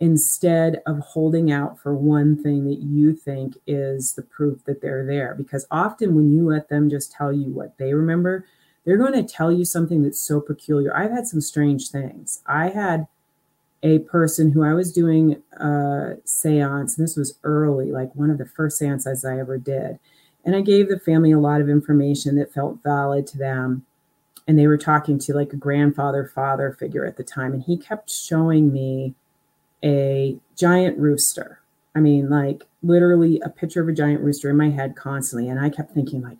instead 0.00 0.80
of 0.86 0.98
holding 0.98 1.52
out 1.52 1.78
for 1.78 1.94
one 1.94 2.42
thing 2.42 2.66
that 2.66 2.80
you 2.80 3.14
think 3.14 3.54
is 3.66 4.14
the 4.14 4.22
proof 4.22 4.64
that 4.64 4.80
they're 4.80 5.04
there. 5.04 5.34
Because 5.34 5.66
often 5.70 6.14
when 6.14 6.32
you 6.32 6.48
let 6.48 6.70
them 6.70 6.88
just 6.88 7.12
tell 7.12 7.32
you 7.32 7.52
what 7.52 7.76
they 7.76 7.92
remember, 7.92 8.46
they're 8.84 8.96
going 8.96 9.12
to 9.12 9.22
tell 9.22 9.52
you 9.52 9.64
something 9.66 10.02
that's 10.02 10.18
so 10.18 10.40
peculiar. 10.40 10.96
I've 10.96 11.10
had 11.10 11.26
some 11.26 11.42
strange 11.42 11.90
things. 11.90 12.42
I 12.46 12.70
had 12.70 13.08
a 13.82 13.98
person 14.00 14.52
who 14.52 14.64
I 14.64 14.72
was 14.72 14.92
doing 14.92 15.42
a 15.52 16.16
seance, 16.24 16.96
and 16.96 17.06
this 17.06 17.16
was 17.16 17.38
early, 17.44 17.92
like 17.92 18.14
one 18.14 18.30
of 18.30 18.38
the 18.38 18.46
first 18.46 18.78
seances 18.78 19.24
I 19.24 19.38
ever 19.38 19.58
did. 19.58 19.98
And 20.44 20.56
I 20.56 20.62
gave 20.62 20.88
the 20.88 20.98
family 20.98 21.32
a 21.32 21.38
lot 21.38 21.60
of 21.60 21.68
information 21.68 22.36
that 22.36 22.54
felt 22.54 22.82
valid 22.82 23.26
to 23.28 23.38
them. 23.38 23.84
And 24.48 24.58
they 24.58 24.66
were 24.66 24.78
talking 24.78 25.18
to 25.20 25.34
like 25.34 25.52
a 25.52 25.56
grandfather, 25.56 26.30
father 26.34 26.72
figure 26.72 27.04
at 27.04 27.18
the 27.18 27.22
time. 27.22 27.52
And 27.52 27.62
he 27.62 27.76
kept 27.76 28.10
showing 28.10 28.72
me 28.72 29.14
a 29.84 30.36
giant 30.56 30.98
rooster. 30.98 31.60
I 31.94 32.00
mean, 32.00 32.30
like 32.30 32.66
literally 32.82 33.40
a 33.40 33.48
picture 33.48 33.82
of 33.82 33.88
a 33.88 33.92
giant 33.92 34.20
rooster 34.22 34.50
in 34.50 34.56
my 34.56 34.70
head 34.70 34.96
constantly. 34.96 35.48
And 35.48 35.58
I 35.58 35.70
kept 35.70 35.92
thinking, 35.92 36.22
like, 36.22 36.38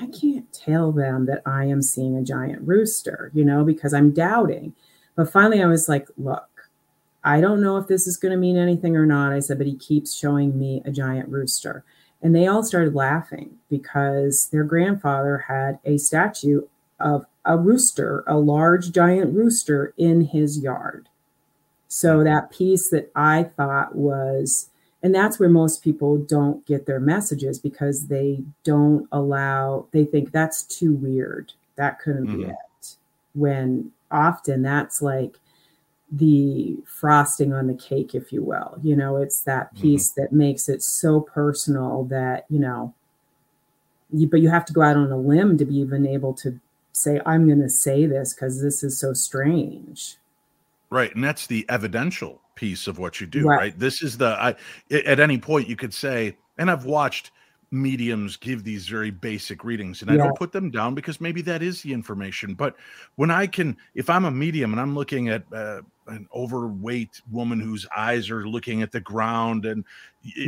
I 0.00 0.06
can't 0.06 0.50
tell 0.52 0.90
them 0.90 1.26
that 1.26 1.42
I 1.44 1.66
am 1.66 1.82
seeing 1.82 2.16
a 2.16 2.22
giant 2.22 2.66
rooster, 2.66 3.30
you 3.34 3.44
know, 3.44 3.64
because 3.64 3.92
I'm 3.92 4.12
doubting. 4.12 4.74
But 5.16 5.30
finally, 5.30 5.62
I 5.62 5.66
was 5.66 5.88
like, 5.88 6.08
look, 6.16 6.48
I 7.24 7.40
don't 7.40 7.60
know 7.60 7.76
if 7.76 7.86
this 7.86 8.06
is 8.06 8.16
going 8.16 8.32
to 8.32 8.38
mean 8.38 8.56
anything 8.56 8.96
or 8.96 9.06
not. 9.06 9.32
I 9.32 9.40
said, 9.40 9.58
but 9.58 9.66
he 9.66 9.76
keeps 9.76 10.14
showing 10.14 10.58
me 10.58 10.82
a 10.84 10.90
giant 10.90 11.28
rooster. 11.28 11.84
And 12.22 12.34
they 12.34 12.46
all 12.46 12.62
started 12.62 12.94
laughing 12.94 13.58
because 13.68 14.48
their 14.48 14.64
grandfather 14.64 15.44
had 15.48 15.78
a 15.84 15.98
statue 15.98 16.62
of 16.98 17.26
a 17.44 17.58
rooster, 17.58 18.24
a 18.26 18.38
large 18.38 18.92
giant 18.92 19.34
rooster 19.34 19.92
in 19.98 20.22
his 20.22 20.60
yard. 20.60 21.08
So 21.92 22.24
that 22.24 22.50
piece 22.50 22.88
that 22.88 23.12
I 23.14 23.42
thought 23.42 23.94
was 23.94 24.70
and 25.02 25.14
that's 25.14 25.38
where 25.38 25.50
most 25.50 25.82
people 25.84 26.16
don't 26.16 26.64
get 26.64 26.86
their 26.86 27.00
messages 27.00 27.58
because 27.58 28.06
they 28.06 28.42
don't 28.64 29.06
allow 29.12 29.86
they 29.92 30.06
think 30.06 30.32
that's 30.32 30.62
too 30.62 30.94
weird 30.94 31.52
that 31.76 32.00
couldn't 32.00 32.28
mm-hmm. 32.28 32.44
be 32.44 32.48
it 32.48 32.96
when 33.34 33.92
often 34.10 34.62
that's 34.62 35.02
like 35.02 35.38
the 36.10 36.78
frosting 36.86 37.52
on 37.52 37.66
the 37.66 37.74
cake 37.74 38.14
if 38.14 38.32
you 38.32 38.42
will 38.42 38.78
you 38.82 38.96
know 38.96 39.18
it's 39.18 39.42
that 39.42 39.74
mm-hmm. 39.74 39.82
piece 39.82 40.12
mm-hmm. 40.12 40.22
that 40.22 40.32
makes 40.32 40.70
it 40.70 40.82
so 40.82 41.20
personal 41.20 42.04
that 42.04 42.46
you 42.48 42.58
know 42.58 42.94
you, 44.10 44.26
but 44.26 44.40
you 44.40 44.48
have 44.48 44.64
to 44.64 44.72
go 44.72 44.80
out 44.80 44.96
on 44.96 45.12
a 45.12 45.18
limb 45.18 45.58
to 45.58 45.66
be 45.66 45.76
even 45.76 46.06
able 46.06 46.32
to 46.32 46.58
say 46.92 47.20
i'm 47.26 47.46
going 47.46 47.60
to 47.60 47.68
say 47.68 48.06
this 48.06 48.32
because 48.32 48.62
this 48.62 48.82
is 48.82 48.98
so 48.98 49.12
strange 49.12 50.16
right 50.92 51.14
and 51.14 51.24
that's 51.24 51.46
the 51.46 51.66
evidential 51.68 52.40
piece 52.54 52.86
of 52.86 52.98
what 52.98 53.20
you 53.20 53.26
do, 53.26 53.46
right? 53.46 53.56
right? 53.56 53.78
This 53.78 54.02
is 54.02 54.18
the 54.18 54.36
I 54.40 54.54
at 54.90 55.18
any 55.18 55.38
point 55.38 55.68
you 55.68 55.76
could 55.76 55.94
say, 55.94 56.36
and 56.58 56.70
I've 56.70 56.84
watched 56.84 57.32
mediums 57.72 58.36
give 58.36 58.64
these 58.64 58.86
very 58.86 59.10
basic 59.10 59.64
readings 59.64 60.02
and 60.02 60.10
I 60.10 60.16
don't 60.18 60.36
put 60.36 60.52
them 60.52 60.70
down 60.70 60.94
because 60.94 61.22
maybe 61.22 61.40
that 61.42 61.62
is 61.62 61.80
the 61.80 61.90
information. 61.90 62.52
But 62.52 62.76
when 63.16 63.30
I 63.30 63.46
can, 63.46 63.78
if 63.94 64.10
I'm 64.10 64.26
a 64.26 64.30
medium 64.30 64.72
and 64.72 64.80
I'm 64.80 64.94
looking 64.94 65.30
at 65.30 65.44
uh, 65.50 65.80
an 66.06 66.28
overweight 66.34 67.22
woman 67.30 67.58
whose 67.58 67.86
eyes 67.96 68.28
are 68.28 68.46
looking 68.46 68.82
at 68.82 68.92
the 68.92 69.00
ground 69.00 69.64
and 69.64 69.86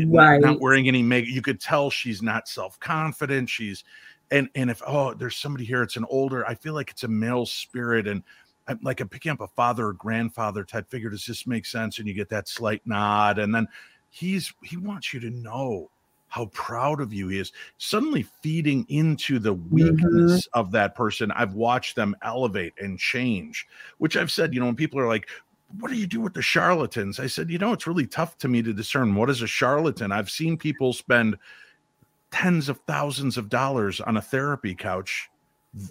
right. 0.07 0.39
not 0.39 0.61
wearing 0.61 0.87
any 0.87 1.03
makeup, 1.03 1.31
you 1.31 1.41
could 1.41 1.63
tell 1.63 1.89
she's 1.89 2.21
not 2.21 2.47
self 2.47 2.79
confident. 2.79 3.49
She's 3.49 3.85
and 4.31 4.51
and 4.55 4.71
if 4.71 4.83
oh 4.87 5.15
there's 5.15 5.37
somebody 5.37 5.65
here, 5.65 5.83
it's 5.83 5.97
an 5.97 6.05
older. 6.11 6.47
I 6.47 6.55
feel 6.55 6.75
like 6.75 6.91
it's 6.91 7.05
a 7.05 7.09
male 7.09 7.47
spirit 7.47 8.07
and 8.07 8.23
I'm 8.67 8.79
like 8.83 9.01
I'm 9.01 9.09
picking 9.09 9.33
up 9.33 9.41
a 9.41 9.49
father 9.49 9.89
or 9.89 9.93
grandfather 9.93 10.65
type 10.65 10.89
figure. 10.89 11.11
Does 11.11 11.27
this 11.27 11.47
make 11.47 11.67
sense? 11.67 11.99
And 11.99 12.09
you 12.09 12.15
get 12.15 12.29
that 12.31 12.49
slight 12.49 12.83
nod, 12.87 13.39
and 13.39 13.55
then 13.55 13.69
he's 14.11 14.53
he 14.63 14.77
wants 14.77 15.13
you 15.13 15.21
to 15.21 15.31
know 15.31 15.91
how 16.29 16.47
proud 16.47 17.01
of 17.01 17.13
you 17.13 17.29
he 17.29 17.39
is, 17.39 17.53
suddenly 17.79 18.27
feeding 18.43 18.85
into 18.89 19.39
the 19.39 19.53
weakness 19.53 20.03
mm-hmm. 20.03 20.59
of 20.59 20.73
that 20.73 20.97
person. 20.97 21.31
I've 21.31 21.55
watched 21.55 21.95
them 21.95 22.17
elevate 22.23 22.73
and 22.81 22.99
change, 22.99 23.69
which 23.99 24.17
I've 24.17 24.33
said, 24.33 24.53
you 24.53 24.59
know, 24.59 24.67
when 24.67 24.75
people 24.75 24.99
are 24.99 25.07
like, 25.07 25.29
what 25.79 25.93
do 25.93 25.97
you 25.97 26.09
do 26.09 26.21
with 26.21 26.35
the 26.35 26.43
charlatans? 26.43 27.21
I 27.21 27.29
said, 27.29 27.51
you 27.51 27.59
know, 27.59 27.73
it's 27.73 27.87
really 27.87 28.09
tough 28.09 28.37
to 28.39 28.49
me 28.49 28.63
to 28.63 28.73
discern 28.73 29.15
what 29.15 29.31
is 29.31 29.43
a 29.43 29.47
charlatan. 29.47 30.11
I've 30.11 30.29
seen 30.31 30.57
people 30.57 30.93
spend 30.93 31.39
tens 32.33 32.69
of 32.69 32.81
thousands 32.89 33.39
of 33.39 33.49
dollars 33.49 34.01
on 34.01 34.17
a 34.17 34.23
therapy 34.23 34.75
couch 34.75 35.31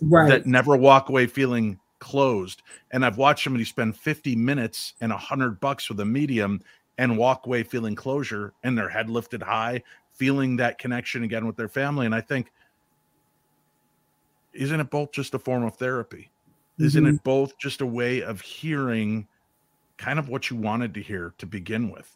right. 0.02 0.28
that 0.28 0.46
never 0.46 0.76
walk 0.76 1.08
away 1.08 1.26
feeling 1.26 1.80
closed. 2.04 2.62
And 2.92 3.06
I've 3.06 3.18
watched 3.18 3.46
somebody 3.46 3.64
spend 3.64 3.98
50 3.98 4.36
minutes 4.36 4.94
and 5.00 5.12
a 5.12 5.18
hundred 5.18 5.60
bucks 5.60 5.90
with 5.90 6.00
a 6.02 6.06
medium 6.06 6.62
and 6.98 7.18
walk 7.18 7.48
away 7.48 7.64
feeling 7.64 7.96
closure 7.96 8.54
and 8.64 8.78
their 8.78 8.90
head 8.90 9.10
lifted 9.10 9.42
high, 9.42 9.82
feeling 10.12 10.58
that 10.58 10.78
connection 10.78 11.24
again 11.24 11.48
with 11.48 11.56
their 11.56 11.70
family. 11.70 12.06
And 12.06 12.14
I 12.14 12.22
think, 12.22 12.52
isn't 14.52 14.80
it 14.80 14.90
both 14.92 15.12
just 15.12 15.34
a 15.34 15.40
form 15.40 15.64
of 15.64 15.76
therapy? 15.76 16.30
Mm-hmm. 16.74 16.86
Isn't 16.86 17.08
it 17.08 17.24
both 17.24 17.58
just 17.58 17.82
a 17.82 17.86
way 17.86 18.22
of 18.22 18.42
hearing 18.42 19.28
kind 19.98 20.20
of 20.20 20.28
what 20.28 20.50
you 20.50 20.58
wanted 20.58 20.94
to 20.96 21.02
hear 21.02 21.34
to 21.38 21.46
begin 21.46 21.90
with? 21.90 22.16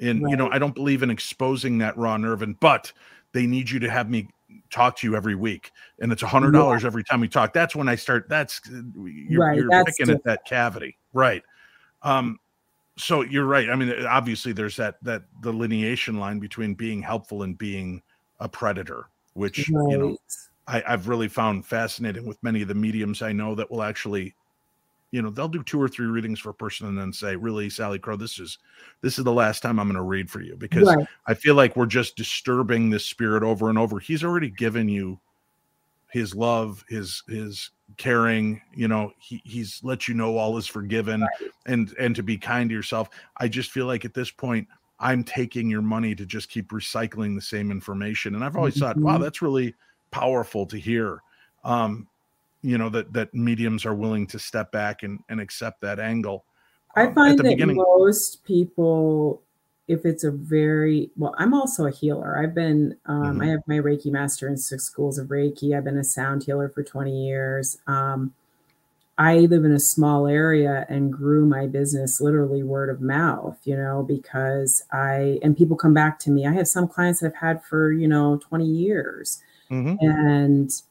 And 0.00 0.22
right. 0.22 0.30
you 0.30 0.36
know, 0.36 0.48
I 0.50 0.58
don't 0.58 0.74
believe 0.74 1.02
in 1.02 1.10
exposing 1.10 1.78
that 1.78 1.96
raw 1.96 2.16
nerve, 2.16 2.42
and 2.42 2.58
but 2.60 2.92
they 3.32 3.46
need 3.46 3.68
you 3.68 3.80
to 3.80 3.90
have 3.90 4.08
me 4.08 4.28
talk 4.70 4.96
to 4.96 5.06
you 5.06 5.16
every 5.16 5.34
week 5.34 5.70
and 6.00 6.12
it's 6.12 6.22
a 6.22 6.26
hundred 6.26 6.52
dollars 6.52 6.82
yeah. 6.82 6.86
every 6.86 7.04
time 7.04 7.20
we 7.20 7.28
talk 7.28 7.52
that's 7.52 7.74
when 7.76 7.88
i 7.88 7.94
start 7.94 8.28
that's 8.28 8.60
you're, 8.96 9.40
right, 9.40 9.56
you're 9.56 9.68
that's 9.68 9.90
picking 9.90 10.06
different. 10.06 10.20
at 10.20 10.24
that 10.24 10.44
cavity 10.44 10.96
right 11.12 11.42
um 12.02 12.38
so 12.96 13.22
you're 13.22 13.46
right 13.46 13.70
i 13.70 13.76
mean 13.76 13.92
obviously 14.06 14.52
there's 14.52 14.76
that 14.76 14.96
that 15.02 15.22
the 15.42 15.52
lineation 15.52 16.18
line 16.18 16.38
between 16.38 16.74
being 16.74 17.02
helpful 17.02 17.42
and 17.42 17.58
being 17.58 18.02
a 18.40 18.48
predator 18.48 19.06
which 19.34 19.68
right. 19.70 19.90
you 19.90 19.98
know 19.98 20.16
I, 20.66 20.82
i've 20.86 21.08
really 21.08 21.28
found 21.28 21.66
fascinating 21.66 22.26
with 22.26 22.42
many 22.42 22.62
of 22.62 22.68
the 22.68 22.74
mediums 22.74 23.22
i 23.22 23.32
know 23.32 23.54
that 23.54 23.70
will 23.70 23.82
actually 23.82 24.34
you 25.14 25.22
know 25.22 25.30
they'll 25.30 25.46
do 25.46 25.62
two 25.62 25.80
or 25.80 25.86
three 25.86 26.08
readings 26.08 26.40
for 26.40 26.50
a 26.50 26.54
person 26.54 26.88
and 26.88 26.98
then 26.98 27.12
say 27.12 27.36
really 27.36 27.68
Salicrow 27.68 28.18
this 28.18 28.40
is 28.40 28.58
this 29.00 29.16
is 29.16 29.24
the 29.24 29.32
last 29.32 29.60
time 29.60 29.78
i'm 29.78 29.86
going 29.86 29.94
to 29.94 30.02
read 30.02 30.28
for 30.28 30.40
you 30.40 30.56
because 30.56 30.88
right. 30.88 31.06
i 31.28 31.34
feel 31.34 31.54
like 31.54 31.76
we're 31.76 31.86
just 31.86 32.16
disturbing 32.16 32.90
this 32.90 33.04
spirit 33.04 33.44
over 33.44 33.70
and 33.70 33.78
over 33.78 34.00
he's 34.00 34.24
already 34.24 34.50
given 34.50 34.88
you 34.88 35.20
his 36.10 36.34
love 36.34 36.84
his 36.88 37.22
his 37.28 37.70
caring 37.96 38.60
you 38.74 38.88
know 38.88 39.12
he, 39.18 39.40
he's 39.44 39.80
let 39.84 40.08
you 40.08 40.14
know 40.14 40.36
all 40.36 40.56
is 40.56 40.66
forgiven 40.66 41.20
right. 41.20 41.50
and 41.66 41.94
and 42.00 42.16
to 42.16 42.24
be 42.24 42.36
kind 42.36 42.70
to 42.70 42.74
yourself 42.74 43.08
i 43.36 43.46
just 43.46 43.70
feel 43.70 43.86
like 43.86 44.04
at 44.04 44.14
this 44.14 44.32
point 44.32 44.66
i'm 44.98 45.22
taking 45.22 45.70
your 45.70 45.82
money 45.82 46.12
to 46.12 46.26
just 46.26 46.48
keep 46.48 46.70
recycling 46.70 47.36
the 47.36 47.42
same 47.42 47.70
information 47.70 48.34
and 48.34 48.44
i've 48.44 48.56
always 48.56 48.74
mm-hmm. 48.74 48.86
thought 48.86 48.96
wow 48.96 49.12
mm-hmm. 49.12 49.22
that's 49.22 49.42
really 49.42 49.74
powerful 50.10 50.66
to 50.66 50.76
hear 50.76 51.22
um 51.62 52.08
you 52.64 52.78
know 52.78 52.88
that 52.88 53.12
that 53.12 53.32
mediums 53.34 53.84
are 53.84 53.94
willing 53.94 54.26
to 54.26 54.38
step 54.38 54.72
back 54.72 55.02
and 55.02 55.20
and 55.28 55.40
accept 55.40 55.80
that 55.82 56.00
angle 56.00 56.44
um, 56.96 57.08
i 57.08 57.12
find 57.12 57.38
that 57.38 57.44
beginning. 57.44 57.76
most 57.76 58.42
people 58.44 59.42
if 59.86 60.06
it's 60.06 60.24
a 60.24 60.30
very 60.30 61.10
well 61.16 61.34
i'm 61.38 61.52
also 61.52 61.86
a 61.86 61.90
healer 61.90 62.38
i've 62.38 62.54
been 62.54 62.96
um, 63.06 63.22
mm-hmm. 63.22 63.42
i 63.42 63.46
have 63.46 63.60
my 63.66 63.76
reiki 63.76 64.10
master 64.10 64.48
in 64.48 64.56
six 64.56 64.84
schools 64.84 65.18
of 65.18 65.28
reiki 65.28 65.76
i've 65.76 65.84
been 65.84 65.98
a 65.98 66.04
sound 66.04 66.42
healer 66.42 66.68
for 66.68 66.82
20 66.82 67.26
years 67.26 67.76
um, 67.86 68.32
i 69.18 69.40
live 69.40 69.64
in 69.64 69.72
a 69.72 69.80
small 69.80 70.26
area 70.26 70.86
and 70.88 71.12
grew 71.12 71.44
my 71.44 71.66
business 71.66 72.18
literally 72.18 72.62
word 72.62 72.88
of 72.88 73.02
mouth 73.02 73.58
you 73.64 73.76
know 73.76 74.02
because 74.02 74.82
i 74.90 75.38
and 75.42 75.56
people 75.56 75.76
come 75.76 75.92
back 75.92 76.18
to 76.18 76.30
me 76.30 76.46
i 76.46 76.52
have 76.52 76.66
some 76.66 76.88
clients 76.88 77.20
that 77.20 77.26
i've 77.26 77.36
had 77.36 77.62
for 77.62 77.92
you 77.92 78.08
know 78.08 78.38
20 78.38 78.64
years 78.64 79.42
mm-hmm. 79.70 79.96
and 80.00 80.82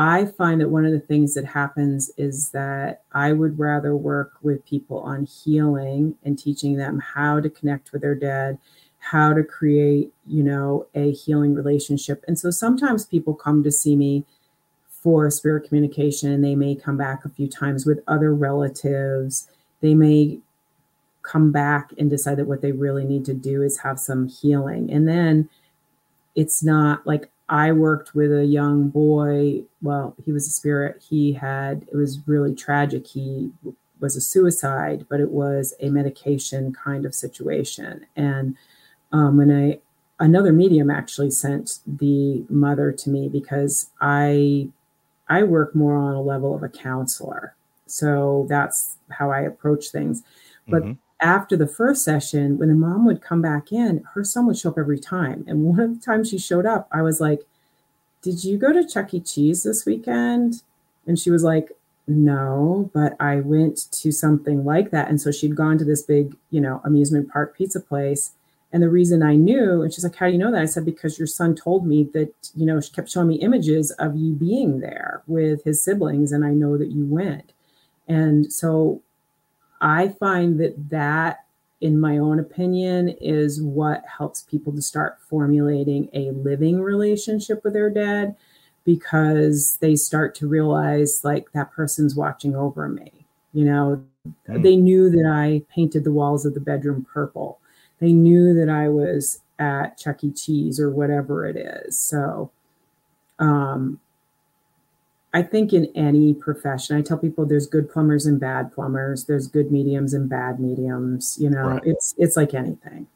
I 0.00 0.24
find 0.24 0.62
that 0.62 0.70
one 0.70 0.86
of 0.86 0.92
the 0.92 0.98
things 0.98 1.34
that 1.34 1.44
happens 1.44 2.10
is 2.16 2.52
that 2.52 3.02
I 3.12 3.34
would 3.34 3.58
rather 3.58 3.94
work 3.94 4.32
with 4.40 4.64
people 4.64 5.00
on 5.00 5.26
healing 5.26 6.14
and 6.24 6.38
teaching 6.38 6.76
them 6.76 7.00
how 7.00 7.38
to 7.38 7.50
connect 7.50 7.92
with 7.92 8.00
their 8.00 8.14
dead, 8.14 8.56
how 8.98 9.34
to 9.34 9.44
create, 9.44 10.10
you 10.26 10.42
know, 10.42 10.86
a 10.94 11.12
healing 11.12 11.52
relationship. 11.52 12.24
And 12.26 12.38
so 12.38 12.50
sometimes 12.50 13.04
people 13.04 13.34
come 13.34 13.62
to 13.62 13.70
see 13.70 13.94
me 13.94 14.24
for 14.88 15.30
spirit 15.30 15.68
communication 15.68 16.32
and 16.32 16.42
they 16.42 16.54
may 16.54 16.74
come 16.74 16.96
back 16.96 17.26
a 17.26 17.28
few 17.28 17.46
times 17.46 17.84
with 17.84 18.00
other 18.08 18.34
relatives. 18.34 19.50
They 19.82 19.92
may 19.92 20.38
come 21.20 21.52
back 21.52 21.90
and 21.98 22.08
decide 22.08 22.38
that 22.38 22.48
what 22.48 22.62
they 22.62 22.72
really 22.72 23.04
need 23.04 23.26
to 23.26 23.34
do 23.34 23.60
is 23.60 23.80
have 23.80 24.00
some 24.00 24.28
healing. 24.28 24.90
And 24.90 25.06
then 25.06 25.50
it's 26.34 26.62
not 26.62 27.06
like 27.06 27.30
I 27.50 27.72
worked 27.72 28.14
with 28.14 28.32
a 28.32 28.46
young 28.46 28.88
boy. 28.90 29.64
Well, 29.82 30.14
he 30.24 30.30
was 30.30 30.46
a 30.46 30.50
spirit. 30.50 31.02
He 31.06 31.32
had, 31.32 31.84
it 31.92 31.96
was 31.96 32.26
really 32.26 32.54
tragic. 32.54 33.08
He 33.08 33.50
was 33.98 34.14
a 34.14 34.20
suicide, 34.20 35.06
but 35.10 35.18
it 35.18 35.30
was 35.30 35.74
a 35.80 35.90
medication 35.90 36.72
kind 36.72 37.04
of 37.04 37.12
situation. 37.12 38.06
And 38.14 38.56
um, 39.10 39.36
when 39.36 39.50
I, 39.50 39.80
another 40.20 40.52
medium 40.52 40.92
actually 40.92 41.32
sent 41.32 41.80
the 41.84 42.46
mother 42.48 42.92
to 42.92 43.10
me 43.10 43.28
because 43.28 43.90
I, 44.00 44.68
I 45.28 45.42
work 45.42 45.74
more 45.74 45.96
on 45.96 46.14
a 46.14 46.22
level 46.22 46.54
of 46.54 46.62
a 46.62 46.68
counselor. 46.68 47.56
So 47.86 48.46
that's 48.48 48.96
how 49.10 49.32
I 49.32 49.40
approach 49.40 49.88
things. 49.88 50.22
But 50.68 50.82
mm-hmm 50.82 50.92
after 51.20 51.56
the 51.56 51.66
first 51.66 52.04
session, 52.04 52.58
when 52.58 52.68
the 52.68 52.74
mom 52.74 53.04
would 53.06 53.22
come 53.22 53.42
back 53.42 53.72
in, 53.72 54.04
her 54.14 54.24
son 54.24 54.46
would 54.46 54.58
show 54.58 54.70
up 54.70 54.78
every 54.78 54.98
time. 54.98 55.44
And 55.46 55.64
one 55.64 55.80
of 55.80 55.98
the 55.98 56.04
times 56.04 56.28
she 56.28 56.38
showed 56.38 56.66
up, 56.66 56.88
I 56.92 57.02
was 57.02 57.20
like, 57.20 57.40
Did 58.22 58.44
you 58.44 58.58
go 58.58 58.72
to 58.72 58.86
Chuck 58.86 59.14
E. 59.14 59.20
Cheese 59.20 59.62
this 59.62 59.84
weekend? 59.84 60.62
And 61.06 61.18
she 61.18 61.30
was 61.30 61.42
like, 61.42 61.72
No, 62.06 62.90
but 62.94 63.16
I 63.20 63.40
went 63.40 63.90
to 63.92 64.12
something 64.12 64.64
like 64.64 64.90
that. 64.90 65.08
And 65.08 65.20
so 65.20 65.30
she'd 65.30 65.56
gone 65.56 65.78
to 65.78 65.84
this 65.84 66.02
big, 66.02 66.36
you 66.50 66.60
know, 66.60 66.80
amusement 66.84 67.30
park 67.30 67.56
pizza 67.56 67.80
place. 67.80 68.32
And 68.72 68.82
the 68.82 68.88
reason 68.88 69.22
I 69.22 69.34
knew, 69.34 69.82
and 69.82 69.92
she's 69.92 70.04
like, 70.04 70.16
How 70.16 70.26
do 70.26 70.32
you 70.32 70.38
know 70.38 70.52
that? 70.52 70.62
I 70.62 70.66
said, 70.66 70.84
Because 70.84 71.18
your 71.18 71.26
son 71.26 71.54
told 71.54 71.86
me 71.86 72.08
that, 72.14 72.32
you 72.54 72.66
know, 72.66 72.80
she 72.80 72.92
kept 72.92 73.10
showing 73.10 73.28
me 73.28 73.36
images 73.36 73.90
of 73.92 74.16
you 74.16 74.34
being 74.34 74.80
there 74.80 75.22
with 75.26 75.64
his 75.64 75.82
siblings, 75.82 76.32
and 76.32 76.44
I 76.44 76.50
know 76.50 76.78
that 76.78 76.90
you 76.90 77.04
went. 77.04 77.52
And 78.08 78.52
so 78.52 79.02
I 79.80 80.08
find 80.08 80.60
that 80.60 80.90
that, 80.90 81.44
in 81.80 81.98
my 81.98 82.18
own 82.18 82.38
opinion, 82.38 83.10
is 83.20 83.62
what 83.62 84.04
helps 84.04 84.42
people 84.42 84.72
to 84.74 84.82
start 84.82 85.18
formulating 85.28 86.08
a 86.12 86.30
living 86.32 86.80
relationship 86.80 87.64
with 87.64 87.72
their 87.72 87.90
dead 87.90 88.36
because 88.84 89.78
they 89.80 89.96
start 89.96 90.34
to 90.34 90.48
realize 90.48 91.20
like 91.24 91.50
that 91.52 91.70
person's 91.72 92.14
watching 92.14 92.54
over 92.54 92.88
me. 92.88 93.26
You 93.52 93.64
know, 93.64 94.04
mm. 94.48 94.62
they 94.62 94.76
knew 94.76 95.10
that 95.10 95.26
I 95.26 95.62
painted 95.74 96.04
the 96.04 96.12
walls 96.12 96.46
of 96.46 96.54
the 96.54 96.60
bedroom 96.60 97.06
purple. 97.12 97.58
They 97.98 98.12
knew 98.12 98.54
that 98.54 98.68
I 98.68 98.88
was 98.88 99.40
at 99.58 99.98
Chuck 99.98 100.24
E. 100.24 100.30
Cheese 100.32 100.80
or 100.80 100.90
whatever 100.90 101.46
it 101.46 101.56
is. 101.56 101.98
So, 101.98 102.50
um, 103.38 104.00
I 105.32 105.42
think 105.42 105.72
in 105.72 105.90
any 105.94 106.34
profession, 106.34 106.96
I 106.96 107.02
tell 107.02 107.18
people 107.18 107.46
there's 107.46 107.66
good 107.66 107.88
plumbers 107.88 108.26
and 108.26 108.40
bad 108.40 108.72
plumbers. 108.72 109.24
There's 109.24 109.46
good 109.46 109.70
mediums 109.70 110.12
and 110.12 110.28
bad 110.28 110.58
mediums. 110.58 111.38
You 111.40 111.50
know, 111.50 111.62
right. 111.62 111.82
it's 111.84 112.14
it's 112.18 112.36
like 112.36 112.52
anything. 112.52 113.06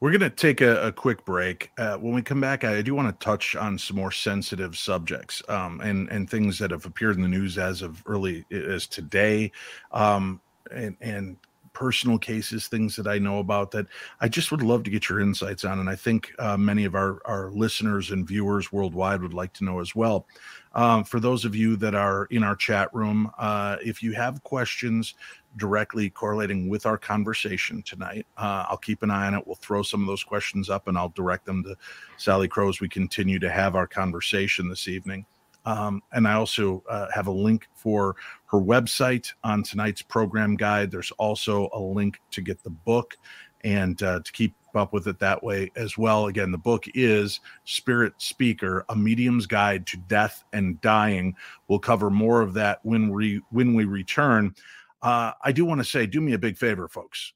We're 0.00 0.10
going 0.10 0.20
to 0.20 0.30
take 0.30 0.60
a, 0.60 0.88
a 0.88 0.92
quick 0.92 1.24
break. 1.24 1.70
Uh, 1.78 1.96
when 1.96 2.12
we 2.12 2.22
come 2.22 2.40
back, 2.40 2.64
I 2.64 2.82
do 2.82 2.92
want 2.92 3.08
to 3.08 3.24
touch 3.24 3.54
on 3.54 3.78
some 3.78 3.96
more 3.96 4.10
sensitive 4.10 4.76
subjects 4.76 5.42
um, 5.48 5.80
and 5.80 6.10
and 6.10 6.28
things 6.28 6.58
that 6.58 6.72
have 6.72 6.84
appeared 6.84 7.16
in 7.16 7.22
the 7.22 7.28
news 7.28 7.56
as 7.56 7.80
of 7.80 8.02
early 8.04 8.44
as 8.50 8.86
today, 8.86 9.50
um, 9.92 10.40
and 10.70 10.96
and 11.00 11.36
personal 11.72 12.18
cases, 12.18 12.68
things 12.68 12.96
that 12.96 13.06
I 13.06 13.18
know 13.18 13.38
about 13.38 13.70
that 13.72 13.86
I 14.20 14.28
just 14.28 14.50
would 14.50 14.62
love 14.62 14.82
to 14.84 14.90
get 14.90 15.08
your 15.08 15.20
insights 15.20 15.64
on. 15.64 15.78
And 15.78 15.88
I 15.88 15.96
think 15.96 16.32
uh, 16.38 16.56
many 16.56 16.84
of 16.84 16.94
our, 16.94 17.20
our 17.24 17.50
listeners 17.50 18.10
and 18.10 18.26
viewers 18.26 18.72
worldwide 18.72 19.22
would 19.22 19.34
like 19.34 19.52
to 19.54 19.64
know 19.64 19.80
as 19.80 19.94
well. 19.94 20.26
Um, 20.74 21.04
for 21.04 21.20
those 21.20 21.44
of 21.44 21.54
you 21.54 21.76
that 21.76 21.94
are 21.94 22.26
in 22.26 22.42
our 22.42 22.56
chat 22.56 22.92
room, 22.94 23.30
uh, 23.38 23.76
if 23.84 24.02
you 24.02 24.12
have 24.12 24.42
questions 24.42 25.14
directly 25.56 26.08
correlating 26.08 26.68
with 26.68 26.86
our 26.86 26.96
conversation 26.96 27.82
tonight, 27.82 28.26
uh, 28.38 28.64
I'll 28.68 28.78
keep 28.78 29.02
an 29.02 29.10
eye 29.10 29.26
on 29.26 29.34
it. 29.34 29.46
We'll 29.46 29.56
throw 29.56 29.82
some 29.82 30.00
of 30.00 30.06
those 30.06 30.24
questions 30.24 30.70
up 30.70 30.88
and 30.88 30.96
I'll 30.96 31.10
direct 31.10 31.44
them 31.44 31.62
to 31.64 31.76
Salicrow 32.18 32.68
as 32.68 32.80
we 32.80 32.88
continue 32.88 33.38
to 33.38 33.50
have 33.50 33.76
our 33.76 33.86
conversation 33.86 34.68
this 34.68 34.88
evening. 34.88 35.26
Um, 35.64 36.02
and 36.12 36.26
I 36.26 36.34
also 36.34 36.82
uh, 36.88 37.06
have 37.14 37.28
a 37.28 37.32
link 37.32 37.68
for 37.74 38.16
her 38.46 38.58
website 38.58 39.32
on 39.44 39.62
tonight's 39.62 40.02
program 40.02 40.56
guide. 40.56 40.90
There's 40.90 41.12
also 41.12 41.68
a 41.72 41.78
link 41.78 42.20
to 42.32 42.40
get 42.40 42.62
the 42.62 42.70
book 42.70 43.16
and 43.64 44.02
uh, 44.02 44.20
to 44.20 44.32
keep 44.32 44.54
up 44.74 44.92
with 44.92 45.06
it 45.06 45.18
that 45.18 45.42
way 45.42 45.70
as 45.76 45.98
well. 45.98 46.26
Again, 46.26 46.50
the 46.50 46.58
book 46.58 46.84
is 46.94 47.40
Spirit 47.64 48.14
Speaker: 48.18 48.84
A 48.88 48.96
Medium's 48.96 49.46
Guide 49.46 49.86
to 49.88 49.96
Death 49.96 50.44
and 50.52 50.80
Dying. 50.80 51.34
We'll 51.68 51.78
cover 51.78 52.10
more 52.10 52.40
of 52.40 52.54
that 52.54 52.80
when 52.82 53.10
we 53.10 53.40
when 53.50 53.74
we 53.74 53.84
return. 53.84 54.54
Uh, 55.02 55.32
I 55.42 55.52
do 55.52 55.64
want 55.64 55.80
to 55.80 55.84
say, 55.84 56.06
do 56.06 56.20
me 56.20 56.32
a 56.32 56.38
big 56.38 56.56
favor, 56.56 56.86
folks. 56.88 57.32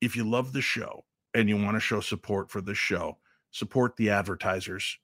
If 0.00 0.14
you 0.16 0.28
love 0.28 0.52
the 0.52 0.62
show 0.62 1.04
and 1.34 1.48
you 1.48 1.60
want 1.60 1.74
to 1.74 1.80
show 1.80 2.00
support 2.00 2.50
for 2.50 2.60
the 2.60 2.74
show, 2.74 3.18
support 3.50 3.96
the 3.96 4.10
advertisers 4.10 4.98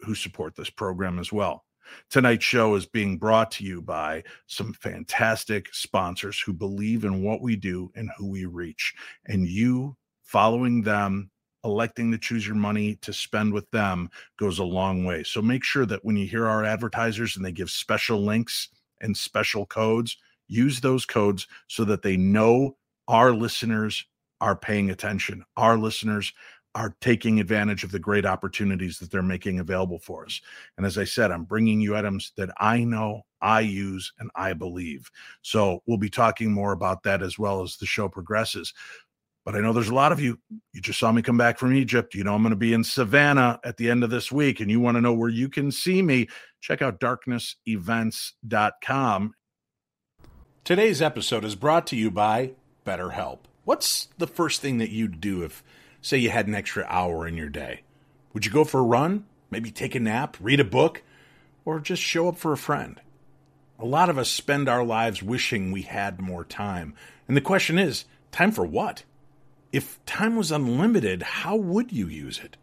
who 0.00 0.14
support 0.14 0.56
this 0.56 0.70
program 0.70 1.18
as 1.18 1.32
well. 1.32 1.64
Tonight's 2.10 2.44
show 2.44 2.74
is 2.74 2.86
being 2.86 3.18
brought 3.18 3.50
to 3.52 3.64
you 3.64 3.80
by 3.82 4.22
some 4.46 4.72
fantastic 4.72 5.72
sponsors 5.72 6.40
who 6.40 6.52
believe 6.52 7.04
in 7.04 7.22
what 7.22 7.40
we 7.40 7.56
do 7.56 7.90
and 7.94 8.10
who 8.16 8.26
we 8.28 8.44
reach. 8.46 8.94
And 9.26 9.46
you 9.46 9.96
following 10.22 10.82
them, 10.82 11.30
electing 11.64 12.12
to 12.12 12.18
choose 12.18 12.46
your 12.46 12.56
money 12.56 12.96
to 12.96 13.12
spend 13.12 13.52
with 13.52 13.70
them 13.70 14.10
goes 14.38 14.58
a 14.58 14.64
long 14.64 15.04
way. 15.04 15.22
So 15.22 15.40
make 15.40 15.64
sure 15.64 15.86
that 15.86 16.04
when 16.04 16.16
you 16.16 16.26
hear 16.26 16.46
our 16.46 16.64
advertisers 16.64 17.36
and 17.36 17.44
they 17.44 17.52
give 17.52 17.70
special 17.70 18.22
links 18.22 18.68
and 19.00 19.16
special 19.16 19.66
codes, 19.66 20.16
use 20.46 20.80
those 20.80 21.06
codes 21.06 21.46
so 21.68 21.84
that 21.84 22.02
they 22.02 22.16
know 22.16 22.76
our 23.08 23.32
listeners 23.32 24.06
are 24.40 24.56
paying 24.56 24.90
attention. 24.90 25.44
Our 25.56 25.78
listeners 25.78 26.32
are 26.74 26.96
taking 27.00 27.38
advantage 27.38 27.84
of 27.84 27.92
the 27.92 27.98
great 27.98 28.26
opportunities 28.26 28.98
that 28.98 29.10
they're 29.10 29.22
making 29.22 29.60
available 29.60 29.98
for 29.98 30.24
us. 30.24 30.40
And 30.76 30.84
as 30.84 30.98
I 30.98 31.04
said, 31.04 31.30
I'm 31.30 31.44
bringing 31.44 31.80
you 31.80 31.96
items 31.96 32.32
that 32.36 32.50
I 32.58 32.84
know, 32.84 33.22
I 33.40 33.60
use, 33.60 34.12
and 34.18 34.30
I 34.34 34.54
believe. 34.54 35.10
So 35.42 35.82
we'll 35.86 35.98
be 35.98 36.10
talking 36.10 36.52
more 36.52 36.72
about 36.72 37.04
that 37.04 37.22
as 37.22 37.38
well 37.38 37.62
as 37.62 37.76
the 37.76 37.86
show 37.86 38.08
progresses. 38.08 38.74
But 39.44 39.54
I 39.54 39.60
know 39.60 39.72
there's 39.72 39.90
a 39.90 39.94
lot 39.94 40.10
of 40.10 40.20
you. 40.20 40.40
You 40.72 40.80
just 40.80 40.98
saw 40.98 41.12
me 41.12 41.22
come 41.22 41.36
back 41.36 41.58
from 41.58 41.74
Egypt. 41.74 42.14
You 42.14 42.24
know, 42.24 42.34
I'm 42.34 42.42
going 42.42 42.50
to 42.50 42.56
be 42.56 42.72
in 42.72 42.82
Savannah 42.82 43.60
at 43.62 43.76
the 43.76 43.90
end 43.90 44.02
of 44.02 44.10
this 44.10 44.32
week, 44.32 44.60
and 44.60 44.70
you 44.70 44.80
want 44.80 44.96
to 44.96 45.02
know 45.02 45.12
where 45.12 45.28
you 45.28 45.50
can 45.50 45.70
see 45.70 46.00
me. 46.00 46.28
Check 46.60 46.80
out 46.80 46.98
darknessevents.com. 46.98 49.34
Today's 50.64 51.02
episode 51.02 51.44
is 51.44 51.56
brought 51.56 51.86
to 51.88 51.96
you 51.96 52.10
by 52.10 52.52
BetterHelp. 52.86 53.40
What's 53.64 54.08
the 54.16 54.26
first 54.26 54.62
thing 54.62 54.78
that 54.78 54.88
you'd 54.88 55.20
do 55.20 55.42
if 55.42 55.62
say 56.04 56.18
you 56.18 56.28
had 56.28 56.46
an 56.46 56.54
extra 56.54 56.84
hour 56.88 57.26
in 57.26 57.36
your 57.36 57.48
day? 57.48 57.80
Would 58.34 58.44
you 58.44 58.52
go 58.52 58.64
for 58.64 58.80
a 58.80 58.84
run? 58.84 59.24
Maybe 59.50 59.70
take 59.70 59.94
a 59.94 60.00
nap, 60.00 60.36
read 60.38 60.60
a 60.60 60.64
book, 60.64 61.02
or 61.64 61.80
just 61.80 62.02
show 62.02 62.28
up 62.28 62.36
for 62.36 62.52
a 62.52 62.58
friend? 62.58 63.00
A 63.78 63.86
lot 63.86 64.10
of 64.10 64.18
us 64.18 64.28
spend 64.28 64.68
our 64.68 64.84
lives 64.84 65.22
wishing 65.22 65.72
we 65.72 65.82
had 65.82 66.20
more 66.20 66.44
time. 66.44 66.94
And 67.26 67.36
the 67.36 67.40
question 67.40 67.78
is 67.78 68.04
time 68.32 68.52
for 68.52 68.66
what? 68.66 69.04
If 69.72 70.04
time 70.04 70.36
was 70.36 70.52
unlimited, 70.52 71.22
how 71.22 71.56
would 71.56 71.90
you 71.90 72.06
use 72.06 72.38
it? 72.38 72.58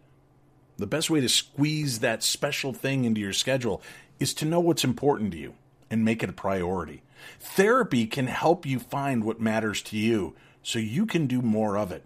The 0.77 0.87
best 0.87 1.09
way 1.09 1.19
to 1.19 1.29
squeeze 1.29 1.99
that 1.99 2.23
special 2.23 2.73
thing 2.73 3.05
into 3.05 3.21
your 3.21 3.33
schedule 3.33 3.81
is 4.19 4.35
to 4.35 4.45
know 4.45 4.59
what's 4.59 4.83
important 4.83 5.31
to 5.31 5.39
you 5.39 5.55
and 5.89 6.05
make 6.05 6.21
it 6.21 6.29
a 6.29 6.33
priority. 6.33 7.01
Therapy 7.39 8.05
can 8.05 8.27
help 8.27 8.67
you 8.67 8.79
find 8.79 9.23
what 9.23 9.41
matters 9.41 9.81
to 9.83 9.97
you 9.97 10.35
so 10.61 10.77
you 10.77 11.07
can 11.07 11.25
do 11.25 11.41
more 11.41 11.75
of 11.77 11.91
it. 11.91 12.05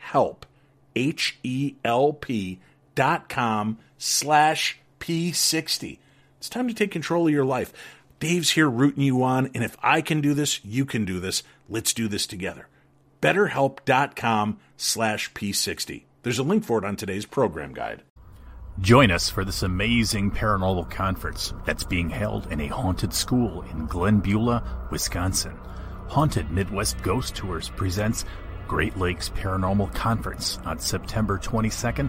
help, 0.00 0.44
H 0.96 1.38
E 1.42 1.74
L 1.84 2.12
P 2.12 2.58
dot 2.94 3.28
com 3.28 3.78
slash 3.96 4.78
P60. 4.98 5.98
It's 6.38 6.48
time 6.48 6.68
to 6.68 6.74
take 6.74 6.90
control 6.90 7.26
of 7.26 7.32
your 7.32 7.44
life. 7.44 7.72
Dave's 8.18 8.50
here 8.50 8.68
rooting 8.68 9.02
you 9.02 9.22
on, 9.22 9.50
and 9.54 9.64
if 9.64 9.76
I 9.82 10.02
can 10.02 10.20
do 10.20 10.34
this, 10.34 10.62
you 10.64 10.84
can 10.84 11.04
do 11.04 11.20
this. 11.20 11.42
Let's 11.68 11.94
do 11.94 12.08
this 12.08 12.26
together. 12.26 12.68
BetterHelp.com 13.22 14.58
slash 14.76 15.32
P60. 15.32 16.02
There's 16.22 16.38
a 16.38 16.42
link 16.42 16.64
for 16.64 16.78
it 16.78 16.84
on 16.84 16.96
today's 16.96 17.24
program 17.24 17.72
guide. 17.72 18.02
Join 18.78 19.10
us 19.10 19.28
for 19.28 19.44
this 19.44 19.62
amazing 19.62 20.30
paranormal 20.30 20.90
conference 20.90 21.52
that's 21.66 21.84
being 21.84 22.08
held 22.08 22.50
in 22.52 22.60
a 22.60 22.66
haunted 22.66 23.12
school 23.12 23.62
in 23.62 23.86
Glenbeulah, 23.86 24.90
Wisconsin. 24.90 25.56
Haunted 26.08 26.50
Midwest 26.50 27.02
Ghost 27.02 27.34
Tours 27.34 27.70
presents 27.70 28.24
Great 28.70 28.96
Lakes 28.96 29.30
Paranormal 29.30 29.92
Conference 29.96 30.60
on 30.64 30.78
September 30.78 31.38
22nd 31.38 32.08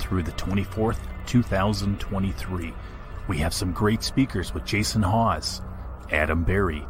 through 0.00 0.24
the 0.24 0.32
24th, 0.32 0.98
2023. 1.26 2.74
We 3.28 3.38
have 3.38 3.54
some 3.54 3.70
great 3.70 4.02
speakers 4.02 4.52
with 4.52 4.64
Jason 4.64 5.02
Hawes, 5.02 5.62
Adam 6.10 6.42
Berry, 6.42 6.84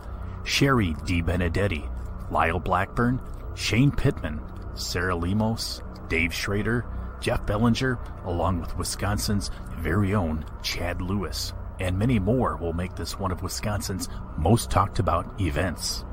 Shari 0.45 0.95
DeBenedetti, 1.05 1.87
Lyle 2.31 2.59
Blackburn, 2.59 3.21
Shane 3.55 3.91
Pittman, 3.91 4.41
Sarah 4.75 5.17
Lemos, 5.17 5.83
Dave 6.09 6.33
Schrader, 6.33 6.87
Jeff 7.21 7.45
Belanger, 7.45 7.99
along 8.25 8.63
with 8.63 8.79
Wisconsin's 8.79 9.51
very 9.77 10.15
own 10.15 10.47
Chad 10.63 11.03
Lewis. 11.03 11.53
And 11.79 11.99
many 11.99 12.19
more 12.19 12.57
will 12.57 12.73
make 12.73 12.97
this 12.97 13.19
one 13.19 13.33
of 13.33 13.43
Wisconsin's 13.43 14.09
most 14.39 14.71
talked 14.71 14.99
about 14.99 15.39
events. 15.39 16.07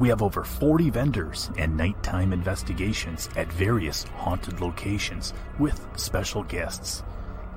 We 0.00 0.08
have 0.08 0.22
over 0.22 0.42
40 0.42 0.90
vendors 0.90 1.50
and 1.58 1.76
nighttime 1.76 2.32
investigations 2.32 3.28
at 3.36 3.52
various 3.52 4.04
haunted 4.16 4.60
locations 4.60 5.34
with 5.58 5.86
special 5.96 6.42
guests. 6.42 7.04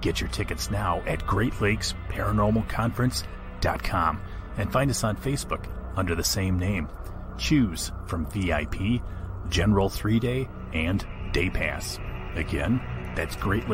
Get 0.01 0.19
your 0.19 0.29
tickets 0.29 0.69
now 0.69 1.01
at 1.07 1.25
Great 1.25 1.61
Lakes 1.61 1.95
Paranormal 2.09 2.67
Conference.com 2.67 4.21
and 4.57 4.71
find 4.71 4.91
us 4.91 5.05
on 5.05 5.15
Facebook 5.15 5.65
under 5.95 6.15
the 6.15 6.23
same 6.23 6.59
name. 6.59 6.89
Choose 7.37 7.93
from 8.07 8.25
VIP, 8.27 9.01
General 9.49 9.89
3 9.89 10.19
Day, 10.19 10.49
and 10.73 11.07
Day 11.31 11.49
Pass. 11.49 11.97
Again, 12.35 12.81
that's 13.15 13.37
Great 13.37 13.69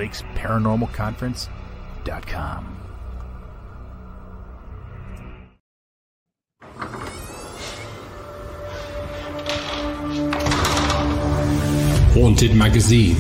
Haunted 12.22 12.54
Magazine 12.54 13.16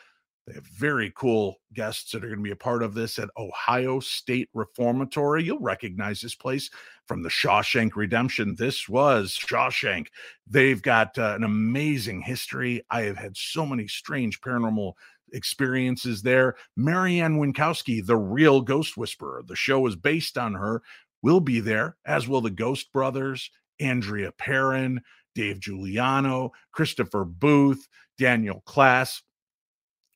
they 0.46 0.54
have 0.54 0.66
very 0.66 1.12
cool 1.16 1.56
guests 1.74 2.12
that 2.12 2.22
are 2.22 2.28
going 2.28 2.38
to 2.38 2.44
be 2.44 2.52
a 2.52 2.56
part 2.56 2.82
of 2.82 2.94
this 2.94 3.18
at 3.18 3.30
Ohio 3.36 3.98
State 3.98 4.48
Reformatory. 4.54 5.42
You'll 5.42 5.58
recognize 5.58 6.20
this 6.20 6.36
place 6.36 6.70
from 7.06 7.22
the 7.22 7.28
Shawshank 7.28 7.96
Redemption. 7.96 8.54
This 8.56 8.88
was 8.88 9.36
Shawshank. 9.36 10.06
They've 10.46 10.80
got 10.80 11.18
uh, 11.18 11.34
an 11.34 11.42
amazing 11.42 12.20
history. 12.20 12.82
I 12.90 13.02
have 13.02 13.16
had 13.16 13.36
so 13.36 13.66
many 13.66 13.88
strange 13.88 14.40
paranormal 14.40 14.92
experiences 15.32 16.22
there. 16.22 16.54
Mary 16.76 17.20
Ann 17.20 17.38
Winkowski, 17.38 18.04
the 18.04 18.16
real 18.16 18.60
ghost 18.60 18.96
whisperer, 18.96 19.42
the 19.44 19.56
show 19.56 19.84
is 19.86 19.96
based 19.96 20.38
on 20.38 20.54
her, 20.54 20.80
will 21.22 21.40
be 21.40 21.58
there, 21.58 21.96
as 22.06 22.28
will 22.28 22.40
the 22.40 22.50
Ghost 22.50 22.92
Brothers, 22.92 23.50
Andrea 23.80 24.30
Perron, 24.32 25.00
Dave 25.34 25.58
Giuliano, 25.58 26.52
Christopher 26.70 27.24
Booth, 27.24 27.88
Daniel 28.16 28.62
Klass. 28.64 29.22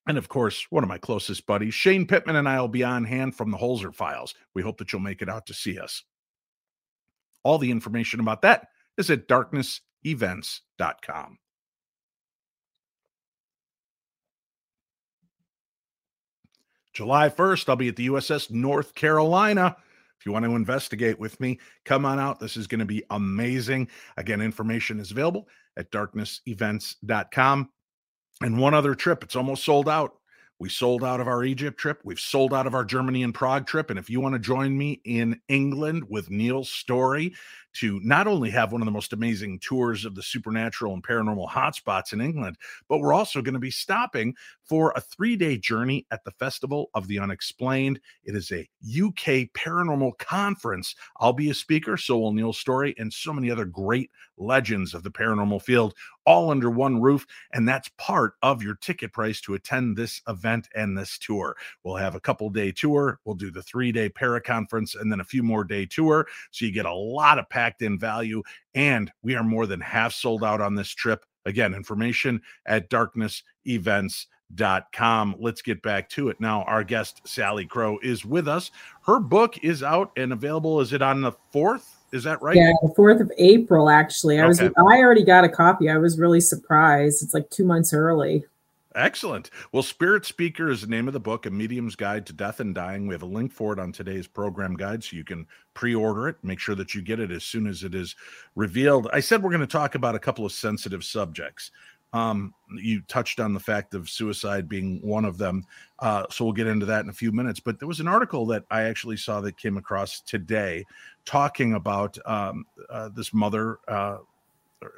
And 0.07 0.19
of 0.19 0.29
course, 0.29 0.67
one 0.71 0.83
of 0.83 0.89
my 0.89 0.99
closest 0.99 1.47
buddies, 1.47 1.75
Shane 1.75 2.07
Pittman, 2.07 2.37
and 2.37 2.49
I 2.49 2.61
will 2.61 2.69
be 2.69 2.83
on 2.83 3.05
hand 3.05 3.37
from 3.37 3.51
the 3.51 3.59
Holzer 3.59 3.95
Files. 3.95 4.35
We 4.55 4.63
hope 4.63 4.79
that 4.79 4.93
you'll 4.93 5.03
make 5.03 5.23
it 5.23 5.29
out 5.29 5.47
to 5.47 5.55
see 5.55 5.79
us. 5.79 6.03
All 7.43 7.59
the 7.59 7.71
information 7.71 8.21
about 8.21 8.43
that 8.43 8.69
is 8.97 9.11
at 9.11 9.29
darknessevents.com. 9.29 11.39
July 16.93 17.29
1st, 17.29 17.69
I'll 17.69 17.77
be 17.77 17.89
at 17.89 17.97
the 17.97 18.09
USS 18.09 18.51
North 18.51 18.95
Carolina. 18.95 19.77
If 20.19 20.27
you 20.27 20.33
want 20.33 20.45
to 20.45 20.55
investigate 20.55 21.19
with 21.19 21.41
me, 21.41 21.59
come 21.85 22.05
on 22.05 22.19
out. 22.19 22.41
This 22.41 22.57
is 22.57 22.67
going 22.67 22.81
to 22.81 22.85
be 22.85 23.03
amazing. 23.11 23.89
Again, 24.17 24.43
information 24.43 25.01
is 25.01 25.13
available 25.13 25.49
at 25.77 25.91
darknessevents.com. 25.93 27.71
And 28.43 28.59
one 28.59 28.73
other 28.75 28.95
trip, 28.95 29.23
it's 29.23 29.37
almost 29.37 29.65
sold 29.65 29.89
out. 29.89 30.15
We 30.59 30.69
sold 30.69 31.05
out 31.05 31.21
of 31.21 31.29
our 31.29 31.43
Egypt 31.43 31.79
trip. 31.79 32.01
We've 32.05 32.21
sold 32.21 32.53
out 32.53 32.67
of 32.67 32.75
our 32.75 32.85
Germany 32.85 33.23
and 33.23 33.35
Prague 33.35 33.67
trip. 33.67 33.89
And 33.89 33.99
if 33.99 34.11
you 34.11 34.21
want 34.21 34.35
to 34.35 34.39
join 34.39 34.77
me 34.77 35.01
in 35.05 35.41
England 35.49 36.05
with 36.11 36.31
Neil 36.31 36.65
Storey 36.65 37.35
to 37.75 37.99
not 38.03 38.27
only 38.27 38.51
have 38.51 38.71
one 38.71 38.83
of 38.83 38.85
the 38.85 38.93
most 38.93 39.15
amazing 39.15 39.59
tours 39.61 40.05
of 40.05 40.15
the 40.15 40.23
supernatural 40.23 40.93
and 40.93 41.03
paranormal 41.03 41.49
hotspots 41.49 42.13
in 42.13 42.21
England, 42.21 42.59
but 42.89 42.99
we're 42.99 43.15
also 43.15 43.41
going 43.41 43.55
to 43.55 43.61
be 43.61 43.71
stopping 43.71 44.35
for 44.63 44.93
a 44.97 45.01
three 45.01 45.35
day 45.35 45.57
journey 45.57 46.07
at 46.11 46.25
the 46.25 46.33
Festival 46.33 46.91
of 46.95 47.09
the 47.09 47.19
Unexplained. 47.19 47.99
It 48.25 48.35
is 48.35 48.53
a 48.53 48.69
UK 48.85 49.49
paranormal 49.55 50.19
conference. 50.19 50.95
I'll 51.21 51.33
be 51.33 51.49
a 51.49 51.55
speaker, 51.55 51.97
so 51.97 52.19
will 52.19 52.33
Neil 52.33 52.53
Storey, 52.53 52.95
and 52.99 53.11
so 53.11 53.33
many 53.33 53.51
other 53.51 53.65
great 53.65 54.11
legends 54.41 54.95
of 54.95 55.03
the 55.03 55.11
paranormal 55.11 55.63
field 55.63 55.95
all 56.25 56.51
under 56.51 56.71
one 56.71 57.01
roof. 57.01 57.27
And 57.53 57.69
that's 57.69 57.91
part 57.99 58.35
of 58.43 58.63
your 58.63 58.77
ticket 58.77 59.13
price 59.13 59.41
to 59.43 59.55
attend 59.55 59.97
this 59.97 60.23
event 60.29 60.69
and 60.75 60.97
this 60.97 61.19
tour. 61.19 61.57
We'll 61.85 61.97
have 61.97 62.15
a 62.15 62.21
couple 62.21 62.49
day 62.51 62.73
tour. 62.73 63.21
We'll 63.25 63.35
do 63.35 63.51
the 63.51 63.63
three 63.63 63.93
day 63.93 64.09
para 64.09 64.41
conference 64.41 64.95
and 64.95 65.13
then 65.13 65.21
a 65.21 65.25
few 65.25 65.43
more 65.43 65.65
day 65.65 65.85
tour. 65.87 66.27
So 66.51 66.65
you 66.65 66.73
get 66.73 66.87
a 66.87 66.93
lot 66.93 67.39
of 67.39 67.49
packed 67.49 67.83
in 67.83 67.99
value. 67.99 68.43
And 68.75 69.11
we 69.23 69.35
are 69.35 69.45
more 69.45 69.67
than 69.67 69.81
half 69.81 70.15
sold 70.15 70.45
out 70.45 70.61
on 70.61 70.75
this 70.75 70.91
trip. 70.91 71.25
Again, 71.47 71.73
information 71.75 72.43
at 72.67 72.91
darknessevents.com. 72.91 75.37
Let's 75.39 75.63
get 75.63 75.83
back 75.83 76.11
to 76.11 76.29
it. 76.29 76.39
Now, 76.39 76.65
our 76.65 76.85
guest, 76.85 77.23
Salicrow, 77.25 77.97
is 78.03 78.27
with 78.27 78.47
us. 78.47 78.71
Her 79.03 79.21
book 79.21 79.57
is 79.65 79.83
out 79.83 80.13
and 80.17 80.35
available. 80.35 80.81
Is 80.81 80.93
it 80.93 81.03
on 81.03 81.23
the 81.23 81.33
4th? 81.55 82.00
Is 82.13 82.25
that 82.25 82.43
right? 82.43 82.57
Yeah, 82.57 82.73
the 82.83 82.93
fourth 82.95 83.21
of 83.21 83.31
April. 83.39 83.89
Actually, 83.89 84.41
I 84.41 84.47
was. 84.47 84.61
I 84.61 84.71
already 84.77 85.25
got 85.25 85.45
a 85.45 85.49
copy. 85.49 85.89
I 85.89 85.97
was 85.97 86.19
really 86.19 86.41
surprised. 86.41 87.23
It's 87.23 87.35
like 87.35 87.49
two 87.51 87.65
months 87.65 87.93
early. 87.93 88.45
Excellent. 88.97 89.51
Well, 89.71 89.85
Spirit 89.85 90.25
Speaker 90.25 90.69
is 90.69 90.81
the 90.81 90.89
name 90.89 91.07
of 91.07 91.15
the 91.15 91.21
book, 91.21 91.47
A 91.47 91.51
Medium's 91.51 91.95
Guide 91.95 92.27
to 92.27 92.33
Death 92.33 92.59
and 92.59 92.75
Dying. 92.75 93.07
We 93.07 93.15
have 93.15 93.23
a 93.23 93.27
link 93.27 93.53
for 93.53 93.73
it 93.73 93.79
on 93.79 93.93
today's 93.93 94.27
program 94.27 94.75
guide, 94.75 95.05
so 95.05 95.15
you 95.15 95.23
can 95.23 95.47
pre 95.75 95.95
order 95.95 96.29
it. 96.29 96.37
Make 96.43 96.59
sure 96.59 96.75
that 96.75 96.93
you 96.93 97.01
get 97.01 97.21
it 97.21 97.31
as 97.31 97.45
soon 97.45 97.69
as 97.69 97.85
it 97.85 97.95
is 97.95 98.17
revealed. 98.57 99.09
I 99.13 99.21
said 99.21 99.43
we're 99.43 99.51
going 99.51 99.61
to 99.61 99.67
talk 99.69 99.95
about 99.95 100.17
a 100.17 100.21
couple 100.21 100.45
of 100.45 100.51
sensitive 100.51 101.05
subjects. 101.05 101.71
Um, 102.13 102.55
you 102.77 103.03
touched 103.03 103.39
on 103.39 103.55
the 103.55 103.61
fact 103.61 103.95
of 103.95 104.11
suicide 104.11 104.69
being 104.69 105.01
one 105.03 105.25
of 105.25 105.39
them. 105.39 105.65
Uh, 106.01 106.25
so 106.31 106.45
we'll 106.45 106.53
get 106.53 106.67
into 106.67 106.87
that 106.87 107.05
in 107.05 107.11
a 107.11 107.15
few 107.15 107.31
minutes. 107.31 107.61
But 107.61 107.79
there 107.79 107.89
was 107.89 108.01
an 108.01 108.09
article 108.09 108.47
that 108.47 108.65
I 108.71 108.83
actually 108.83 109.17
saw 109.17 109.41
that 109.43 109.57
came 109.57 109.77
across 109.77 110.21
today 110.21 110.85
talking 111.25 111.75
about 111.75 112.19
um, 112.27 112.65
uh, 112.89 113.11
this 113.15 113.33
mother. 113.33 113.79
Uh, 113.87 114.19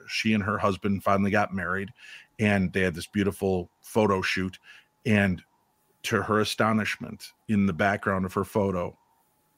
she 0.08 0.32
and 0.32 0.42
her 0.42 0.58
husband 0.58 1.02
finally 1.02 1.30
got 1.30 1.52
married 1.52 1.90
and 2.38 2.72
they 2.72 2.80
had 2.80 2.94
this 2.94 3.06
beautiful 3.06 3.68
photo 3.82 4.22
shoot. 4.22 4.58
And 5.04 5.42
to 6.04 6.22
her 6.22 6.40
astonishment, 6.40 7.32
in 7.48 7.66
the 7.66 7.72
background 7.72 8.24
of 8.24 8.32
her 8.34 8.44
photo 8.44 8.96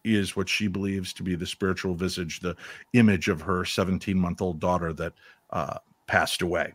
is 0.05 0.36
what 0.36 0.48
she 0.48 0.66
believes 0.68 1.12
to 1.14 1.22
be 1.22 1.34
the 1.34 1.46
spiritual 1.46 1.94
visage, 1.94 2.40
the 2.40 2.57
image 2.92 3.28
of 3.28 3.40
her 3.40 3.64
17 3.64 4.18
month 4.18 4.42
old 4.42 4.61
daughter 4.61 4.92
that 4.92 5.14
uh, 5.50 5.78
passed 6.07 6.42
away. 6.42 6.74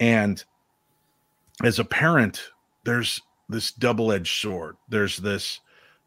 And 0.00 0.42
as 1.62 1.78
a 1.78 1.84
parent, 1.84 2.42
there's 2.84 3.20
this 3.48 3.72
double 3.72 4.12
edged 4.12 4.40
sword. 4.40 4.76
There's 4.88 5.18
this, 5.18 5.60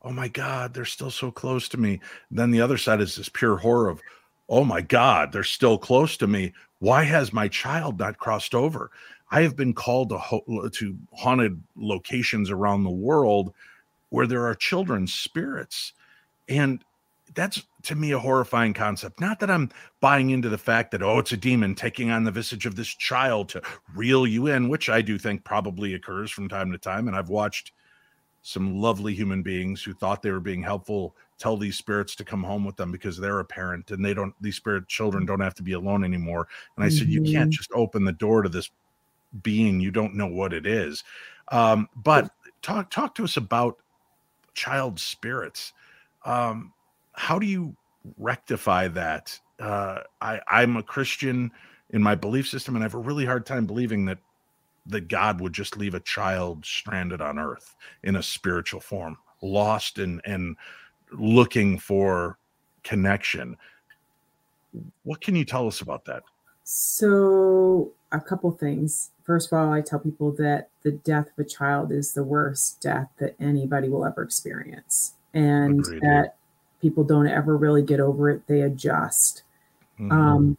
oh 0.03 0.11
my 0.11 0.27
God, 0.27 0.73
they're 0.73 0.85
still 0.85 1.11
so 1.11 1.31
close 1.31 1.69
to 1.69 1.77
me. 1.77 1.99
Then 2.31 2.51
the 2.51 2.61
other 2.61 2.77
side 2.77 3.01
is 3.01 3.15
this 3.15 3.29
pure 3.29 3.57
horror 3.57 3.89
of, 3.89 4.01
oh 4.49 4.63
my 4.63 4.81
God, 4.81 5.31
they're 5.31 5.43
still 5.43 5.77
close 5.77 6.17
to 6.17 6.27
me. 6.27 6.53
Why 6.79 7.03
has 7.03 7.31
my 7.31 7.47
child 7.47 7.99
not 7.99 8.17
crossed 8.17 8.53
over? 8.53 8.91
I 9.31 9.41
have 9.41 9.55
been 9.55 9.73
called 9.73 10.09
to, 10.09 10.17
ho- 10.17 10.69
to 10.71 10.97
haunted 11.13 11.61
locations 11.75 12.49
around 12.49 12.83
the 12.83 12.89
world 12.89 13.53
where 14.09 14.27
there 14.27 14.45
are 14.45 14.55
children's 14.55 15.13
spirits. 15.13 15.93
And 16.47 16.83
that's 17.33 17.63
to 17.85 17.95
me 17.95 18.11
a 18.11 18.19
horrifying 18.19 18.73
concept. 18.73 19.19
Not 19.19 19.39
that 19.39 19.49
I'm 19.49 19.69
buying 20.01 20.29
into 20.29 20.49
the 20.49 20.57
fact 20.57 20.91
that, 20.91 21.03
oh, 21.03 21.19
it's 21.19 21.31
a 21.31 21.37
demon 21.37 21.75
taking 21.75 22.11
on 22.11 22.23
the 22.23 22.31
visage 22.31 22.65
of 22.65 22.75
this 22.75 22.87
child 22.87 23.49
to 23.49 23.61
reel 23.93 24.27
you 24.27 24.47
in, 24.47 24.69
which 24.69 24.89
I 24.89 25.01
do 25.01 25.17
think 25.17 25.43
probably 25.43 25.93
occurs 25.93 26.31
from 26.31 26.49
time 26.49 26.71
to 26.71 26.77
time. 26.77 27.07
And 27.07 27.15
I've 27.15 27.29
watched 27.29 27.71
some 28.41 28.79
lovely 28.79 29.13
human 29.13 29.41
beings 29.41 29.83
who 29.83 29.93
thought 29.93 30.21
they 30.21 30.31
were 30.31 30.39
being 30.39 30.61
helpful 30.61 31.15
tell 31.37 31.57
these 31.57 31.77
spirits 31.77 32.15
to 32.15 32.23
come 32.23 32.43
home 32.43 32.63
with 32.63 32.75
them 32.75 32.91
because 32.91 33.17
they're 33.17 33.39
a 33.39 33.45
parent 33.45 33.91
and 33.91 34.05
they 34.05 34.13
don't, 34.13 34.33
these 34.39 34.55
spirit 34.55 34.87
children 34.87 35.25
don't 35.25 35.39
have 35.39 35.55
to 35.55 35.63
be 35.63 35.73
alone 35.73 36.03
anymore. 36.03 36.47
And 36.75 36.85
I 36.85 36.87
mm-hmm. 36.87 36.97
said, 36.97 37.07
you 37.07 37.21
can't 37.21 37.49
mm-hmm. 37.49 37.49
just 37.49 37.71
open 37.73 38.05
the 38.05 38.11
door 38.11 38.41
to 38.41 38.49
this 38.49 38.69
being 39.41 39.79
you 39.79 39.91
don't 39.91 40.15
know 40.15 40.27
what 40.27 40.53
it 40.53 40.65
is. 40.65 41.03
Um, 41.49 41.89
but 41.95 42.31
talk 42.61 42.89
talk 42.89 43.15
to 43.15 43.23
us 43.23 43.37
about 43.37 43.77
child 44.53 44.99
spirits. 44.99 45.73
Um, 46.23 46.73
how 47.15 47.39
do 47.39 47.45
you 47.45 47.75
rectify 48.17 48.87
that? 48.89 49.37
Uh, 49.59 49.99
I, 50.21 50.39
I'm 50.47 50.77
a 50.77 50.83
Christian 50.83 51.51
in 51.91 52.01
my 52.01 52.15
belief 52.15 52.47
system, 52.47 52.75
and 52.75 52.83
I 52.83 52.85
have 52.85 52.93
a 52.93 52.99
really 52.99 53.25
hard 53.25 53.45
time 53.45 53.65
believing 53.65 54.05
that 54.05 54.19
that 54.87 55.07
God 55.07 55.41
would 55.41 55.53
just 55.53 55.77
leave 55.77 55.95
a 55.95 55.99
child 55.99 56.63
stranded 56.63 57.19
on 57.19 57.39
earth 57.39 57.75
in 58.03 58.17
a 58.17 58.23
spiritual 58.23 58.79
form, 58.79 59.17
lost 59.41 59.97
and 59.97 60.21
and 60.25 60.55
looking 61.11 61.79
for 61.79 62.37
connection. 62.83 63.57
What 65.03 65.21
can 65.21 65.35
you 65.35 65.45
tell 65.45 65.67
us 65.67 65.81
about 65.81 66.05
that? 66.05 66.23
So, 66.63 67.91
a 68.11 68.19
couple 68.19 68.51
things. 68.51 69.11
First 69.23 69.51
of 69.51 69.57
all, 69.57 69.71
I 69.71 69.81
tell 69.81 69.99
people 69.99 70.31
that 70.33 70.69
the 70.83 70.91
death 70.91 71.27
of 71.27 71.45
a 71.45 71.47
child 71.47 71.91
is 71.91 72.13
the 72.13 72.23
worst 72.23 72.81
death 72.81 73.09
that 73.17 73.35
anybody 73.39 73.87
will 73.87 74.05
ever 74.05 74.23
experience, 74.23 75.13
and 75.33 75.79
Agreed. 75.79 76.01
that 76.01 76.35
people 76.85 77.03
don't 77.03 77.27
ever 77.27 77.57
really 77.57 77.81
get 77.81 77.99
over 77.99 78.29
it, 78.29 78.45
they 78.45 78.61
adjust. 78.61 79.41
Mhm. 79.99 80.11
Um, 80.11 80.57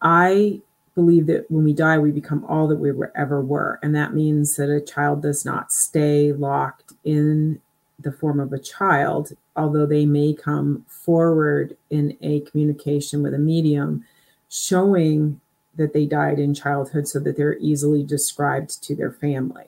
I 0.00 0.60
believe 0.94 1.26
that 1.26 1.50
when 1.50 1.64
we 1.64 1.72
die, 1.72 1.98
we 1.98 2.12
become 2.12 2.44
all 2.44 2.68
that 2.68 2.78
we 2.78 2.92
were, 2.92 3.10
ever 3.16 3.40
were. 3.40 3.80
And 3.82 3.92
that 3.96 4.14
means 4.14 4.54
that 4.54 4.70
a 4.70 4.80
child 4.80 5.20
does 5.20 5.44
not 5.44 5.72
stay 5.72 6.32
locked 6.32 6.92
in 7.02 7.60
the 7.98 8.12
form 8.12 8.38
of 8.38 8.52
a 8.52 8.58
child, 8.60 9.32
although 9.56 9.86
they 9.86 10.06
may 10.06 10.32
come 10.32 10.84
forward 10.86 11.76
in 11.90 12.16
a 12.22 12.38
communication 12.42 13.20
with 13.20 13.34
a 13.34 13.38
medium 13.38 14.04
showing 14.48 15.40
that 15.74 15.92
they 15.92 16.06
died 16.06 16.38
in 16.38 16.54
childhood 16.54 17.08
so 17.08 17.18
that 17.18 17.36
they're 17.36 17.58
easily 17.58 18.04
described 18.04 18.80
to 18.84 18.94
their 18.94 19.10
family. 19.10 19.66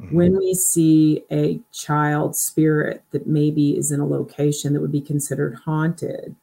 Mhm. 0.00 0.12
When 0.12 0.38
we 0.38 0.54
see 0.54 1.24
a 1.30 1.60
child 1.72 2.36
spirit 2.36 3.02
that 3.10 3.26
maybe 3.26 3.76
is 3.76 3.92
in 3.92 4.00
a 4.00 4.06
location 4.06 4.72
that 4.72 4.80
would 4.80 4.92
be 4.92 5.00
considered 5.00 5.54
haunted, 5.64 6.34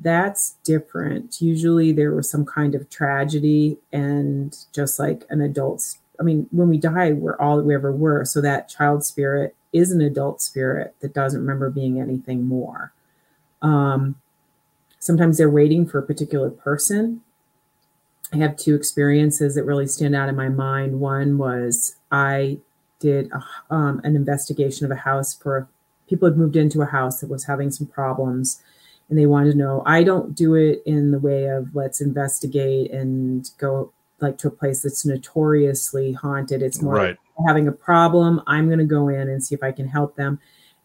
that's 0.00 0.56
different. 0.64 1.40
Usually 1.40 1.92
there 1.92 2.14
was 2.14 2.30
some 2.30 2.44
kind 2.44 2.74
of 2.74 2.88
tragedy, 2.90 3.78
and 3.92 4.56
just 4.72 4.98
like 4.98 5.24
an 5.30 5.40
adult's, 5.40 5.98
I 6.20 6.22
mean, 6.22 6.48
when 6.50 6.68
we 6.68 6.78
die, 6.78 7.12
we're 7.12 7.36
all 7.38 7.56
that 7.56 7.64
we 7.64 7.74
ever 7.74 7.92
were. 7.92 8.24
So 8.24 8.40
that 8.42 8.68
child 8.68 9.04
spirit 9.04 9.54
is 9.72 9.92
an 9.92 10.00
adult 10.00 10.40
spirit 10.42 10.94
that 11.00 11.14
doesn't 11.14 11.40
remember 11.40 11.70
being 11.70 12.00
anything 12.00 12.44
more. 12.44 12.92
Um, 13.62 14.16
sometimes 14.98 15.38
they're 15.38 15.50
waiting 15.50 15.86
for 15.86 15.98
a 15.98 16.02
particular 16.02 16.50
person. 16.50 17.22
I 18.32 18.38
have 18.38 18.56
two 18.56 18.74
experiences 18.74 19.54
that 19.54 19.64
really 19.64 19.86
stand 19.86 20.14
out 20.14 20.28
in 20.28 20.36
my 20.36 20.48
mind. 20.48 21.00
One 21.00 21.38
was 21.38 21.96
I 22.10 22.58
did 22.98 23.30
a, 23.32 23.74
um, 23.74 24.00
an 24.04 24.16
investigation 24.16 24.84
of 24.84 24.90
a 24.90 24.96
house 25.00 25.34
for 25.34 25.68
people 26.08 26.28
had 26.28 26.38
moved 26.38 26.56
into 26.56 26.82
a 26.82 26.86
house 26.86 27.20
that 27.20 27.30
was 27.30 27.44
having 27.44 27.70
some 27.70 27.86
problems 27.86 28.62
and 29.08 29.18
they 29.18 29.26
wanted 29.26 29.52
to 29.52 29.58
know 29.58 29.82
i 29.86 30.02
don't 30.02 30.34
do 30.34 30.54
it 30.54 30.82
in 30.86 31.10
the 31.10 31.18
way 31.18 31.46
of 31.46 31.74
let's 31.74 32.00
investigate 32.00 32.90
and 32.92 33.50
go 33.58 33.92
like 34.20 34.38
to 34.38 34.48
a 34.48 34.50
place 34.50 34.82
that's 34.82 35.04
notoriously 35.04 36.12
haunted. 36.12 36.62
It's 36.62 36.80
more 36.80 36.94
Right. 36.94 37.08
like 37.36 37.46
having 37.46 37.68
a 37.68 37.72
problem 37.72 38.40
i'm 38.46 38.66
going 38.66 38.78
to 38.78 38.84
go 38.86 39.08
in 39.08 39.28
and 39.28 39.44
see 39.44 39.54
if 39.54 39.62
i 39.62 39.72
can 39.72 39.86
help 39.86 40.16
them. 40.16 40.38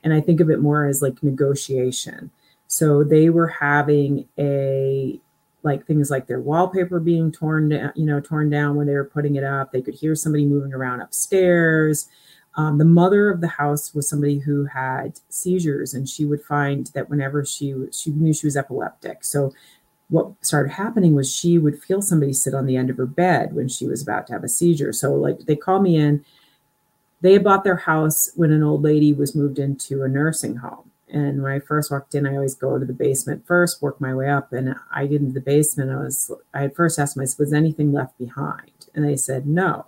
And 0.03 0.13
i 0.13 0.19
think 0.19 0.39
of 0.39 0.49
it 0.49 0.59
more 0.59 0.85
as 0.85 1.01
like 1.01 1.21
negotiation. 1.23 2.31
So 2.67 3.03
they 3.03 3.29
were 3.29 3.47
having 3.47 4.27
a 4.37 5.19
like 5.63 5.85
things 5.85 6.09
like 6.09 6.27
their 6.27 6.39
wallpaper 6.39 6.99
being 6.99 7.31
torn 7.31 7.69
down 7.69 7.91
you 7.95 8.05
know 8.05 8.19
torn 8.19 8.49
down 8.49 8.75
when 8.75 8.87
they 8.87 8.93
were 8.93 9.05
putting 9.05 9.35
it 9.35 9.43
up 9.43 9.71
they 9.71 9.81
could 9.81 9.93
hear 9.93 10.15
somebody 10.15 10.45
moving 10.45 10.73
around 10.73 11.01
upstairs 11.01 12.09
um, 12.55 12.77
the 12.77 12.85
mother 12.85 13.29
of 13.29 13.39
the 13.41 13.47
house 13.47 13.93
was 13.93 14.09
somebody 14.09 14.39
who 14.39 14.65
had 14.65 15.19
seizures, 15.29 15.93
and 15.93 16.07
she 16.07 16.25
would 16.25 16.43
find 16.43 16.87
that 16.87 17.09
whenever 17.09 17.45
she 17.45 17.73
she 17.91 18.11
knew 18.11 18.33
she 18.33 18.47
was 18.47 18.57
epileptic. 18.57 19.23
So, 19.23 19.53
what 20.09 20.33
started 20.41 20.73
happening 20.73 21.15
was 21.15 21.33
she 21.33 21.57
would 21.57 21.81
feel 21.81 22.01
somebody 22.01 22.33
sit 22.33 22.53
on 22.53 22.65
the 22.65 22.75
end 22.75 22.89
of 22.89 22.97
her 22.97 23.05
bed 23.05 23.53
when 23.53 23.69
she 23.69 23.87
was 23.87 24.01
about 24.01 24.27
to 24.27 24.33
have 24.33 24.43
a 24.43 24.49
seizure. 24.49 24.91
So, 24.91 25.13
like 25.13 25.39
they 25.41 25.55
called 25.55 25.83
me 25.83 25.95
in. 25.95 26.25
They 27.21 27.33
had 27.33 27.43
bought 27.43 27.63
their 27.63 27.77
house 27.77 28.31
when 28.35 28.51
an 28.51 28.63
old 28.63 28.81
lady 28.81 29.13
was 29.13 29.35
moved 29.35 29.59
into 29.59 30.01
a 30.03 30.07
nursing 30.07 30.57
home. 30.57 30.90
And 31.11 31.43
when 31.43 31.51
I 31.51 31.59
first 31.59 31.91
walked 31.91 32.15
in, 32.15 32.25
I 32.25 32.35
always 32.35 32.55
go 32.55 32.79
to 32.79 32.85
the 32.85 32.93
basement 32.93 33.45
first, 33.45 33.81
work 33.81 33.99
my 33.99 34.13
way 34.13 34.29
up. 34.29 34.53
And 34.53 34.75
I 34.91 35.07
get 35.07 35.21
into 35.21 35.33
the 35.33 35.41
basement. 35.41 35.91
I 35.91 35.97
was 35.97 36.31
I 36.53 36.61
had 36.61 36.75
first 36.75 36.97
asked 36.97 37.17
myself, 37.17 37.39
was 37.39 37.53
anything 37.53 37.91
left 37.91 38.17
behind? 38.17 38.87
And 38.95 39.05
they 39.05 39.17
said 39.17 39.45
no. 39.45 39.85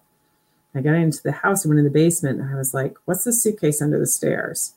I 0.76 0.82
got 0.82 0.96
into 0.96 1.22
the 1.24 1.32
house 1.32 1.64
and 1.64 1.70
went 1.70 1.80
in 1.80 1.86
the 1.86 1.92
basement 1.92 2.40
and 2.40 2.50
I 2.50 2.58
was 2.58 2.74
like, 2.74 2.96
what's 3.06 3.24
the 3.24 3.34
suitcase 3.34 3.82
under 3.82 4.00
the 4.00 4.08
stairs? 4.08 4.74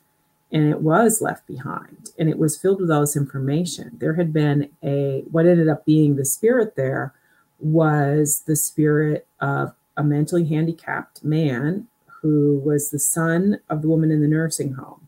And 0.53 0.69
it 0.71 0.81
was 0.81 1.21
left 1.21 1.47
behind 1.47 2.11
and 2.19 2.29
it 2.29 2.39
was 2.39 2.59
filled 2.59 2.81
with 2.81 2.91
all 2.91 3.01
this 3.01 3.17
information. 3.17 3.93
There 3.99 4.15
had 4.15 4.33
been 4.33 4.71
a, 4.83 5.25
what 5.31 5.47
ended 5.47 5.69
up 5.69 5.85
being 5.85 6.17
the 6.17 6.25
spirit 6.25 6.77
there 6.77 7.15
was 7.59 8.43
the 8.47 8.57
spirit 8.57 9.27
of 9.41 9.73
a 9.97 10.05
mentally 10.05 10.45
handicapped 10.45 11.25
man 11.25 11.89
who 12.21 12.61
was 12.65 12.91
the 12.91 12.99
son 12.99 13.61
of 13.69 13.83
the 13.83 13.89
woman 13.89 14.11
in 14.11 14.21
the 14.21 14.29
nursing 14.29 14.75
home. 14.75 15.06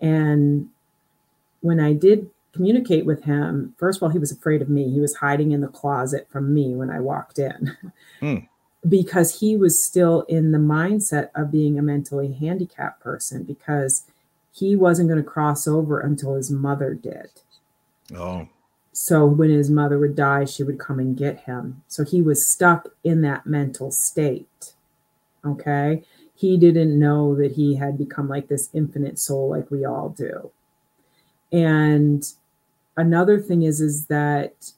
And 0.00 0.68
when 1.60 1.80
I 1.80 1.92
did 1.92 2.30
communicate 2.52 3.06
with 3.06 3.24
him, 3.24 3.74
first 3.78 3.98
of 3.98 4.02
all, 4.02 4.08
he 4.08 4.18
was 4.18 4.32
afraid 4.32 4.62
of 4.62 4.68
me. 4.68 4.90
He 4.90 5.00
was 5.00 5.16
hiding 5.16 5.52
in 5.52 5.60
the 5.60 5.68
closet 5.68 6.28
from 6.30 6.54
me 6.54 6.74
when 6.74 6.90
I 6.90 7.00
walked 7.00 7.38
in. 7.38 7.76
Hmm. 8.20 8.36
because 8.88 9.40
he 9.40 9.56
was 9.56 9.82
still 9.82 10.22
in 10.22 10.52
the 10.52 10.58
mindset 10.58 11.30
of 11.34 11.50
being 11.50 11.78
a 11.78 11.82
mentally 11.82 12.32
handicapped 12.32 13.00
person 13.00 13.42
because 13.42 14.04
he 14.52 14.76
wasn't 14.76 15.08
going 15.08 15.22
to 15.22 15.28
cross 15.28 15.66
over 15.66 16.00
until 16.00 16.34
his 16.34 16.50
mother 16.50 16.94
did. 16.94 17.30
Oh, 18.14 18.48
So 18.92 19.26
when 19.26 19.50
his 19.50 19.70
mother 19.70 19.98
would 19.98 20.14
die, 20.14 20.44
she 20.44 20.62
would 20.62 20.78
come 20.78 20.98
and 20.98 21.16
get 21.16 21.40
him. 21.40 21.82
So 21.88 22.04
he 22.04 22.22
was 22.22 22.48
stuck 22.48 22.88
in 23.02 23.22
that 23.22 23.46
mental 23.46 23.90
state. 23.90 24.72
Okay. 25.44 26.02
He 26.36 26.56
didn't 26.56 26.98
know 26.98 27.34
that 27.36 27.52
he 27.52 27.76
had 27.76 27.96
become 27.96 28.28
like 28.28 28.48
this 28.48 28.68
infinite 28.72 29.18
soul, 29.18 29.48
like 29.48 29.70
we 29.70 29.84
all 29.84 30.10
do. 30.10 30.50
And 31.50 32.24
another 32.96 33.40
thing 33.40 33.62
is, 33.62 33.80
is 33.80 34.06
that, 34.06 34.72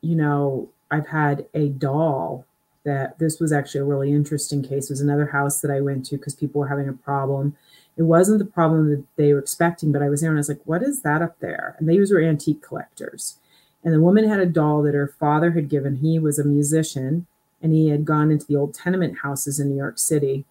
you 0.00 0.14
know, 0.14 0.68
I've 0.90 1.08
had 1.08 1.46
a 1.52 1.68
doll 1.68 2.46
that 2.84 3.18
this 3.18 3.40
was 3.40 3.52
actually 3.52 3.80
a 3.80 3.84
really 3.84 4.12
interesting 4.12 4.62
case. 4.62 4.88
It 4.88 4.92
was 4.92 5.00
another 5.00 5.26
house 5.26 5.60
that 5.60 5.70
I 5.70 5.80
went 5.80 6.06
to 6.06 6.16
because 6.16 6.34
people 6.34 6.60
were 6.60 6.68
having 6.68 6.88
a 6.88 6.94
problem. 6.94 7.56
It 7.96 8.04
wasn't 8.04 8.38
the 8.38 8.44
problem 8.44 8.90
that 8.90 9.04
they 9.16 9.32
were 9.32 9.38
expecting, 9.38 9.92
but 9.92 10.02
I 10.02 10.08
was 10.08 10.20
there 10.20 10.30
and 10.30 10.38
I 10.38 10.40
was 10.40 10.48
like, 10.48 10.62
what 10.64 10.82
is 10.82 11.02
that 11.02 11.22
up 11.22 11.38
there? 11.40 11.76
And 11.78 11.88
these 11.88 12.10
were 12.10 12.22
antique 12.22 12.62
collectors. 12.62 13.36
And 13.84 13.92
the 13.92 14.00
woman 14.00 14.28
had 14.28 14.40
a 14.40 14.46
doll 14.46 14.82
that 14.82 14.94
her 14.94 15.14
father 15.18 15.52
had 15.52 15.68
given. 15.68 15.96
He 15.96 16.18
was 16.18 16.38
a 16.38 16.44
musician 16.44 17.26
and 17.62 17.72
he 17.72 17.88
had 17.88 18.04
gone 18.04 18.30
into 18.30 18.46
the 18.46 18.56
old 18.56 18.74
tenement 18.74 19.18
houses 19.22 19.60
in 19.60 19.68
New 19.68 19.76
York 19.76 19.98
City. 19.98 20.44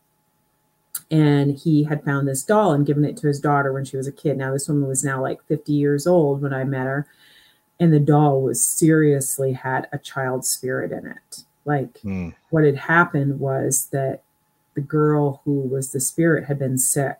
And 1.11 1.57
he 1.57 1.83
had 1.83 2.03
found 2.03 2.27
this 2.27 2.43
doll 2.43 2.73
and 2.73 2.85
given 2.85 3.03
it 3.05 3.17
to 3.17 3.27
his 3.27 3.39
daughter 3.39 3.73
when 3.73 3.85
she 3.85 3.97
was 3.97 4.07
a 4.07 4.11
kid. 4.11 4.37
Now, 4.37 4.53
this 4.53 4.67
woman 4.67 4.87
was 4.87 5.03
now 5.03 5.21
like 5.21 5.43
50 5.47 5.73
years 5.73 6.05
old 6.05 6.41
when 6.41 6.53
I 6.53 6.63
met 6.63 6.85
her. 6.85 7.07
And 7.79 7.91
the 7.93 7.99
doll 7.99 8.41
was 8.41 8.63
seriously 8.65 9.53
had 9.53 9.87
a 9.91 9.97
child 9.97 10.45
spirit 10.45 10.91
in 10.91 11.07
it. 11.07 11.43
Like 11.65 11.99
Hmm. 12.01 12.29
what 12.49 12.63
had 12.63 12.75
happened 12.75 13.39
was 13.39 13.87
that 13.91 14.21
the 14.75 14.81
girl 14.81 15.41
who 15.45 15.61
was 15.61 15.91
the 15.91 15.99
spirit 15.99 16.45
had 16.45 16.59
been 16.59 16.77
sick 16.77 17.17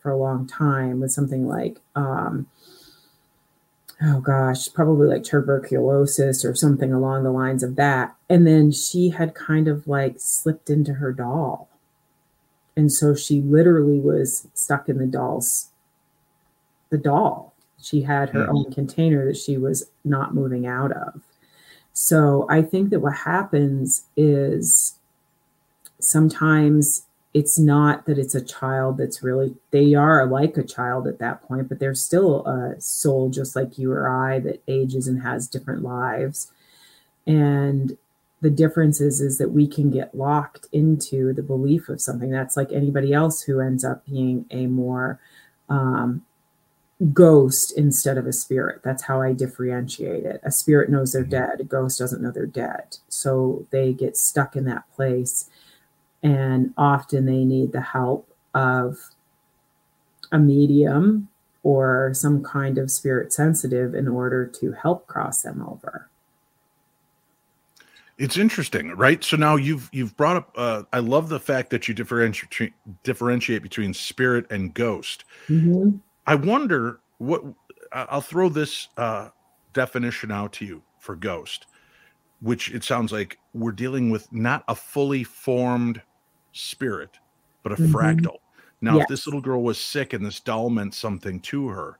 for 0.00 0.10
a 0.10 0.16
long 0.18 0.46
time 0.46 1.00
with 1.00 1.12
something 1.12 1.46
like 1.46 1.80
um 1.94 2.46
oh 4.02 4.20
gosh 4.20 4.72
probably 4.72 5.06
like 5.06 5.22
tuberculosis 5.22 6.44
or 6.44 6.54
something 6.54 6.92
along 6.92 7.22
the 7.22 7.30
lines 7.30 7.62
of 7.62 7.76
that 7.76 8.14
and 8.28 8.46
then 8.46 8.72
she 8.72 9.10
had 9.10 9.34
kind 9.34 9.68
of 9.68 9.86
like 9.86 10.16
slipped 10.18 10.68
into 10.70 10.94
her 10.94 11.12
doll 11.12 11.68
and 12.80 12.90
so 12.90 13.14
she 13.14 13.36
literally 13.42 14.00
was 14.00 14.48
stuck 14.54 14.88
in 14.88 14.96
the 14.98 15.06
doll's 15.06 15.68
the 16.90 16.98
doll 16.98 17.52
she 17.80 18.02
had 18.02 18.30
her 18.30 18.44
Hmm. 18.46 18.56
own 18.56 18.72
container 18.72 19.24
that 19.26 19.36
she 19.36 19.56
was 19.56 19.78
not 20.04 20.34
moving 20.34 20.66
out 20.66 20.92
of 20.92 21.20
so 21.92 22.46
I 22.48 22.62
think 22.62 22.90
that 22.90 23.00
what 23.00 23.16
happens 23.16 24.04
is 24.16 24.94
sometimes 25.98 27.04
it's 27.34 27.58
not 27.58 28.06
that 28.06 28.18
it's 28.18 28.34
a 28.34 28.40
child 28.44 28.96
that's 28.98 29.22
really, 29.22 29.54
they 29.70 29.94
are 29.94 30.26
like 30.26 30.56
a 30.56 30.62
child 30.64 31.06
at 31.06 31.18
that 31.18 31.42
point, 31.42 31.68
but 31.68 31.78
they're 31.78 31.94
still 31.94 32.44
a 32.46 32.80
soul 32.80 33.28
just 33.28 33.54
like 33.54 33.78
you 33.78 33.92
or 33.92 34.08
I 34.08 34.40
that 34.40 34.62
ages 34.66 35.06
and 35.06 35.22
has 35.22 35.46
different 35.46 35.82
lives. 35.82 36.50
And 37.26 37.96
the 38.40 38.50
difference 38.50 39.00
is, 39.00 39.20
is 39.20 39.38
that 39.38 39.50
we 39.50 39.66
can 39.66 39.90
get 39.90 40.14
locked 40.14 40.66
into 40.72 41.32
the 41.32 41.42
belief 41.42 41.88
of 41.88 42.00
something 42.00 42.30
that's 42.30 42.56
like 42.56 42.72
anybody 42.72 43.12
else 43.12 43.42
who 43.42 43.60
ends 43.60 43.84
up 43.84 44.04
being 44.06 44.46
a 44.50 44.66
more 44.66 45.20
um, 45.68 46.22
ghost 47.12 47.72
instead 47.76 48.18
of 48.18 48.26
a 48.26 48.32
spirit. 48.32 48.82
That's 48.82 49.04
how 49.04 49.20
I 49.20 49.32
differentiate 49.32 50.24
it. 50.24 50.40
A 50.42 50.50
spirit 50.50 50.90
knows 50.90 51.12
they're 51.12 51.24
dead, 51.24 51.60
a 51.60 51.64
ghost 51.64 51.98
doesn't 51.98 52.22
know 52.22 52.30
they're 52.30 52.46
dead. 52.46 52.98
So 53.08 53.66
they 53.70 53.92
get 53.92 54.16
stuck 54.16 54.56
in 54.56 54.64
that 54.64 54.90
place. 54.94 55.48
And 56.22 56.74
often 56.76 57.24
they 57.24 57.44
need 57.44 57.72
the 57.72 57.80
help 57.80 58.28
of 58.54 58.98
a 60.32 60.38
medium 60.38 61.28
or 61.62 62.12
some 62.14 62.42
kind 62.42 62.76
of 62.76 62.90
spirit 62.90 63.32
sensitive 63.32 63.94
in 63.94 64.06
order 64.06 64.46
to 64.46 64.72
help 64.72 65.06
cross 65.06 65.42
them 65.42 65.66
over. 65.66 66.09
It's 68.20 68.36
interesting, 68.36 68.90
right? 68.90 69.24
So 69.24 69.38
now 69.38 69.56
you've 69.56 69.88
you've 69.92 70.14
brought 70.16 70.36
up. 70.36 70.52
Uh, 70.54 70.82
I 70.92 70.98
love 70.98 71.30
the 71.30 71.40
fact 71.40 71.70
that 71.70 71.88
you 71.88 71.94
differentiate 71.94 72.74
differentiate 73.02 73.62
between 73.62 73.94
spirit 73.94 74.46
and 74.50 74.74
ghost. 74.74 75.24
Mhm. 75.48 76.00
I 76.26 76.34
wonder 76.34 77.00
what 77.18 77.42
I'll 77.92 78.20
throw 78.20 78.48
this 78.48 78.88
uh, 78.98 79.30
definition 79.72 80.30
out 80.30 80.52
to 80.54 80.66
you 80.66 80.84
for 80.98 81.16
ghost, 81.16 81.66
which 82.40 82.72
it 82.74 82.84
sounds 82.84 83.12
like 83.12 83.38
we're 83.54 83.72
dealing 83.72 84.10
with 84.10 84.32
not 84.32 84.64
a 84.68 84.74
fully 84.76 85.24
formed 85.24 86.02
spirit, 86.52 87.18
but 87.62 87.72
a 87.72 87.76
Mhm. 87.76 87.88
fractal. 87.92 88.38
Now, 88.82 88.98
if 88.98 89.06
this 89.06 89.26
little 89.26 89.40
girl 89.42 89.62
was 89.62 89.80
sick 89.80 90.12
and 90.12 90.24
this 90.26 90.40
doll 90.40 90.70
meant 90.70 90.94
something 90.94 91.40
to 91.42 91.68
her, 91.68 91.98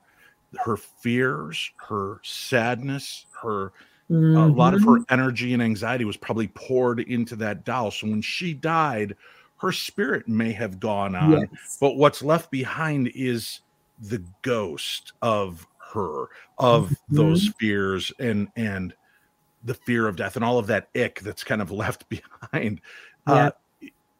her 0.65 0.77
fears, 0.77 1.71
her 1.89 2.21
sadness, 2.23 3.25
her 3.43 3.73
mm-hmm. 4.11 4.37
a 4.37 4.47
lot 4.47 4.73
of 4.73 4.81
her 4.81 4.99
mm-hmm. 4.99 5.13
energy 5.13 5.53
and 5.53 5.63
anxiety 5.63 6.05
was 6.05 6.17
probably 6.17 6.47
poured 6.49 6.99
into 6.99 7.35
that 7.37 7.63
doll. 7.63 7.91
So 7.91 8.07
when 8.07 8.21
she 8.21 8.53
died, 8.53 9.15
her 9.57 9.71
spirit 9.71 10.27
may 10.27 10.51
have 10.51 10.79
gone 10.79 11.15
on, 11.15 11.31
yes. 11.31 11.77
but 11.79 11.95
what's 11.95 12.21
left 12.23 12.51
behind 12.51 13.11
is 13.15 13.61
the 13.99 14.23
ghost 14.41 15.13
of 15.21 15.67
her, 15.93 16.25
of 16.57 16.89
mm-hmm. 16.89 17.15
those 17.15 17.49
fears 17.59 18.11
and 18.19 18.47
and 18.55 18.93
the 19.63 19.75
fear 19.75 20.07
of 20.07 20.15
death 20.15 20.35
and 20.35 20.43
all 20.43 20.57
of 20.57 20.67
that 20.67 20.89
ick 20.95 21.19
that's 21.21 21.43
kind 21.43 21.61
of 21.61 21.71
left 21.71 22.05
behind. 22.09 22.81
Yeah. 23.27 23.33
Uh, 23.33 23.51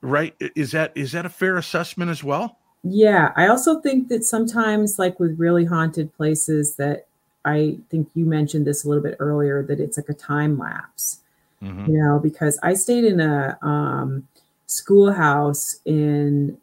right? 0.01 0.35
Is 0.55 0.71
that 0.71 0.91
is 0.95 1.11
that 1.13 1.25
a 1.25 1.29
fair 1.29 1.57
assessment 1.57 2.11
as 2.11 2.23
well? 2.23 2.57
Yeah, 2.83 3.31
I 3.35 3.47
also 3.47 3.79
think 3.79 4.07
that 4.09 4.23
sometimes, 4.23 4.97
like 4.97 5.19
with 5.19 5.37
really 5.39 5.65
haunted 5.65 6.13
places, 6.13 6.75
that 6.77 7.07
I 7.45 7.77
think 7.89 8.09
you 8.13 8.25
mentioned 8.25 8.67
this 8.67 8.83
a 8.83 8.87
little 8.87 9.03
bit 9.03 9.17
earlier, 9.19 9.63
that 9.63 9.79
it's 9.79 9.97
like 9.97 10.09
a 10.09 10.13
time 10.13 10.57
lapse. 10.57 11.19
Mm-hmm. 11.61 11.91
You 11.91 12.03
know, 12.03 12.19
because 12.19 12.59
I 12.63 12.73
stayed 12.73 13.03
in 13.03 13.19
a 13.19 13.57
um, 13.61 14.27
schoolhouse 14.65 15.79
in 15.85 16.57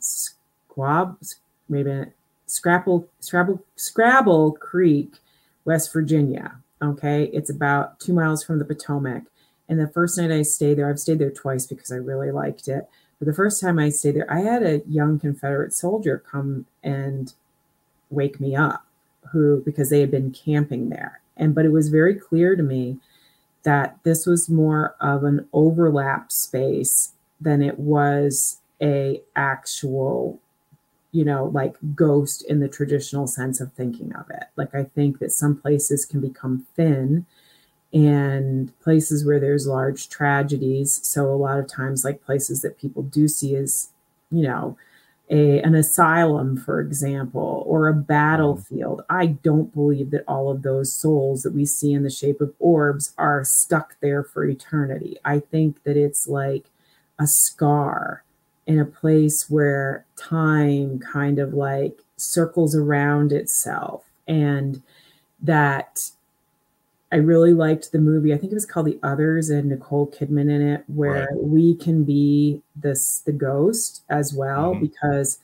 Squab, 0.00 1.18
maybe 1.68 2.04
Scrapple, 2.46 3.06
Scrabble, 3.20 3.62
Scrabble 3.76 4.52
Creek, 4.52 5.14
West 5.64 5.92
Virginia. 5.92 6.56
Okay, 6.80 7.24
it's 7.32 7.50
about 7.50 8.00
two 8.00 8.12
miles 8.12 8.42
from 8.42 8.58
the 8.58 8.64
Potomac. 8.64 9.24
And 9.68 9.78
the 9.78 9.88
first 9.88 10.16
night 10.16 10.30
I 10.30 10.42
stayed 10.42 10.78
there, 10.78 10.88
I've 10.88 10.98
stayed 10.98 11.18
there 11.18 11.30
twice 11.30 11.66
because 11.66 11.92
I 11.92 11.96
really 11.96 12.30
liked 12.30 12.68
it. 12.68 12.88
But 13.18 13.26
the 13.26 13.34
first 13.34 13.60
time 13.60 13.78
I 13.78 13.90
stayed 13.90 14.14
there, 14.14 14.32
I 14.32 14.40
had 14.40 14.62
a 14.62 14.82
young 14.88 15.18
Confederate 15.18 15.74
soldier 15.74 16.22
come 16.30 16.66
and 16.82 17.32
wake 18.10 18.40
me 18.40 18.56
up, 18.56 18.86
who 19.32 19.62
because 19.64 19.90
they 19.90 20.00
had 20.00 20.10
been 20.10 20.32
camping 20.32 20.88
there. 20.88 21.20
And 21.36 21.54
but 21.54 21.64
it 21.64 21.72
was 21.72 21.88
very 21.88 22.14
clear 22.14 22.56
to 22.56 22.62
me 22.62 22.98
that 23.62 23.98
this 24.02 24.26
was 24.26 24.48
more 24.48 24.94
of 25.00 25.24
an 25.24 25.48
overlap 25.52 26.32
space 26.32 27.12
than 27.40 27.62
it 27.62 27.78
was 27.78 28.60
a 28.80 29.22
actual 29.34 30.40
you 31.10 31.24
know 31.24 31.46
like 31.46 31.74
ghost 31.94 32.44
in 32.48 32.60
the 32.60 32.68
traditional 32.68 33.26
sense 33.26 33.60
of 33.60 33.72
thinking 33.72 34.14
of 34.14 34.28
it 34.30 34.44
like 34.56 34.72
i 34.74 34.84
think 34.84 35.18
that 35.18 35.32
some 35.32 35.56
places 35.56 36.04
can 36.04 36.20
become 36.20 36.66
thin 36.76 37.26
and 37.92 38.78
places 38.80 39.24
where 39.24 39.40
there's 39.40 39.66
large 39.66 40.08
tragedies. 40.08 41.00
So 41.02 41.26
a 41.26 41.36
lot 41.36 41.58
of 41.58 41.66
times, 41.66 42.04
like 42.04 42.24
places 42.24 42.60
that 42.62 42.78
people 42.78 43.02
do 43.02 43.28
see 43.28 43.56
as, 43.56 43.90
you 44.30 44.42
know, 44.42 44.76
a, 45.30 45.60
an 45.60 45.74
asylum, 45.74 46.56
for 46.56 46.80
example, 46.80 47.62
or 47.66 47.86
a 47.86 47.94
battlefield. 47.94 49.02
I 49.10 49.26
don't 49.26 49.74
believe 49.74 50.10
that 50.10 50.24
all 50.26 50.50
of 50.50 50.62
those 50.62 50.92
souls 50.92 51.42
that 51.42 51.52
we 51.52 51.66
see 51.66 51.92
in 51.92 52.02
the 52.02 52.10
shape 52.10 52.40
of 52.40 52.54
orbs 52.58 53.14
are 53.18 53.44
stuck 53.44 53.96
there 54.00 54.22
for 54.22 54.44
eternity. 54.44 55.18
I 55.24 55.40
think 55.40 55.82
that 55.84 55.96
it's 55.96 56.26
like 56.26 56.66
a 57.18 57.26
scar 57.26 58.24
in 58.66 58.78
a 58.78 58.84
place 58.84 59.48
where 59.48 60.04
time 60.16 60.98
kind 60.98 61.38
of 61.38 61.54
like 61.54 62.04
circles 62.16 62.74
around 62.74 63.32
itself 63.32 64.04
and 64.26 64.82
that 65.40 66.10
I 67.10 67.16
really 67.16 67.54
liked 67.54 67.90
the 67.90 67.98
movie. 67.98 68.34
I 68.34 68.38
think 68.38 68.52
it 68.52 68.56
was 68.56 68.66
called 68.66 68.86
The 68.86 68.98
Others 69.02 69.48
and 69.48 69.68
Nicole 69.68 70.08
Kidman 70.08 70.50
in 70.50 70.60
it, 70.60 70.84
where 70.88 71.28
right. 71.30 71.42
we 71.42 71.74
can 71.74 72.04
be 72.04 72.62
this 72.76 73.20
the 73.20 73.32
ghost 73.32 74.02
as 74.10 74.34
well, 74.34 74.72
mm-hmm. 74.72 74.82
because 74.82 75.38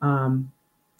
um, 0.00 0.50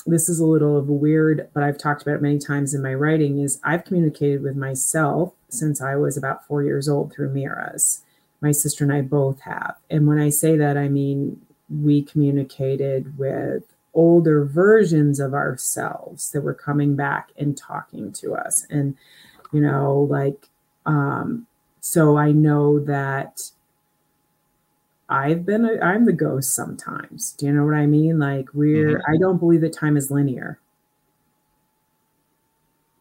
this 0.06 0.28
is 0.28 0.40
a 0.40 0.46
little 0.46 0.76
of 0.76 0.88
a 0.88 0.92
weird, 0.92 1.48
but 1.54 1.62
I've 1.62 1.78
talked 1.78 2.02
about 2.02 2.16
it 2.16 2.22
many 2.22 2.38
times 2.38 2.74
in 2.74 2.82
my 2.82 2.92
writing. 2.92 3.38
Is 3.38 3.60
I've 3.64 3.84
communicated 3.84 4.42
with 4.42 4.56
myself 4.56 5.32
since 5.48 5.80
I 5.80 5.96
was 5.96 6.16
about 6.16 6.46
four 6.46 6.62
years 6.62 6.88
old 6.88 7.12
through 7.12 7.30
mirrors. 7.30 8.02
My 8.42 8.52
sister 8.52 8.84
and 8.84 8.92
I 8.92 9.00
both 9.00 9.40
have, 9.40 9.76
and 9.88 10.06
when 10.06 10.18
I 10.18 10.28
say 10.28 10.56
that, 10.56 10.76
I 10.76 10.88
mean 10.88 11.40
we 11.70 12.02
communicated 12.02 13.16
with 13.16 13.62
older 13.94 14.44
versions 14.44 15.18
of 15.20 15.32
ourselves 15.32 16.30
that 16.32 16.42
were 16.42 16.52
coming 16.52 16.96
back 16.96 17.30
and 17.38 17.56
talking 17.56 18.12
to 18.12 18.34
us 18.34 18.66
and 18.68 18.96
you 19.54 19.60
know, 19.60 20.06
like, 20.10 20.48
um, 20.84 21.46
so 21.80 22.18
I 22.18 22.32
know 22.32 22.80
that 22.80 23.40
I've 25.08 25.46
been, 25.46 25.64
i 25.80 25.94
am 25.94 26.06
the 26.06 26.12
ghost 26.12 26.54
sometimes. 26.54 27.32
Do 27.32 27.46
you 27.46 27.52
know 27.52 27.64
what 27.64 27.74
I 27.74 27.86
mean? 27.86 28.18
Like, 28.18 28.52
we're, 28.52 28.98
mm-hmm. 28.98 29.12
I 29.12 29.16
don't 29.18 29.38
believe 29.38 29.60
that 29.60 29.72
time 29.72 29.96
is 29.96 30.10
linear. 30.10 30.58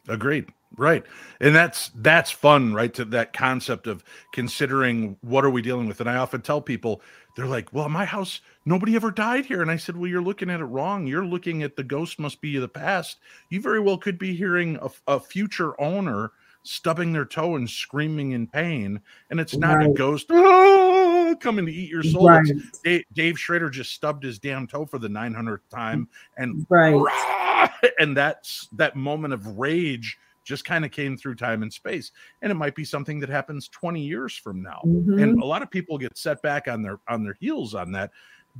Agreed. 0.07 0.45
Right. 0.75 1.03
And 1.39 1.55
that's 1.55 1.91
that's 1.95 2.31
fun, 2.31 2.73
right? 2.73 2.91
To 2.95 3.05
that 3.05 3.33
concept 3.33 3.85
of 3.85 4.03
considering 4.31 5.17
what 5.21 5.45
are 5.45 5.51
we 5.51 5.61
dealing 5.61 5.87
with. 5.87 6.01
And 6.01 6.09
I 6.09 6.15
often 6.15 6.41
tell 6.41 6.61
people, 6.61 7.01
they're 7.35 7.45
like, 7.45 7.71
Well, 7.71 7.89
my 7.89 8.05
house, 8.05 8.41
nobody 8.65 8.95
ever 8.95 9.11
died 9.11 9.45
here. 9.45 9.61
And 9.61 9.69
I 9.69 9.77
said, 9.77 9.95
Well, 9.95 10.09
you're 10.09 10.21
looking 10.21 10.49
at 10.49 10.61
it 10.61 10.65
wrong. 10.65 11.05
You're 11.05 11.25
looking 11.25 11.61
at 11.61 11.75
the 11.75 11.83
ghost 11.83 12.17
must 12.17 12.41
be 12.41 12.57
the 12.57 12.67
past. 12.67 13.17
You 13.49 13.61
very 13.61 13.79
well 13.79 13.99
could 13.99 14.17
be 14.17 14.35
hearing 14.35 14.79
a, 14.81 14.89
a 15.13 15.19
future 15.19 15.79
owner 15.79 16.31
stubbing 16.63 17.13
their 17.13 17.25
toe 17.25 17.55
and 17.55 17.69
screaming 17.69 18.31
in 18.31 18.47
pain, 18.47 18.99
and 19.29 19.39
it's 19.39 19.55
not 19.55 19.77
right. 19.77 19.89
a 19.89 19.93
ghost 19.93 20.27
oh, 20.29 21.35
coming 21.39 21.65
to 21.65 21.71
eat 21.71 21.89
your 21.89 22.03
soul. 22.03 22.29
Right. 22.29 22.45
Dave, 22.83 23.03
Dave, 23.13 23.39
Schrader 23.39 23.69
just 23.69 23.93
stubbed 23.93 24.23
his 24.23 24.39
damn 24.39 24.67
toe 24.67 24.85
for 24.85 24.97
the 24.97 25.09
900th 25.09 25.69
time, 25.69 26.07
and 26.37 26.65
right, 26.69 27.69
and 27.99 28.15
that's 28.15 28.67
that 28.73 28.95
moment 28.95 29.33
of 29.33 29.45
rage 29.57 30.17
just 30.43 30.65
kind 30.65 30.83
of 30.83 30.91
came 30.91 31.15
through 31.15 31.35
time 31.35 31.63
and 31.63 31.71
space 31.71 32.11
and 32.41 32.51
it 32.51 32.55
might 32.55 32.75
be 32.75 32.83
something 32.83 33.17
that 33.19 33.29
happens 33.29 33.69
20 33.69 34.01
years 34.01 34.35
from 34.35 34.61
now 34.61 34.81
mm-hmm. 34.85 35.19
and 35.19 35.41
a 35.41 35.45
lot 35.45 35.61
of 35.61 35.71
people 35.71 35.97
get 35.97 36.17
set 36.17 36.41
back 36.41 36.67
on 36.67 36.81
their 36.81 36.99
on 37.07 37.23
their 37.23 37.37
heels 37.39 37.73
on 37.73 37.93
that 37.93 38.11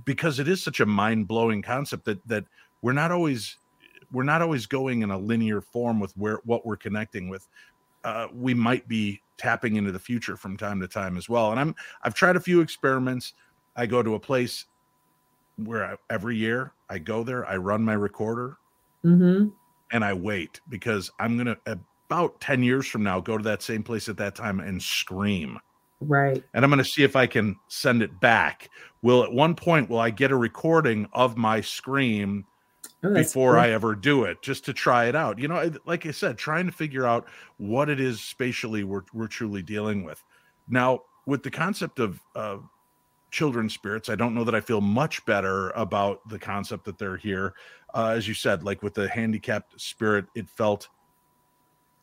because 0.05 0.39
it 0.39 0.47
is 0.47 0.63
such 0.63 0.79
a 0.79 0.85
mind-blowing 0.85 1.61
concept 1.61 2.05
that 2.05 2.25
that 2.25 2.45
we're 2.81 2.93
not 2.93 3.11
always 3.11 3.57
we're 4.11 4.23
not 4.23 4.41
always 4.41 4.65
going 4.65 5.01
in 5.01 5.11
a 5.11 5.17
linear 5.17 5.59
form 5.59 5.99
with 5.99 6.15
where 6.15 6.39
what 6.45 6.65
we're 6.65 6.77
connecting 6.77 7.27
with 7.27 7.47
uh, 8.03 8.27
we 8.33 8.53
might 8.53 8.87
be 8.87 9.21
tapping 9.37 9.75
into 9.75 9.91
the 9.91 9.99
future 9.99 10.37
from 10.37 10.57
time 10.57 10.79
to 10.79 10.87
time 10.87 11.17
as 11.17 11.27
well. 11.27 11.51
And 11.51 11.59
I'm 11.59 11.75
I've 12.03 12.13
tried 12.13 12.35
a 12.35 12.39
few 12.39 12.61
experiments. 12.61 13.33
I 13.75 13.85
go 13.85 14.03
to 14.03 14.15
a 14.15 14.19
place 14.19 14.65
where 15.57 15.85
I, 15.85 15.95
every 16.09 16.37
year 16.37 16.73
I 16.89 16.99
go 16.99 17.23
there, 17.23 17.45
I 17.45 17.57
run 17.57 17.83
my 17.83 17.93
recorder, 17.93 18.57
mm-hmm. 19.03 19.49
and 19.91 20.05
I 20.05 20.13
wait 20.13 20.61
because 20.69 21.11
I'm 21.19 21.37
gonna 21.37 21.57
about 21.65 22.39
ten 22.39 22.63
years 22.63 22.87
from 22.87 23.03
now 23.03 23.19
go 23.19 23.37
to 23.37 23.43
that 23.43 23.61
same 23.61 23.83
place 23.83 24.09
at 24.09 24.17
that 24.17 24.35
time 24.35 24.59
and 24.59 24.81
scream. 24.81 25.59
Right. 26.01 26.43
And 26.53 26.65
I'm 26.65 26.69
going 26.69 26.83
to 26.83 26.89
see 26.89 27.03
if 27.03 27.15
I 27.15 27.27
can 27.27 27.55
send 27.69 28.01
it 28.01 28.19
back. 28.19 28.69
Will 29.01 29.23
at 29.23 29.31
one 29.31 29.55
point 29.55 29.89
will 29.89 29.99
I 29.99 30.09
get 30.09 30.31
a 30.31 30.35
recording 30.35 31.07
of 31.13 31.37
my 31.37 31.61
scream 31.61 32.45
oh, 33.03 33.13
before 33.13 33.53
cool. 33.53 33.61
I 33.61 33.69
ever 33.69 33.95
do 33.95 34.23
it, 34.23 34.41
just 34.41 34.65
to 34.65 34.73
try 34.73 35.05
it 35.05 35.15
out. 35.15 35.39
You 35.39 35.47
know, 35.47 35.71
like 35.85 36.05
I 36.05 36.11
said, 36.11 36.37
trying 36.37 36.65
to 36.65 36.71
figure 36.71 37.05
out 37.05 37.27
what 37.57 37.89
it 37.89 37.99
is 37.99 38.21
spatially 38.21 38.83
we're 38.83 39.03
we're 39.13 39.27
truly 39.27 39.61
dealing 39.61 40.03
with. 40.03 40.23
Now, 40.67 41.01
with 41.25 41.43
the 41.43 41.51
concept 41.51 41.99
of 41.99 42.19
uh, 42.35 42.57
children 43.31 43.69
spirits, 43.69 44.09
I 44.09 44.15
don't 44.15 44.35
know 44.35 44.43
that 44.43 44.55
I 44.55 44.61
feel 44.61 44.81
much 44.81 45.25
better 45.25 45.71
about 45.71 46.27
the 46.29 46.39
concept 46.39 46.85
that 46.85 46.97
they're 46.97 47.17
here. 47.17 47.53
Uh, 47.93 48.07
as 48.15 48.27
you 48.27 48.33
said, 48.33 48.63
like 48.63 48.81
with 48.81 48.93
the 48.93 49.07
handicapped 49.07 49.79
spirit, 49.79 50.25
it 50.35 50.49
felt 50.49 50.89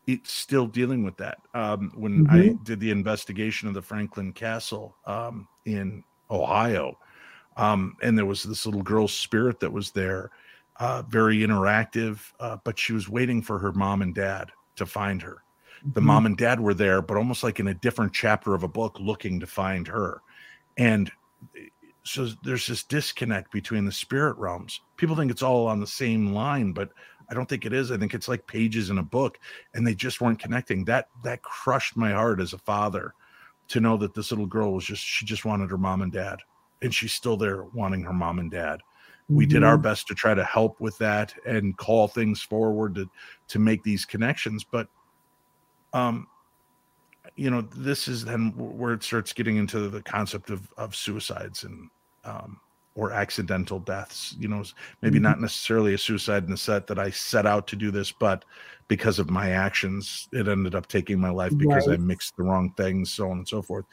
it's 0.06 0.32
still 0.32 0.66
dealing 0.66 1.04
with 1.04 1.16
that. 1.18 1.38
Um, 1.54 1.92
when 1.94 2.26
mm-hmm. 2.26 2.34
I 2.34 2.56
did 2.64 2.80
the 2.80 2.90
investigation 2.90 3.68
of 3.68 3.74
the 3.74 3.82
Franklin 3.82 4.32
Castle 4.32 4.96
um, 5.04 5.46
in 5.64 6.02
Ohio, 6.30 6.98
um, 7.56 7.96
and 8.02 8.16
there 8.16 8.26
was 8.26 8.42
this 8.42 8.66
little 8.66 8.82
girl's 8.82 9.12
spirit 9.12 9.60
that 9.60 9.72
was 9.72 9.90
there, 9.90 10.30
uh, 10.80 11.02
very 11.02 11.38
interactive, 11.40 12.20
uh, 12.40 12.56
but 12.64 12.78
she 12.78 12.94
was 12.94 13.08
waiting 13.08 13.42
for 13.42 13.58
her 13.58 13.72
mom 13.72 14.00
and 14.00 14.14
dad 14.14 14.50
to 14.76 14.86
find 14.86 15.20
her. 15.20 15.44
The 15.82 16.00
mm-hmm. 16.00 16.06
mom 16.06 16.26
and 16.26 16.36
dad 16.36 16.58
were 16.58 16.74
there, 16.74 17.02
but 17.02 17.18
almost 17.18 17.44
like 17.44 17.60
in 17.60 17.68
a 17.68 17.74
different 17.74 18.14
chapter 18.14 18.54
of 18.54 18.62
a 18.62 18.68
book 18.68 18.98
looking 18.98 19.38
to 19.40 19.46
find 19.46 19.86
her. 19.86 20.22
And 20.78 21.12
eh, 21.54 21.66
so 22.02 22.30
there's 22.42 22.66
this 22.66 22.82
disconnect 22.82 23.52
between 23.52 23.84
the 23.84 23.92
spirit 23.92 24.38
realms. 24.38 24.80
People 24.96 25.14
think 25.14 25.30
it's 25.30 25.42
all 25.42 25.66
on 25.66 25.80
the 25.80 25.86
same 25.86 26.32
line, 26.32 26.72
but 26.72 26.88
I 27.30 27.34
don't 27.34 27.48
think 27.48 27.66
it 27.66 27.74
is. 27.74 27.92
I 27.92 27.98
think 27.98 28.14
it's 28.14 28.28
like 28.28 28.46
pages 28.46 28.88
in 28.88 28.98
a 28.98 29.02
book, 29.02 29.38
and 29.74 29.86
they 29.86 29.94
just 29.94 30.20
weren't 30.20 30.38
connecting. 30.38 30.86
That 30.86 31.08
that 31.22 31.42
crushed 31.42 31.96
my 31.96 32.12
heart 32.12 32.40
as 32.40 32.54
a 32.54 32.58
father 32.58 33.14
to 33.68 33.80
know 33.80 33.98
that 33.98 34.14
this 34.14 34.32
little 34.32 34.46
girl 34.46 34.72
was 34.72 34.84
just 34.84 35.04
she 35.04 35.26
just 35.26 35.44
wanted 35.44 35.70
her 35.70 35.78
mom 35.78 36.00
and 36.00 36.10
dad, 36.10 36.38
and 36.80 36.92
she's 36.92 37.12
still 37.12 37.36
there 37.36 37.64
wanting 37.64 38.02
her 38.02 38.14
mom 38.14 38.38
and 38.38 38.50
dad 38.50 38.80
we 39.30 39.46
did 39.46 39.62
our 39.62 39.74
mm-hmm. 39.74 39.82
best 39.82 40.06
to 40.08 40.14
try 40.14 40.34
to 40.34 40.44
help 40.44 40.80
with 40.80 40.96
that 40.98 41.34
and 41.46 41.76
call 41.76 42.08
things 42.08 42.42
forward 42.42 42.94
to 42.94 43.08
to 43.48 43.58
make 43.58 43.82
these 43.82 44.04
connections 44.04 44.64
but 44.64 44.88
um 45.92 46.26
you 47.36 47.50
know 47.50 47.62
this 47.76 48.08
is 48.08 48.24
then 48.24 48.52
where 48.56 48.92
it 48.92 49.02
starts 49.02 49.32
getting 49.32 49.56
into 49.56 49.88
the 49.88 50.02
concept 50.02 50.50
of 50.50 50.68
of 50.76 50.94
suicides 50.94 51.64
and 51.64 51.88
um 52.24 52.60
or 52.94 53.12
accidental 53.12 53.78
deaths. 53.78 54.34
You 54.38 54.48
know, 54.48 54.64
maybe 55.02 55.16
mm-hmm. 55.16 55.24
not 55.24 55.40
necessarily 55.40 55.94
a 55.94 55.98
suicide 55.98 56.44
in 56.44 56.50
the 56.50 56.56
set 56.56 56.86
that 56.88 56.98
I 56.98 57.10
set 57.10 57.46
out 57.46 57.66
to 57.68 57.76
do 57.76 57.90
this, 57.90 58.12
but 58.12 58.44
because 58.88 59.18
of 59.18 59.30
my 59.30 59.50
actions, 59.50 60.28
it 60.32 60.48
ended 60.48 60.74
up 60.74 60.88
taking 60.88 61.20
my 61.20 61.30
life 61.30 61.56
because 61.56 61.86
right. 61.86 61.94
I 61.94 62.02
mixed 62.02 62.36
the 62.36 62.42
wrong 62.42 62.72
things, 62.76 63.12
so 63.12 63.30
on 63.30 63.38
and 63.38 63.48
so 63.48 63.62
forth. 63.62 63.84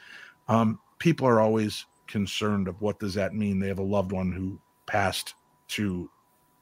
Um, 0.47 0.79
people 0.99 1.27
are 1.27 1.39
always 1.39 1.85
concerned 2.07 2.67
of 2.67 2.81
what 2.81 2.99
does 2.99 3.13
that 3.13 3.33
mean? 3.33 3.59
They 3.59 3.67
have 3.67 3.79
a 3.79 3.83
loved 3.83 4.11
one 4.11 4.31
who 4.31 4.59
passed 4.87 5.35
to 5.69 6.09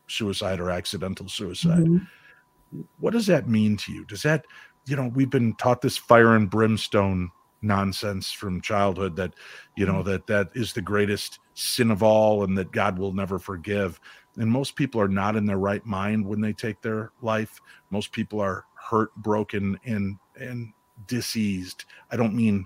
suicide 0.07 0.59
or 0.59 0.69
accidental 0.69 1.29
suicide. 1.29 1.85
Mm-hmm. 1.85 2.81
What 2.99 3.13
does 3.13 3.27
that 3.27 3.47
mean 3.47 3.77
to 3.77 3.93
you? 3.93 4.05
Does 4.05 4.23
that, 4.23 4.45
you 4.85 4.95
know, 4.95 5.11
we've 5.13 5.29
been 5.29 5.55
taught 5.55 5.81
this 5.81 5.97
fire 5.97 6.35
and 6.35 6.49
brimstone 6.49 7.31
nonsense 7.61 8.31
from 8.31 8.61
childhood 8.61 9.15
that, 9.15 9.33
you 9.75 9.85
know, 9.85 9.95
mm-hmm. 9.95 10.09
that 10.09 10.27
that 10.27 10.49
is 10.53 10.73
the 10.73 10.81
greatest 10.81 11.39
sin 11.53 11.89
of 11.91 12.03
all 12.03 12.43
and 12.43 12.57
that 12.57 12.71
God 12.71 12.99
will 12.99 13.13
never 13.13 13.39
forgive. 13.39 13.99
And 14.37 14.51
most 14.51 14.75
people 14.75 14.99
are 14.99 15.07
not 15.07 15.35
in 15.35 15.45
their 15.45 15.57
right 15.57 15.85
mind 15.85 16.25
when 16.25 16.41
they 16.41 16.53
take 16.53 16.81
their 16.81 17.11
life. 17.21 17.59
Most 17.89 18.11
people 18.11 18.41
are 18.41 18.65
hurt, 18.73 19.15
broken, 19.15 19.79
and 19.85 20.17
and 20.39 20.73
diseased. 21.07 21.85
I 22.11 22.17
don't 22.17 22.35
mean 22.35 22.65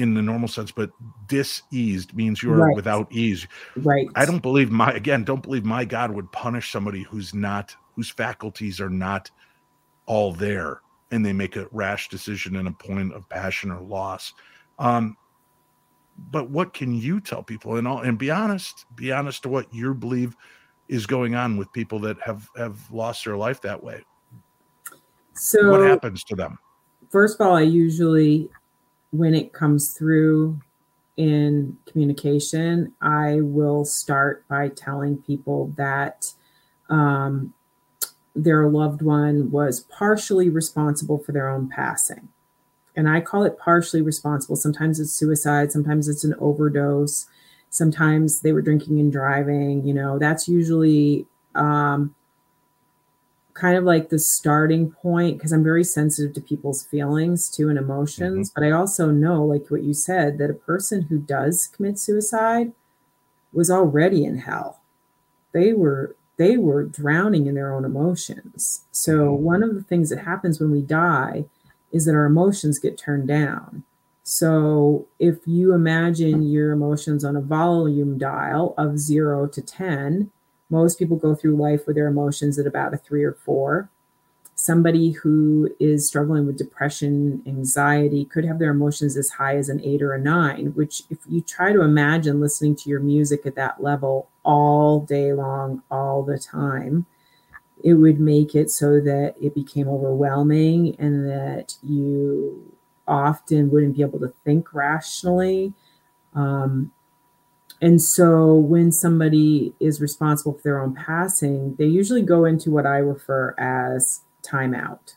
in 0.00 0.14
the 0.14 0.22
normal 0.22 0.48
sense, 0.48 0.70
but 0.70 0.90
diseased 1.26 2.14
means 2.14 2.42
you're 2.42 2.56
right. 2.56 2.76
without 2.76 3.10
ease. 3.12 3.46
Right. 3.76 4.08
I 4.14 4.24
don't 4.24 4.42
believe 4.42 4.70
my 4.70 4.92
again, 4.92 5.24
don't 5.24 5.42
believe 5.42 5.64
my 5.64 5.84
God 5.84 6.10
would 6.12 6.30
punish 6.32 6.70
somebody 6.70 7.02
who's 7.02 7.34
not 7.34 7.74
whose 7.94 8.10
faculties 8.10 8.80
are 8.80 8.90
not 8.90 9.30
all 10.06 10.32
there 10.32 10.80
and 11.10 11.24
they 11.24 11.32
make 11.32 11.56
a 11.56 11.66
rash 11.72 12.08
decision 12.08 12.56
in 12.56 12.66
a 12.66 12.72
point 12.72 13.12
of 13.12 13.28
passion 13.28 13.70
or 13.70 13.80
loss. 13.80 14.34
Um, 14.78 15.16
but 16.30 16.50
what 16.50 16.74
can 16.74 16.94
you 16.94 17.20
tell 17.20 17.42
people 17.42 17.76
and 17.76 17.86
all 17.86 18.00
and 18.00 18.18
be 18.18 18.30
honest, 18.30 18.86
be 18.94 19.12
honest 19.12 19.42
to 19.42 19.48
what 19.48 19.72
you 19.72 19.94
believe 19.94 20.36
is 20.88 21.06
going 21.06 21.34
on 21.34 21.56
with 21.56 21.72
people 21.72 21.98
that 22.00 22.20
have 22.20 22.48
have 22.56 22.90
lost 22.90 23.24
their 23.24 23.36
life 23.36 23.60
that 23.62 23.82
way. 23.82 24.02
So 25.34 25.70
what 25.70 25.80
happens 25.80 26.24
to 26.24 26.34
them? 26.34 26.58
First 27.10 27.40
of 27.40 27.46
all, 27.46 27.56
I 27.56 27.62
usually 27.62 28.50
when 29.10 29.34
it 29.34 29.52
comes 29.52 29.92
through 29.92 30.60
in 31.16 31.76
communication, 31.86 32.94
I 33.00 33.40
will 33.40 33.84
start 33.84 34.46
by 34.48 34.68
telling 34.68 35.18
people 35.18 35.72
that 35.76 36.32
um, 36.88 37.54
their 38.36 38.68
loved 38.68 39.02
one 39.02 39.50
was 39.50 39.80
partially 39.80 40.48
responsible 40.48 41.18
for 41.18 41.32
their 41.32 41.48
own 41.48 41.68
passing. 41.68 42.28
And 42.94 43.08
I 43.08 43.20
call 43.20 43.44
it 43.44 43.58
partially 43.58 44.02
responsible. 44.02 44.56
Sometimes 44.56 45.00
it's 45.00 45.12
suicide, 45.12 45.72
sometimes 45.72 46.08
it's 46.08 46.24
an 46.24 46.34
overdose, 46.38 47.26
sometimes 47.70 48.40
they 48.40 48.52
were 48.52 48.62
drinking 48.62 49.00
and 49.00 49.12
driving. 49.12 49.86
You 49.86 49.94
know, 49.94 50.18
that's 50.18 50.48
usually 50.48 51.26
um, 51.54 52.14
kind 53.58 53.76
of 53.76 53.84
like 53.84 54.08
the 54.08 54.18
starting 54.18 54.90
point 54.90 55.36
because 55.36 55.52
I'm 55.52 55.64
very 55.64 55.84
sensitive 55.84 56.32
to 56.34 56.40
people's 56.40 56.84
feelings 56.84 57.50
too 57.50 57.68
and 57.68 57.78
emotions. 57.78 58.50
Mm-hmm. 58.50 58.60
But 58.60 58.66
I 58.66 58.70
also 58.70 59.10
know, 59.10 59.44
like 59.44 59.68
what 59.68 59.82
you 59.82 59.94
said, 59.94 60.38
that 60.38 60.50
a 60.50 60.54
person 60.54 61.02
who 61.02 61.18
does 61.18 61.66
commit 61.66 61.98
suicide 61.98 62.72
was 63.52 63.70
already 63.70 64.24
in 64.24 64.38
hell. 64.38 64.80
They 65.52 65.72
were 65.72 66.14
they 66.36 66.56
were 66.56 66.84
drowning 66.84 67.46
in 67.46 67.56
their 67.56 67.74
own 67.74 67.84
emotions. 67.84 68.84
So 68.92 69.32
mm-hmm. 69.32 69.42
one 69.42 69.62
of 69.62 69.74
the 69.74 69.82
things 69.82 70.10
that 70.10 70.20
happens 70.20 70.60
when 70.60 70.70
we 70.70 70.82
die 70.82 71.46
is 71.90 72.04
that 72.04 72.14
our 72.14 72.26
emotions 72.26 72.78
get 72.78 72.96
turned 72.96 73.26
down. 73.26 73.82
So 74.22 75.06
if 75.18 75.38
you 75.46 75.72
imagine 75.72 76.42
your 76.42 76.72
emotions 76.72 77.24
on 77.24 77.34
a 77.34 77.40
volume 77.40 78.18
dial 78.18 78.74
of 78.76 78.98
0 78.98 79.48
to 79.48 79.62
10, 79.62 80.30
most 80.70 80.98
people 80.98 81.16
go 81.16 81.34
through 81.34 81.56
life 81.56 81.86
with 81.86 81.96
their 81.96 82.08
emotions 82.08 82.58
at 82.58 82.66
about 82.66 82.94
a 82.94 82.98
three 82.98 83.24
or 83.24 83.32
four. 83.32 83.88
Somebody 84.54 85.12
who 85.12 85.70
is 85.78 86.08
struggling 86.08 86.44
with 86.44 86.58
depression, 86.58 87.42
anxiety 87.46 88.24
could 88.24 88.44
have 88.44 88.58
their 88.58 88.72
emotions 88.72 89.16
as 89.16 89.30
high 89.30 89.56
as 89.56 89.68
an 89.68 89.80
eight 89.84 90.02
or 90.02 90.14
a 90.14 90.20
nine, 90.20 90.72
which, 90.74 91.04
if 91.10 91.18
you 91.28 91.40
try 91.40 91.72
to 91.72 91.82
imagine 91.82 92.40
listening 92.40 92.74
to 92.76 92.90
your 92.90 92.98
music 92.98 93.46
at 93.46 93.54
that 93.54 93.80
level 93.80 94.28
all 94.42 95.00
day 95.00 95.32
long, 95.32 95.82
all 95.90 96.24
the 96.24 96.38
time, 96.38 97.06
it 97.84 97.94
would 97.94 98.18
make 98.18 98.56
it 98.56 98.70
so 98.70 99.00
that 99.00 99.36
it 99.40 99.54
became 99.54 99.86
overwhelming 99.86 100.96
and 100.98 101.30
that 101.30 101.76
you 101.82 102.74
often 103.06 103.70
wouldn't 103.70 103.96
be 103.96 104.02
able 104.02 104.18
to 104.18 104.32
think 104.44 104.74
rationally. 104.74 105.72
Um, 106.34 106.90
and 107.80 108.02
so 108.02 108.54
when 108.54 108.90
somebody 108.90 109.72
is 109.78 110.00
responsible 110.00 110.54
for 110.54 110.62
their 110.62 110.80
own 110.80 110.94
passing, 110.94 111.76
they 111.76 111.86
usually 111.86 112.22
go 112.22 112.44
into 112.44 112.70
what 112.70 112.86
I 112.86 112.98
refer 112.98 113.54
as 113.56 114.22
timeout. 114.42 115.14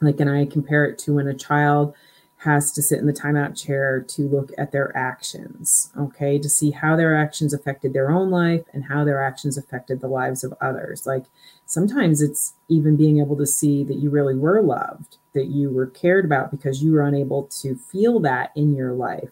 Like, 0.00 0.18
and 0.18 0.30
I 0.30 0.46
compare 0.46 0.84
it 0.86 0.98
to 1.00 1.14
when 1.14 1.28
a 1.28 1.34
child 1.34 1.94
has 2.38 2.72
to 2.72 2.82
sit 2.82 2.98
in 2.98 3.06
the 3.06 3.12
timeout 3.12 3.56
chair 3.56 4.00
to 4.00 4.22
look 4.22 4.50
at 4.58 4.72
their 4.72 4.96
actions, 4.96 5.92
okay, 5.96 6.38
to 6.38 6.48
see 6.48 6.72
how 6.72 6.96
their 6.96 7.16
actions 7.16 7.54
affected 7.54 7.92
their 7.92 8.10
own 8.10 8.30
life 8.30 8.64
and 8.72 8.84
how 8.84 9.04
their 9.04 9.22
actions 9.22 9.56
affected 9.56 10.00
the 10.00 10.08
lives 10.08 10.42
of 10.42 10.52
others. 10.60 11.06
Like 11.06 11.26
sometimes 11.66 12.20
it's 12.20 12.54
even 12.68 12.96
being 12.96 13.20
able 13.20 13.36
to 13.36 13.46
see 13.46 13.84
that 13.84 13.98
you 13.98 14.10
really 14.10 14.34
were 14.34 14.60
loved, 14.60 15.18
that 15.34 15.46
you 15.46 15.70
were 15.70 15.86
cared 15.86 16.24
about 16.24 16.50
because 16.50 16.82
you 16.82 16.92
were 16.92 17.06
unable 17.06 17.44
to 17.44 17.76
feel 17.76 18.18
that 18.20 18.50
in 18.56 18.74
your 18.74 18.92
life 18.92 19.30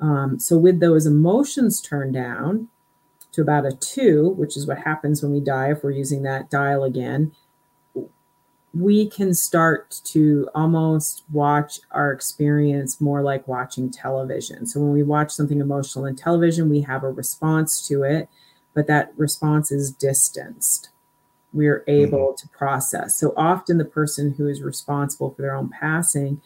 um, 0.00 0.38
so, 0.38 0.56
with 0.56 0.80
those 0.80 1.06
emotions 1.06 1.80
turned 1.80 2.14
down 2.14 2.68
to 3.32 3.42
about 3.42 3.66
a 3.66 3.72
two, 3.72 4.30
which 4.30 4.56
is 4.56 4.66
what 4.66 4.78
happens 4.78 5.22
when 5.22 5.32
we 5.32 5.40
die, 5.40 5.72
if 5.72 5.82
we're 5.82 5.90
using 5.90 6.22
that 6.22 6.50
dial 6.50 6.84
again, 6.84 7.32
we 8.72 9.08
can 9.08 9.34
start 9.34 10.00
to 10.04 10.48
almost 10.54 11.24
watch 11.32 11.80
our 11.90 12.12
experience 12.12 13.00
more 13.00 13.22
like 13.22 13.48
watching 13.48 13.90
television. 13.90 14.66
So, 14.66 14.80
when 14.80 14.92
we 14.92 15.02
watch 15.02 15.32
something 15.32 15.60
emotional 15.60 16.06
in 16.06 16.14
television, 16.14 16.70
we 16.70 16.82
have 16.82 17.02
a 17.02 17.10
response 17.10 17.86
to 17.88 18.04
it, 18.04 18.28
but 18.74 18.86
that 18.86 19.12
response 19.16 19.72
is 19.72 19.90
distanced. 19.90 20.90
We're 21.52 21.82
able 21.88 22.28
mm-hmm. 22.28 22.46
to 22.46 22.56
process. 22.56 23.16
So, 23.16 23.34
often 23.36 23.78
the 23.78 23.84
person 23.84 24.34
who 24.34 24.46
is 24.46 24.62
responsible 24.62 25.32
for 25.32 25.42
their 25.42 25.56
own 25.56 25.70
passing 25.70 26.40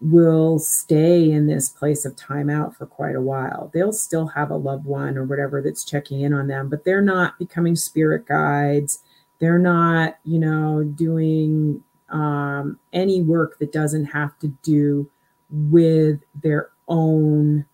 will 0.00 0.58
stay 0.58 1.30
in 1.30 1.46
this 1.46 1.68
place 1.68 2.04
of 2.04 2.14
timeout 2.14 2.76
for 2.76 2.86
quite 2.86 3.16
a 3.16 3.20
while. 3.20 3.70
They'll 3.74 3.92
still 3.92 4.28
have 4.28 4.50
a 4.50 4.56
loved 4.56 4.84
one 4.84 5.16
or 5.16 5.24
whatever 5.24 5.60
that's 5.60 5.84
checking 5.84 6.20
in 6.20 6.32
on 6.32 6.46
them, 6.46 6.68
but 6.68 6.84
they're 6.84 7.02
not 7.02 7.38
becoming 7.38 7.74
spirit 7.74 8.26
guides. 8.26 9.02
They're 9.40 9.58
not, 9.58 10.18
you 10.24 10.38
know, 10.38 10.84
doing 10.84 11.82
um, 12.10 12.78
any 12.92 13.22
work 13.22 13.58
that 13.58 13.72
doesn't 13.72 14.06
have 14.06 14.38
to 14.38 14.48
do 14.62 15.10
with 15.50 16.20
their 16.42 16.70
own 16.86 17.66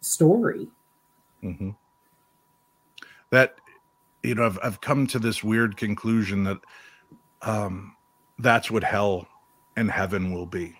story. 0.00 0.68
Mm-hmm. 1.42 1.70
That, 3.30 3.56
you 4.22 4.34
know, 4.34 4.46
I've, 4.46 4.58
I've 4.62 4.80
come 4.80 5.06
to 5.08 5.18
this 5.18 5.42
weird 5.42 5.76
conclusion 5.76 6.44
that 6.44 6.58
um, 7.42 7.96
that's 8.38 8.70
what 8.70 8.84
hell 8.84 9.28
and 9.78 9.90
heaven 9.90 10.32
will 10.34 10.46
be 10.46 10.76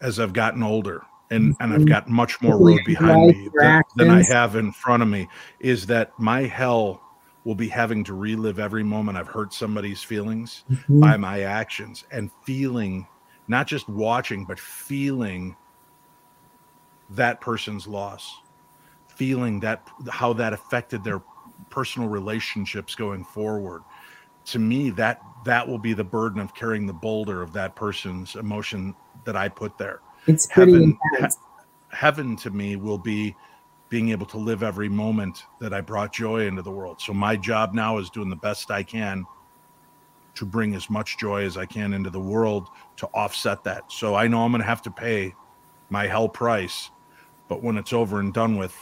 as 0.00 0.18
I've 0.18 0.32
gotten 0.32 0.62
older 0.62 1.02
and 1.30 1.56
and 1.60 1.72
I've 1.72 1.86
got 1.86 2.08
much 2.08 2.40
more 2.42 2.58
road 2.58 2.80
behind 2.84 3.28
me 3.28 3.48
than, 3.54 3.82
than, 3.96 4.10
I 4.10 4.22
have 4.24 4.56
in 4.56 4.72
front 4.72 5.02
of 5.02 5.08
me 5.08 5.28
is 5.60 5.86
that 5.86 6.12
my 6.18 6.42
hell 6.42 7.00
will 7.44 7.54
be 7.54 7.68
having 7.68 8.02
to 8.04 8.14
relive 8.14 8.58
every 8.58 8.82
moment 8.82 9.16
I've 9.16 9.28
hurt 9.28 9.54
somebody's 9.54 10.02
feelings 10.02 10.64
mm-hmm. 10.70 11.00
by 11.00 11.16
my 11.16 11.42
actions 11.42 12.04
and 12.10 12.30
feeling 12.42 13.06
not 13.48 13.66
just 13.68 13.88
watching 13.88 14.44
but 14.44 14.58
feeling 14.58 15.56
that 17.10 17.40
person's 17.40 17.86
loss 17.86 18.40
feeling 19.06 19.60
that 19.60 19.88
how 20.10 20.32
that 20.32 20.52
affected 20.52 21.04
their 21.04 21.22
personal 21.70 22.08
relationships 22.08 22.94
going 22.96 23.24
forward 23.24 23.82
to 24.46 24.58
me 24.58 24.90
that 24.90 25.20
that 25.44 25.66
will 25.66 25.78
be 25.78 25.92
the 25.92 26.04
burden 26.04 26.40
of 26.40 26.54
carrying 26.54 26.86
the 26.86 26.92
boulder 26.92 27.42
of 27.42 27.52
that 27.52 27.76
person's 27.76 28.34
emotion 28.34 28.94
that 29.24 29.36
I 29.36 29.48
put 29.48 29.78
there. 29.78 30.00
It's 30.26 30.50
heaven. 30.50 30.98
He, 31.18 31.26
heaven 31.90 32.36
to 32.36 32.50
me 32.50 32.76
will 32.76 32.98
be 32.98 33.36
being 33.88 34.10
able 34.10 34.26
to 34.26 34.38
live 34.38 34.62
every 34.62 34.88
moment 34.88 35.44
that 35.60 35.72
I 35.72 35.80
brought 35.80 36.12
joy 36.12 36.46
into 36.46 36.62
the 36.62 36.70
world. 36.70 37.00
So 37.00 37.14
my 37.14 37.36
job 37.36 37.74
now 37.74 37.98
is 37.98 38.10
doing 38.10 38.28
the 38.28 38.36
best 38.36 38.70
I 38.70 38.82
can 38.82 39.24
to 40.34 40.44
bring 40.44 40.74
as 40.74 40.90
much 40.90 41.18
joy 41.18 41.44
as 41.44 41.56
I 41.56 41.66
can 41.66 41.94
into 41.94 42.10
the 42.10 42.20
world 42.20 42.68
to 42.96 43.06
offset 43.14 43.62
that. 43.64 43.90
So 43.90 44.14
I 44.14 44.26
know 44.26 44.44
I'm 44.44 44.50
going 44.50 44.60
to 44.60 44.66
have 44.66 44.82
to 44.82 44.90
pay 44.90 45.34
my 45.88 46.06
hell 46.06 46.28
price, 46.28 46.90
but 47.48 47.62
when 47.62 47.78
it's 47.78 47.92
over 47.92 48.20
and 48.20 48.34
done 48.34 48.56
with, 48.56 48.76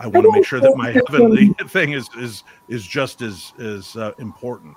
I 0.00 0.06
want 0.08 0.26
to 0.26 0.32
make 0.32 0.44
sure 0.44 0.60
that 0.60 0.76
my 0.76 0.90
heavenly 1.08 1.48
thing 1.68 1.92
is 1.92 2.08
is 2.18 2.44
is 2.68 2.86
just 2.86 3.22
as 3.22 3.52
as 3.58 3.96
uh, 3.96 4.12
important. 4.18 4.76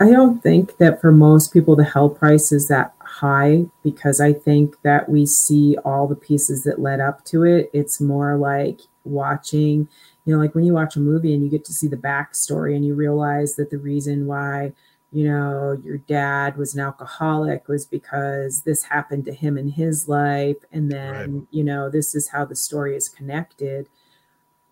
I 0.00 0.10
don't 0.10 0.42
think 0.42 0.76
that 0.76 1.00
for 1.00 1.10
most 1.10 1.52
people 1.52 1.74
the 1.74 1.84
hell 1.84 2.08
price 2.08 2.52
is 2.52 2.68
that 2.68 2.94
high 3.00 3.66
because 3.82 4.20
I 4.20 4.32
think 4.32 4.80
that 4.82 5.08
we 5.08 5.26
see 5.26 5.76
all 5.84 6.06
the 6.06 6.14
pieces 6.14 6.62
that 6.64 6.80
led 6.80 7.00
up 7.00 7.24
to 7.26 7.42
it. 7.42 7.70
It's 7.72 8.00
more 8.00 8.36
like 8.36 8.80
watching, 9.04 9.88
you 10.24 10.34
know, 10.34 10.40
like 10.40 10.54
when 10.54 10.64
you 10.64 10.72
watch 10.74 10.94
a 10.94 11.00
movie 11.00 11.34
and 11.34 11.42
you 11.42 11.50
get 11.50 11.64
to 11.64 11.72
see 11.72 11.88
the 11.88 11.96
backstory 11.96 12.76
and 12.76 12.84
you 12.84 12.94
realize 12.94 13.56
that 13.56 13.70
the 13.70 13.78
reason 13.78 14.26
why, 14.26 14.72
you 15.10 15.28
know, 15.28 15.80
your 15.82 15.98
dad 15.98 16.56
was 16.56 16.74
an 16.74 16.80
alcoholic 16.80 17.66
was 17.66 17.84
because 17.86 18.62
this 18.62 18.84
happened 18.84 19.24
to 19.24 19.32
him 19.32 19.58
in 19.58 19.68
his 19.68 20.06
life. 20.06 20.58
And 20.70 20.92
then, 20.92 21.34
right. 21.34 21.46
you 21.50 21.64
know, 21.64 21.90
this 21.90 22.14
is 22.14 22.28
how 22.28 22.44
the 22.44 22.56
story 22.56 22.94
is 22.94 23.08
connected. 23.08 23.88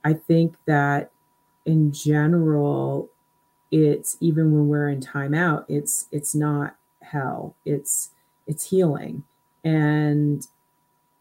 I 0.04 0.12
think 0.12 0.54
that 0.66 1.10
in 1.64 1.90
general, 1.90 3.10
it's 3.70 4.16
even 4.20 4.52
when 4.52 4.68
we're 4.68 4.88
in 4.88 5.00
timeout, 5.00 5.64
it's 5.68 6.06
it's 6.12 6.34
not 6.34 6.76
hell. 7.02 7.54
It's 7.64 8.10
it's 8.46 8.70
healing. 8.70 9.24
And 9.64 10.46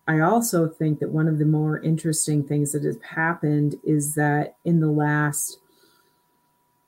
I 0.07 0.19
also 0.19 0.67
think 0.67 0.99
that 0.99 1.09
one 1.09 1.27
of 1.27 1.39
the 1.39 1.45
more 1.45 1.79
interesting 1.79 2.43
things 2.43 2.71
that 2.73 2.83
has 2.83 2.99
happened 3.01 3.79
is 3.83 4.13
that 4.15 4.55
in 4.63 4.79
the 4.79 4.91
last, 4.91 5.59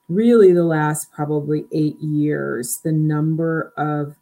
really 0.08 0.52
the 0.52 0.64
last 0.64 1.10
probably 1.10 1.66
eight 1.72 1.98
years, 1.98 2.78
the 2.84 2.92
number 2.92 3.72
of 3.76 4.14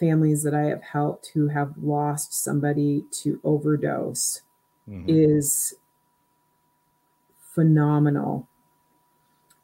families 0.00 0.42
that 0.42 0.54
I 0.54 0.62
have 0.62 0.82
helped 0.82 1.30
who 1.34 1.48
have 1.48 1.74
lost 1.80 2.32
somebody 2.32 3.04
to 3.22 3.38
overdose 3.44 4.42
mm-hmm. 4.88 5.08
is 5.08 5.74
phenomenal. 7.54 8.48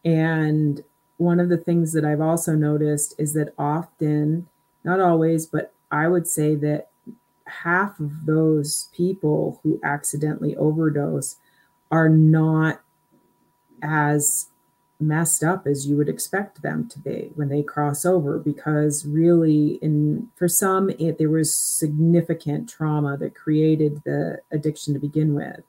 And 0.04 0.84
one 1.18 1.40
of 1.40 1.48
the 1.48 1.56
things 1.56 1.92
that 1.92 2.04
I've 2.04 2.20
also 2.20 2.54
noticed 2.54 3.14
is 3.18 3.32
that 3.34 3.54
often, 3.58 4.48
not 4.84 5.00
always, 5.00 5.46
but 5.46 5.72
I 5.90 6.08
would 6.08 6.26
say 6.26 6.54
that 6.56 6.88
half 7.46 8.00
of 8.00 8.26
those 8.26 8.90
people 8.92 9.60
who 9.62 9.80
accidentally 9.82 10.56
overdose 10.56 11.36
are 11.90 12.08
not 12.08 12.80
as 13.82 14.48
messed 14.98 15.44
up 15.44 15.66
as 15.66 15.86
you 15.86 15.96
would 15.96 16.08
expect 16.08 16.62
them 16.62 16.88
to 16.88 16.98
be 16.98 17.30
when 17.34 17.48
they 17.48 17.62
cross 17.62 18.04
over 18.06 18.38
because 18.38 19.04
really 19.04 19.78
in 19.82 20.26
for 20.34 20.48
some 20.48 20.88
it 20.98 21.18
there 21.18 21.28
was 21.28 21.54
significant 21.54 22.66
trauma 22.66 23.14
that 23.16 23.34
created 23.34 24.02
the 24.04 24.38
addiction 24.50 24.94
to 24.94 25.00
begin 25.00 25.34
with 25.34 25.60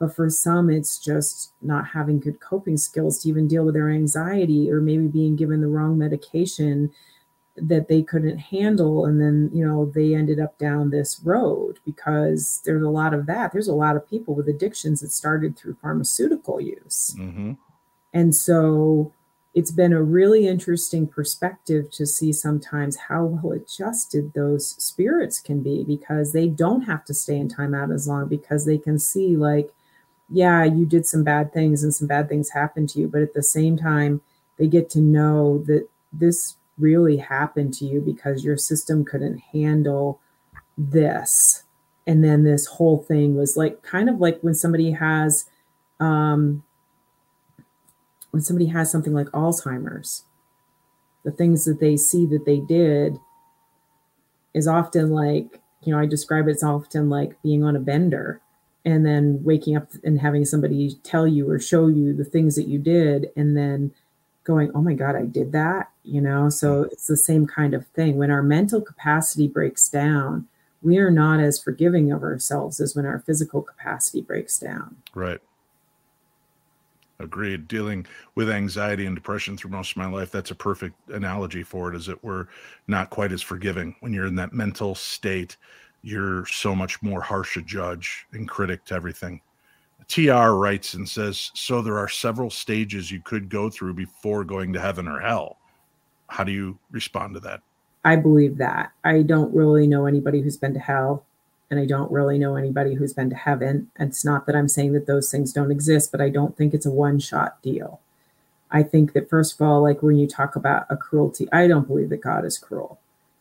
but 0.00 0.16
for 0.16 0.28
some 0.28 0.68
it's 0.68 0.98
just 0.98 1.52
not 1.62 1.86
having 1.86 2.18
good 2.18 2.40
coping 2.40 2.76
skills 2.76 3.20
to 3.20 3.28
even 3.28 3.46
deal 3.46 3.64
with 3.64 3.74
their 3.74 3.90
anxiety 3.90 4.72
or 4.72 4.80
maybe 4.80 5.06
being 5.06 5.36
given 5.36 5.60
the 5.60 5.68
wrong 5.68 5.96
medication 5.96 6.90
that 7.56 7.88
they 7.88 8.02
couldn't 8.02 8.38
handle. 8.38 9.04
And 9.04 9.20
then 9.20 9.50
you 9.52 9.64
know 9.64 9.84
they 9.94 10.14
ended 10.14 10.40
up 10.40 10.58
down 10.58 10.90
this 10.90 11.20
road 11.22 11.78
because 11.84 12.62
there's 12.64 12.82
a 12.82 12.88
lot 12.88 13.14
of 13.14 13.26
that. 13.26 13.52
There's 13.52 13.68
a 13.68 13.74
lot 13.74 13.96
of 13.96 14.08
people 14.08 14.34
with 14.34 14.48
addictions 14.48 15.00
that 15.00 15.12
started 15.12 15.56
through 15.56 15.76
pharmaceutical 15.82 16.60
use. 16.60 17.14
Mm-hmm. 17.18 17.52
and 18.12 18.34
so 18.34 19.12
it's 19.52 19.72
been 19.72 19.92
a 19.92 20.02
really 20.02 20.46
interesting 20.46 21.08
perspective 21.08 21.90
to 21.90 22.06
see 22.06 22.32
sometimes 22.32 22.96
how 22.96 23.24
well 23.24 23.52
adjusted 23.52 24.32
those 24.32 24.76
spirits 24.82 25.40
can 25.40 25.60
be 25.60 25.82
because 25.82 26.32
they 26.32 26.46
don't 26.46 26.82
have 26.82 27.04
to 27.04 27.12
stay 27.12 27.36
in 27.36 27.48
timeout 27.48 27.92
as 27.92 28.06
long 28.06 28.28
because 28.28 28.64
they 28.64 28.78
can 28.78 28.96
see 28.96 29.36
like 29.36 29.72
yeah 30.30 30.64
you 30.64 30.86
did 30.86 31.06
some 31.06 31.24
bad 31.24 31.52
things 31.52 31.82
and 31.82 31.94
some 31.94 32.06
bad 32.06 32.28
things 32.28 32.50
happened 32.50 32.88
to 32.88 33.00
you 33.00 33.08
but 33.08 33.20
at 33.22 33.34
the 33.34 33.42
same 33.42 33.76
time 33.76 34.20
they 34.58 34.66
get 34.66 34.90
to 34.90 35.00
know 35.00 35.58
that 35.66 35.88
this 36.12 36.56
really 36.80 37.18
happened 37.18 37.74
to 37.74 37.84
you 37.84 38.00
because 38.00 38.44
your 38.44 38.56
system 38.56 39.04
couldn't 39.04 39.38
handle 39.52 40.20
this. 40.76 41.64
And 42.06 42.24
then 42.24 42.44
this 42.44 42.66
whole 42.66 42.98
thing 42.98 43.36
was 43.36 43.56
like 43.56 43.82
kind 43.82 44.08
of 44.08 44.20
like 44.20 44.40
when 44.40 44.54
somebody 44.54 44.92
has 44.92 45.44
um 46.00 46.62
when 48.30 48.42
somebody 48.42 48.66
has 48.66 48.90
something 48.90 49.12
like 49.12 49.26
alzheimer's 49.28 50.24
the 51.24 51.30
things 51.30 51.66
that 51.66 51.78
they 51.78 51.96
see 51.96 52.24
that 52.24 52.46
they 52.46 52.58
did 52.58 53.18
is 54.54 54.66
often 54.66 55.10
like 55.10 55.60
you 55.82 55.92
know 55.92 56.00
i 56.00 56.06
describe 56.06 56.48
it's 56.48 56.62
often 56.62 57.10
like 57.10 57.40
being 57.42 57.62
on 57.62 57.76
a 57.76 57.80
bender 57.80 58.40
and 58.84 59.04
then 59.04 59.42
waking 59.44 59.76
up 59.76 59.88
and 60.04 60.20
having 60.20 60.44
somebody 60.44 60.98
tell 61.02 61.26
you 61.26 61.50
or 61.50 61.58
show 61.58 61.86
you 61.86 62.14
the 62.14 62.24
things 62.24 62.56
that 62.56 62.66
you 62.66 62.78
did 62.78 63.30
and 63.36 63.56
then 63.56 63.92
going, 64.44 64.70
oh 64.74 64.80
my 64.80 64.94
God, 64.94 65.16
I 65.16 65.26
did 65.26 65.52
that, 65.52 65.90
you 66.02 66.20
know? 66.20 66.48
So 66.48 66.84
it's 66.84 67.06
the 67.06 67.16
same 67.16 67.46
kind 67.46 67.74
of 67.74 67.86
thing. 67.88 68.16
When 68.16 68.30
our 68.30 68.42
mental 68.42 68.80
capacity 68.80 69.48
breaks 69.48 69.88
down, 69.88 70.48
we 70.82 70.96
are 70.96 71.10
not 71.10 71.40
as 71.40 71.62
forgiving 71.62 72.10
of 72.10 72.22
ourselves 72.22 72.80
as 72.80 72.96
when 72.96 73.04
our 73.04 73.18
physical 73.18 73.60
capacity 73.60 74.22
breaks 74.22 74.58
down. 74.58 74.96
Right. 75.14 75.40
Agreed. 77.18 77.68
Dealing 77.68 78.06
with 78.34 78.48
anxiety 78.48 79.04
and 79.04 79.14
depression 79.14 79.58
through 79.58 79.72
most 79.72 79.90
of 79.90 79.98
my 79.98 80.06
life, 80.06 80.30
that's 80.30 80.50
a 80.50 80.54
perfect 80.54 80.94
analogy 81.10 81.62
for 81.62 81.92
it, 81.92 81.96
is 81.96 82.06
that 82.06 82.24
we're 82.24 82.46
not 82.86 83.10
quite 83.10 83.30
as 83.30 83.42
forgiving. 83.42 83.94
When 84.00 84.14
you're 84.14 84.26
in 84.26 84.36
that 84.36 84.54
mental 84.54 84.94
state, 84.94 85.58
you're 86.02 86.46
so 86.46 86.74
much 86.74 87.02
more 87.02 87.20
harsh 87.20 87.56
a 87.56 87.62
judge 87.62 88.26
and 88.32 88.48
critic 88.48 88.84
to 88.86 88.94
everything. 88.94 89.40
TR 90.08 90.54
writes 90.54 90.94
and 90.94 91.08
says, 91.08 91.52
So 91.54 91.82
there 91.82 91.98
are 91.98 92.08
several 92.08 92.50
stages 92.50 93.10
you 93.10 93.20
could 93.22 93.48
go 93.48 93.70
through 93.70 93.94
before 93.94 94.44
going 94.44 94.72
to 94.72 94.80
heaven 94.80 95.06
or 95.06 95.20
hell. 95.20 95.58
How 96.26 96.42
do 96.42 96.52
you 96.52 96.78
respond 96.90 97.34
to 97.34 97.40
that? 97.40 97.60
I 98.04 98.16
believe 98.16 98.56
that. 98.58 98.92
I 99.04 99.22
don't 99.22 99.54
really 99.54 99.86
know 99.86 100.06
anybody 100.06 100.40
who's 100.40 100.56
been 100.56 100.74
to 100.74 100.80
hell, 100.80 101.24
and 101.70 101.78
I 101.78 101.86
don't 101.86 102.10
really 102.10 102.38
know 102.38 102.56
anybody 102.56 102.94
who's 102.94 103.12
been 103.12 103.30
to 103.30 103.36
heaven. 103.36 103.90
It's 103.98 104.24
not 104.24 104.46
that 104.46 104.56
I'm 104.56 104.68
saying 104.68 104.94
that 104.94 105.06
those 105.06 105.30
things 105.30 105.52
don't 105.52 105.70
exist, 105.70 106.10
but 106.10 106.20
I 106.20 106.30
don't 106.30 106.56
think 106.56 106.72
it's 106.72 106.86
a 106.86 106.90
one 106.90 107.18
shot 107.18 107.62
deal. 107.62 108.00
I 108.70 108.82
think 108.82 109.12
that, 109.12 109.28
first 109.28 109.54
of 109.54 109.62
all, 109.66 109.82
like 109.82 110.02
when 110.02 110.16
you 110.16 110.26
talk 110.26 110.56
about 110.56 110.86
a 110.88 110.96
cruelty, 110.96 111.48
I 111.52 111.68
don't 111.68 111.86
believe 111.86 112.08
that 112.10 112.22
God 112.22 112.44
is 112.44 112.58
cruel. 112.58 112.98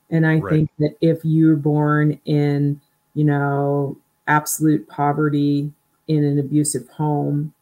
And 0.10 0.26
I 0.26 0.38
right. 0.38 0.52
think 0.52 0.70
that 0.80 0.96
if 1.02 1.20
you're 1.24 1.56
born 1.56 2.20
in, 2.26 2.82
you 3.14 3.24
know, 3.24 3.98
absolute 4.28 4.88
poverty, 4.88 5.72
in 6.10 6.24
an 6.24 6.40
abusive 6.40 6.90
home 6.90 7.54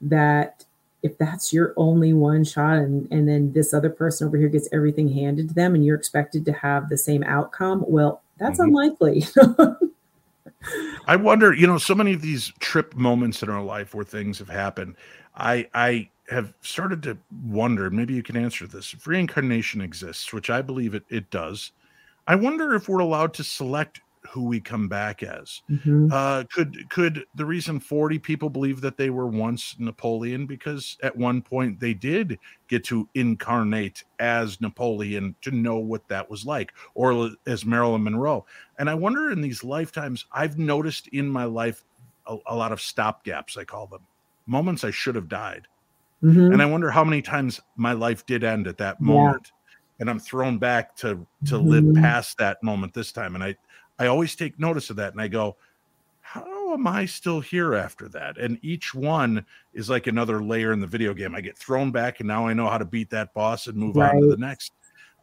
that 0.00 0.64
if 1.02 1.16
that's 1.18 1.52
your 1.52 1.72
only 1.76 2.12
one 2.12 2.42
shot 2.42 2.76
and, 2.76 3.06
and 3.12 3.28
then 3.28 3.52
this 3.52 3.72
other 3.72 3.90
person 3.90 4.26
over 4.26 4.36
here 4.36 4.48
gets 4.48 4.68
everything 4.72 5.06
handed 5.12 5.48
to 5.48 5.54
them 5.54 5.74
and 5.74 5.84
you're 5.84 5.96
expected 5.96 6.44
to 6.44 6.52
have 6.52 6.88
the 6.88 6.98
same 6.98 7.22
outcome 7.24 7.84
well 7.86 8.22
that's 8.38 8.58
mm-hmm. 8.58 8.68
unlikely 8.68 9.22
i 11.06 11.14
wonder 11.14 11.52
you 11.52 11.66
know 11.66 11.78
so 11.78 11.94
many 11.94 12.14
of 12.14 12.22
these 12.22 12.52
trip 12.58 12.96
moments 12.96 13.42
in 13.42 13.50
our 13.50 13.62
life 13.62 13.94
where 13.94 14.04
things 14.04 14.38
have 14.38 14.48
happened 14.48 14.96
i 15.36 15.68
i 15.74 16.08
have 16.30 16.54
started 16.62 17.02
to 17.02 17.16
wonder 17.44 17.90
maybe 17.90 18.14
you 18.14 18.22
can 18.22 18.36
answer 18.36 18.66
this 18.66 18.94
if 18.94 19.06
reincarnation 19.06 19.82
exists 19.82 20.32
which 20.32 20.48
i 20.48 20.62
believe 20.62 20.94
it, 20.94 21.04
it 21.10 21.30
does 21.30 21.72
i 22.30 22.34
wonder 22.34 22.74
if 22.74 22.88
we're 22.88 23.00
allowed 23.00 23.34
to 23.34 23.44
select 23.44 24.00
who 24.28 24.44
we 24.44 24.60
come 24.60 24.86
back 24.86 25.22
as. 25.22 25.62
Mm-hmm. 25.70 26.08
Uh, 26.12 26.44
could 26.52 26.88
could 26.88 27.24
the 27.34 27.44
reason 27.44 27.80
40 27.80 28.18
people 28.18 28.48
believe 28.48 28.80
that 28.80 28.96
they 28.96 29.10
were 29.10 29.26
once 29.26 29.74
Napoleon 29.78 30.46
because 30.46 30.96
at 31.02 31.16
one 31.16 31.42
point 31.42 31.80
they 31.80 31.94
did 31.94 32.38
get 32.68 32.84
to 32.84 33.08
incarnate 33.14 34.04
as 34.20 34.60
Napoleon 34.60 35.34
to 35.42 35.50
know 35.50 35.78
what 35.78 36.06
that 36.08 36.30
was 36.30 36.44
like, 36.44 36.72
or 36.94 37.30
as 37.46 37.64
Marilyn 37.64 38.04
Monroe. 38.04 38.46
And 38.78 38.88
I 38.88 38.94
wonder 38.94 39.32
in 39.32 39.40
these 39.40 39.64
lifetimes, 39.64 40.26
I've 40.32 40.58
noticed 40.58 41.08
in 41.08 41.28
my 41.28 41.44
life 41.44 41.84
a, 42.26 42.36
a 42.46 42.54
lot 42.54 42.72
of 42.72 42.80
stop 42.80 43.24
gaps, 43.24 43.56
I 43.56 43.64
call 43.64 43.86
them 43.86 44.06
moments 44.46 44.84
I 44.84 44.90
should 44.90 45.14
have 45.14 45.28
died. 45.28 45.66
Mm-hmm. 46.22 46.52
And 46.52 46.60
I 46.60 46.66
wonder 46.66 46.90
how 46.90 47.04
many 47.04 47.22
times 47.22 47.60
my 47.76 47.92
life 47.92 48.26
did 48.26 48.44
end 48.44 48.66
at 48.66 48.76
that 48.78 49.00
moment. 49.00 49.50
Yeah. 49.52 49.59
And 50.00 50.10
I'm 50.10 50.18
thrown 50.18 50.58
back 50.58 50.96
to 50.96 51.26
to 51.46 51.54
mm-hmm. 51.54 51.68
live 51.68 51.94
past 51.94 52.38
that 52.38 52.62
moment 52.62 52.94
this 52.94 53.12
time. 53.12 53.34
And 53.34 53.44
I 53.44 53.54
I 53.98 54.06
always 54.06 54.34
take 54.34 54.58
notice 54.58 54.90
of 54.90 54.96
that 54.96 55.12
and 55.12 55.20
I 55.20 55.28
go, 55.28 55.56
how 56.20 56.72
am 56.72 56.86
I 56.86 57.04
still 57.04 57.40
here 57.40 57.74
after 57.74 58.08
that? 58.10 58.38
And 58.38 58.58
each 58.62 58.94
one 58.94 59.44
is 59.74 59.90
like 59.90 60.06
another 60.06 60.42
layer 60.42 60.72
in 60.72 60.80
the 60.80 60.86
video 60.86 61.12
game. 61.12 61.34
I 61.34 61.40
get 61.40 61.58
thrown 61.58 61.90
back 61.90 62.20
and 62.20 62.26
now 62.26 62.46
I 62.46 62.54
know 62.54 62.68
how 62.68 62.78
to 62.78 62.84
beat 62.84 63.10
that 63.10 63.34
boss 63.34 63.66
and 63.66 63.76
move 63.76 63.96
right. 63.96 64.14
on 64.14 64.22
to 64.22 64.28
the 64.28 64.36
next. 64.36 64.72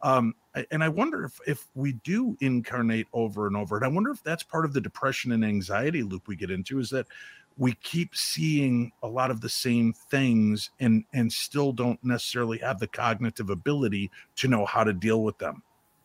Um, 0.02 0.34
and 0.70 0.82
I 0.82 0.88
wonder 0.88 1.24
if 1.24 1.40
if 1.46 1.66
we 1.74 1.94
do 2.04 2.36
incarnate 2.40 3.06
over 3.12 3.46
and 3.46 3.56
over, 3.56 3.76
and 3.76 3.84
I 3.84 3.88
wonder 3.88 4.10
if 4.10 4.22
that's 4.22 4.42
part 4.42 4.64
of 4.64 4.72
the 4.72 4.80
depression 4.80 5.32
and 5.32 5.44
anxiety 5.44 6.02
loop 6.02 6.28
we 6.28 6.36
get 6.36 6.50
into 6.50 6.78
is 6.78 6.90
that 6.90 7.06
we 7.58 7.74
keep 7.82 8.16
seeing 8.16 8.92
a 9.02 9.08
lot 9.08 9.30
of 9.30 9.40
the 9.40 9.48
same 9.48 9.92
things 9.92 10.70
and 10.80 11.04
and 11.12 11.30
still 11.30 11.72
don't 11.72 12.02
necessarily 12.02 12.58
have 12.58 12.78
the 12.78 12.86
cognitive 12.86 13.50
ability 13.50 14.10
to 14.36 14.48
know 14.48 14.64
how 14.64 14.84
to 14.84 14.92
deal 14.92 15.22
with 15.24 15.36
them 15.38 15.62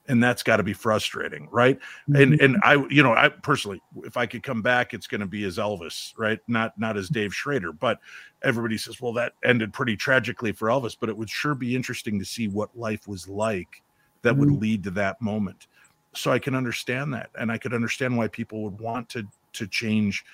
and 0.07 0.21
that's 0.21 0.43
got 0.43 0.57
to 0.57 0.63
be 0.63 0.73
frustrating 0.73 1.47
right 1.51 1.79
mm-hmm. 2.09 2.15
and 2.15 2.41
and 2.41 2.57
i 2.63 2.75
you 2.89 3.01
know 3.01 3.13
i 3.13 3.29
personally 3.29 3.81
if 4.03 4.17
i 4.17 4.25
could 4.25 4.43
come 4.43 4.61
back 4.61 4.93
it's 4.93 5.07
going 5.07 5.21
to 5.21 5.27
be 5.27 5.43
as 5.45 5.57
elvis 5.57 6.13
right 6.17 6.39
not 6.47 6.77
not 6.77 6.97
as 6.97 7.07
dave 7.07 7.33
schrader 7.33 7.71
but 7.71 7.99
everybody 8.41 8.77
says 8.77 8.99
well 8.99 9.13
that 9.13 9.33
ended 9.45 9.71
pretty 9.71 9.95
tragically 9.95 10.51
for 10.51 10.67
elvis 10.67 10.97
but 10.99 11.09
it 11.09 11.15
would 11.15 11.29
sure 11.29 11.55
be 11.55 11.75
interesting 11.75 12.19
to 12.19 12.25
see 12.25 12.47
what 12.47 12.75
life 12.77 13.07
was 13.07 13.27
like 13.29 13.81
that 14.23 14.31
mm-hmm. 14.31 14.39
would 14.41 14.61
lead 14.61 14.83
to 14.83 14.91
that 14.91 15.21
moment 15.21 15.67
so 16.13 16.31
i 16.31 16.39
can 16.39 16.55
understand 16.55 17.13
that 17.13 17.29
and 17.39 17.51
i 17.51 17.57
could 17.57 17.73
understand 17.73 18.15
why 18.17 18.27
people 18.27 18.63
would 18.63 18.79
want 18.79 19.07
to 19.07 19.25
to 19.53 19.67
change 19.67 20.25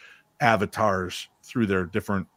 avatars 0.42 1.28
through 1.44 1.66
their 1.66 1.86
different 1.86 2.28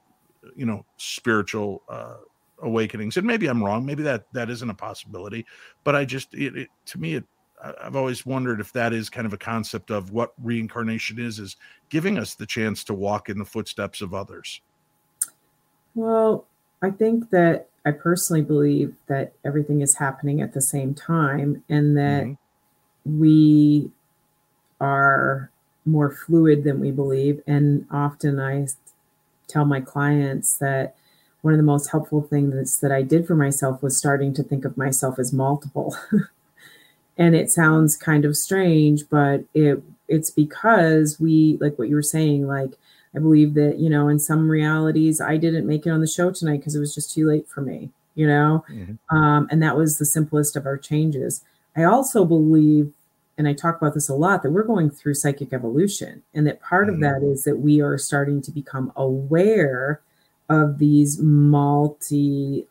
you 0.57 0.66
know 0.66 0.84
spiritual 0.96 1.82
uh, 1.88 2.16
awakenings 2.62 3.16
and 3.16 3.26
maybe 3.26 3.46
i'm 3.46 3.62
wrong 3.62 3.84
maybe 3.84 4.03
that 4.03 4.24
that 4.32 4.50
isn't 4.50 4.70
a 4.70 4.74
possibility 4.74 5.46
but 5.84 5.94
i 5.94 6.05
just 6.05 6.34
it, 6.34 6.57
it 6.57 6.68
to 6.84 6.98
me 6.98 7.14
it 7.14 7.24
I've 7.80 7.94
always 7.96 8.26
wondered 8.26 8.61
if 8.61 8.72
that 8.72 8.92
is 8.92 9.09
kind 9.09 9.26
of 9.26 9.32
a 9.32 9.38
concept 9.38 9.90
of 9.90 10.11
what 10.11 10.32
reincarnation 10.42 11.20
is, 11.20 11.38
is 11.38 11.57
giving 11.90 12.18
us 12.18 12.34
the 12.34 12.46
chance 12.46 12.82
to 12.84 12.94
walk 12.94 13.28
in 13.28 13.38
the 13.38 13.44
footsteps 13.44 14.00
of 14.00 14.14
others. 14.14 14.61
Well, 15.94 16.44
I 16.82 16.90
think 16.90 17.30
that 17.30 17.68
I 17.86 17.92
personally 17.92 18.42
believe 18.42 18.94
that 19.07 19.32
everything 19.44 19.80
is 19.80 19.96
happening 19.96 20.40
at 20.40 20.55
the 20.55 20.61
same 20.61 20.94
time 20.94 21.62
and 21.68 21.96
that 21.96 22.24
mm-hmm. 22.24 23.20
we 23.20 23.90
are 24.80 25.51
more 25.85 26.11
fluid 26.11 26.64
than 26.64 26.80
we 26.80 26.91
believe. 26.91 27.43
And 27.47 27.87
often 27.91 28.39
I 28.41 28.66
tell 29.49 29.64
my 29.64 29.80
clients 29.80 30.57
that 30.59 30.95
one 31.43 31.55
of 31.55 31.59
the 31.59 31.64
most 31.64 31.91
helpful 31.91 32.22
things 32.22 32.80
that 32.80 32.93
I 32.93 33.03
did 33.03 33.26
for 33.26 33.35
myself 33.35 33.83
was 33.83 33.97
starting 33.97 34.33
to 34.35 34.43
think 34.43 34.64
of 34.64 34.76
myself 34.76 35.18
as 35.18 35.33
multiple. 35.33 35.97
and 37.18 37.35
it 37.35 37.51
sounds 37.51 37.97
kind 37.97 38.24
of 38.24 38.37
strange 38.37 39.09
but 39.11 39.45
it 39.55 39.83
it's 40.09 40.30
because 40.30 41.20
we 41.20 41.59
like 41.61 41.78
what 41.78 41.89
you 41.89 41.95
were 41.95 42.03
saying 42.03 42.47
like 42.47 42.72
i 43.14 43.18
believe 43.18 43.55
that 43.55 43.78
you 43.78 43.91
know 43.91 44.09
in 44.09 44.18
some 44.18 44.49
realities 44.49 45.20
i 45.20 45.37
didn't 45.37 45.66
make 45.66 45.87
it 45.87 45.91
on 45.91 46.01
the 46.01 46.07
show 46.07 46.30
tonight 46.30 46.59
because 46.59 46.74
it 46.74 46.80
was 46.80 46.95
just 46.95 47.12
too 47.12 47.26
late 47.26 47.49
for 47.49 47.61
me 47.61 47.91
you 48.14 48.26
know 48.26 48.64
mm-hmm. 48.70 49.16
um, 49.16 49.49
and 49.51 49.62
that 49.62 49.76
was 49.76 49.99
the 49.99 50.05
simplest 50.05 50.57
of 50.57 50.66
our 50.66 50.78
changes 50.78 51.43
i 51.76 51.85
also 51.85 52.24
believe 52.24 52.93
and 53.43 53.49
i 53.49 53.53
talk 53.53 53.76
about 53.76 53.93
this 53.93 54.09
a 54.09 54.14
lot 54.14 54.43
that 54.43 54.53
we're 54.53 54.62
going 54.62 54.88
through 54.88 55.14
psychic 55.14 55.53
evolution 55.53 56.22
and 56.32 56.47
that 56.47 56.61
part 56.61 56.86
mm-hmm. 56.86 56.95
of 56.95 57.01
that 57.01 57.26
is 57.26 57.43
that 57.43 57.59
we 57.59 57.80
are 57.80 57.99
starting 57.99 58.40
to 58.40 58.53
become 58.53 58.93
aware 58.95 60.01
of 60.49 60.78
these 60.78 61.18
multi 61.18 62.66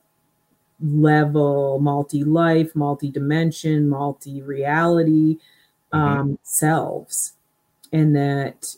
level, 0.81 1.79
multi 1.79 2.23
life, 2.23 2.75
multi 2.75 3.09
dimension, 3.09 3.87
multi 3.87 4.41
reality 4.41 5.37
mm-hmm. 5.93 5.97
um, 5.97 6.39
selves. 6.43 7.33
And 7.91 8.15
that 8.15 8.75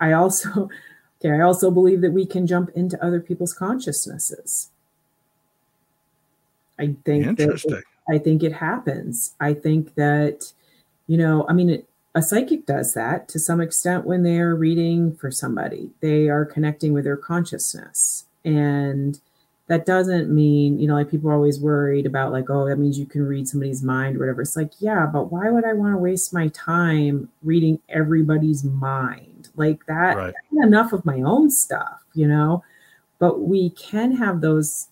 I 0.00 0.12
also, 0.12 0.68
okay, 1.24 1.34
I 1.34 1.40
also 1.40 1.70
believe 1.70 2.00
that 2.02 2.12
we 2.12 2.26
can 2.26 2.46
jump 2.46 2.70
into 2.74 3.02
other 3.04 3.20
people's 3.20 3.54
consciousnesses. 3.54 4.70
I 6.78 6.94
think 7.04 7.26
Interesting. 7.26 7.72
That 7.72 7.78
it, 7.78 7.84
I 8.10 8.18
think 8.18 8.42
it 8.42 8.52
happens. 8.52 9.34
I 9.40 9.52
think 9.52 9.94
that, 9.96 10.52
you 11.08 11.16
know, 11.16 11.44
I 11.48 11.52
mean, 11.52 11.70
it, 11.70 11.88
a 12.14 12.22
psychic 12.22 12.66
does 12.66 12.94
that 12.94 13.28
to 13.28 13.38
some 13.38 13.60
extent 13.60 14.04
when 14.04 14.22
they're 14.22 14.54
reading 14.54 15.16
for 15.16 15.30
somebody. 15.30 15.90
They 16.00 16.28
are 16.28 16.44
connecting 16.44 16.92
with 16.92 17.04
their 17.04 17.16
consciousness. 17.16 18.24
And 18.44 19.20
that 19.66 19.84
doesn't 19.84 20.30
mean, 20.30 20.78
you 20.78 20.86
know, 20.86 20.94
like 20.94 21.10
people 21.10 21.30
are 21.30 21.34
always 21.34 21.60
worried 21.60 22.06
about, 22.06 22.32
like, 22.32 22.48
oh, 22.48 22.66
that 22.66 22.78
means 22.78 22.98
you 22.98 23.06
can 23.06 23.26
read 23.26 23.46
somebody's 23.46 23.82
mind 23.82 24.16
or 24.16 24.20
whatever. 24.20 24.42
It's 24.42 24.56
like, 24.56 24.72
yeah, 24.78 25.06
but 25.06 25.30
why 25.30 25.50
would 25.50 25.64
I 25.64 25.74
want 25.74 25.92
to 25.92 25.98
waste 25.98 26.32
my 26.32 26.48
time 26.48 27.28
reading 27.42 27.78
everybody's 27.88 28.64
mind? 28.64 29.48
Like 29.56 29.84
that, 29.86 30.16
right. 30.16 30.34
enough 30.62 30.92
of 30.92 31.04
my 31.04 31.20
own 31.20 31.50
stuff, 31.50 32.02
you 32.14 32.26
know? 32.26 32.64
But 33.18 33.40
we 33.40 33.70
can 33.70 34.12
have 34.12 34.40
those, 34.40 34.88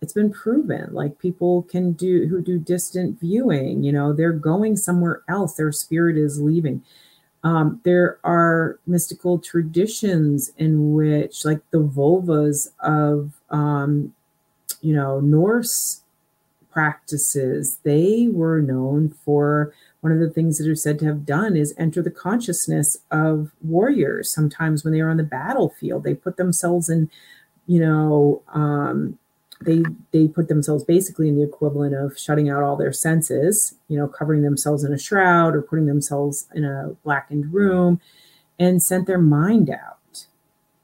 it's 0.00 0.12
been 0.12 0.32
proven, 0.32 0.92
like 0.92 1.18
people 1.18 1.62
can 1.62 1.92
do 1.92 2.26
who 2.26 2.42
do 2.42 2.58
distant 2.58 3.18
viewing, 3.20 3.82
you 3.82 3.92
know, 3.92 4.12
they're 4.12 4.32
going 4.32 4.76
somewhere 4.76 5.22
else, 5.28 5.54
their 5.54 5.72
spirit 5.72 6.16
is 6.16 6.40
leaving. 6.40 6.82
Um, 7.44 7.80
there 7.84 8.18
are 8.24 8.78
mystical 8.86 9.38
traditions 9.38 10.50
in 10.58 10.94
which, 10.94 11.44
like 11.44 11.60
the 11.70 11.82
völvas 11.82 12.68
of 12.80 13.32
um, 13.50 14.12
you 14.80 14.92
know, 14.92 15.20
Norse 15.20 16.02
practices, 16.70 17.78
they 17.82 18.28
were 18.30 18.60
known 18.60 19.08
for 19.24 19.72
one 20.00 20.12
of 20.12 20.20
the 20.20 20.30
things 20.30 20.58
that 20.58 20.68
are 20.68 20.76
said 20.76 20.98
to 20.98 21.06
have 21.06 21.24
done 21.24 21.56
is 21.56 21.74
enter 21.78 22.02
the 22.02 22.10
consciousness 22.10 22.98
of 23.10 23.50
warriors. 23.62 24.30
Sometimes 24.30 24.84
when 24.84 24.92
they 24.92 25.00
are 25.00 25.08
on 25.08 25.16
the 25.16 25.22
battlefield, 25.22 26.04
they 26.04 26.14
put 26.14 26.36
themselves 26.36 26.88
in, 26.88 27.10
you 27.66 27.80
know, 27.80 28.42
um, 28.52 29.18
they 29.62 29.82
they 30.12 30.28
put 30.28 30.48
themselves 30.48 30.84
basically 30.84 31.28
in 31.28 31.36
the 31.36 31.42
equivalent 31.42 31.94
of 31.94 32.18
shutting 32.18 32.50
out 32.50 32.62
all 32.62 32.76
their 32.76 32.92
senses, 32.92 33.74
you 33.88 33.98
know, 33.98 34.06
covering 34.06 34.42
themselves 34.42 34.84
in 34.84 34.92
a 34.92 34.98
shroud 34.98 35.54
or 35.54 35.62
putting 35.62 35.86
themselves 35.86 36.46
in 36.54 36.64
a 36.64 36.94
blackened 37.04 37.52
room, 37.52 38.00
and 38.58 38.82
sent 38.82 39.06
their 39.06 39.18
mind 39.18 39.70
out. 39.70 40.26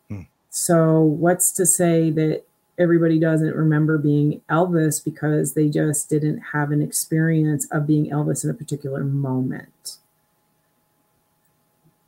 Hmm. 0.09 0.23
So 0.51 1.01
what's 1.01 1.53
to 1.53 1.66
say 1.66 2.11
that 2.11 2.45
everybody 2.79 3.18
doesn't 3.18 3.55
remember 3.55 3.99
being 3.99 4.41
Elvis 4.51 5.05
because 5.05 5.55
they 5.55 5.68
just 5.68 6.09
didn't 6.09 6.39
have 6.53 6.70
an 6.70 6.83
experience 6.83 7.68
of 7.70 7.87
being 7.87 8.11
Elvis 8.11 8.45
in 8.45 8.51
a 8.51 8.55
particular 8.55 9.05
moment. 9.05 9.99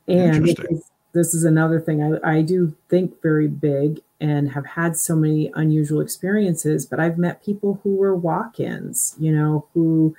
And 0.07 0.45
this 0.45 0.59
is, 0.69 0.91
this 1.13 1.33
is 1.33 1.43
another 1.43 1.79
thing 1.79 2.03
I, 2.03 2.37
I 2.37 2.41
do 2.41 2.75
think 2.89 3.21
very 3.21 3.47
big 3.47 4.01
and 4.19 4.51
have 4.51 4.65
had 4.65 4.97
so 4.97 5.15
many 5.15 5.51
unusual 5.55 6.01
experiences, 6.01 6.85
but 6.85 6.99
I've 6.99 7.17
met 7.17 7.43
people 7.43 7.79
who 7.83 7.95
were 7.95 8.15
walk 8.15 8.59
ins, 8.59 9.15
you 9.19 9.31
know, 9.31 9.67
who 9.73 10.15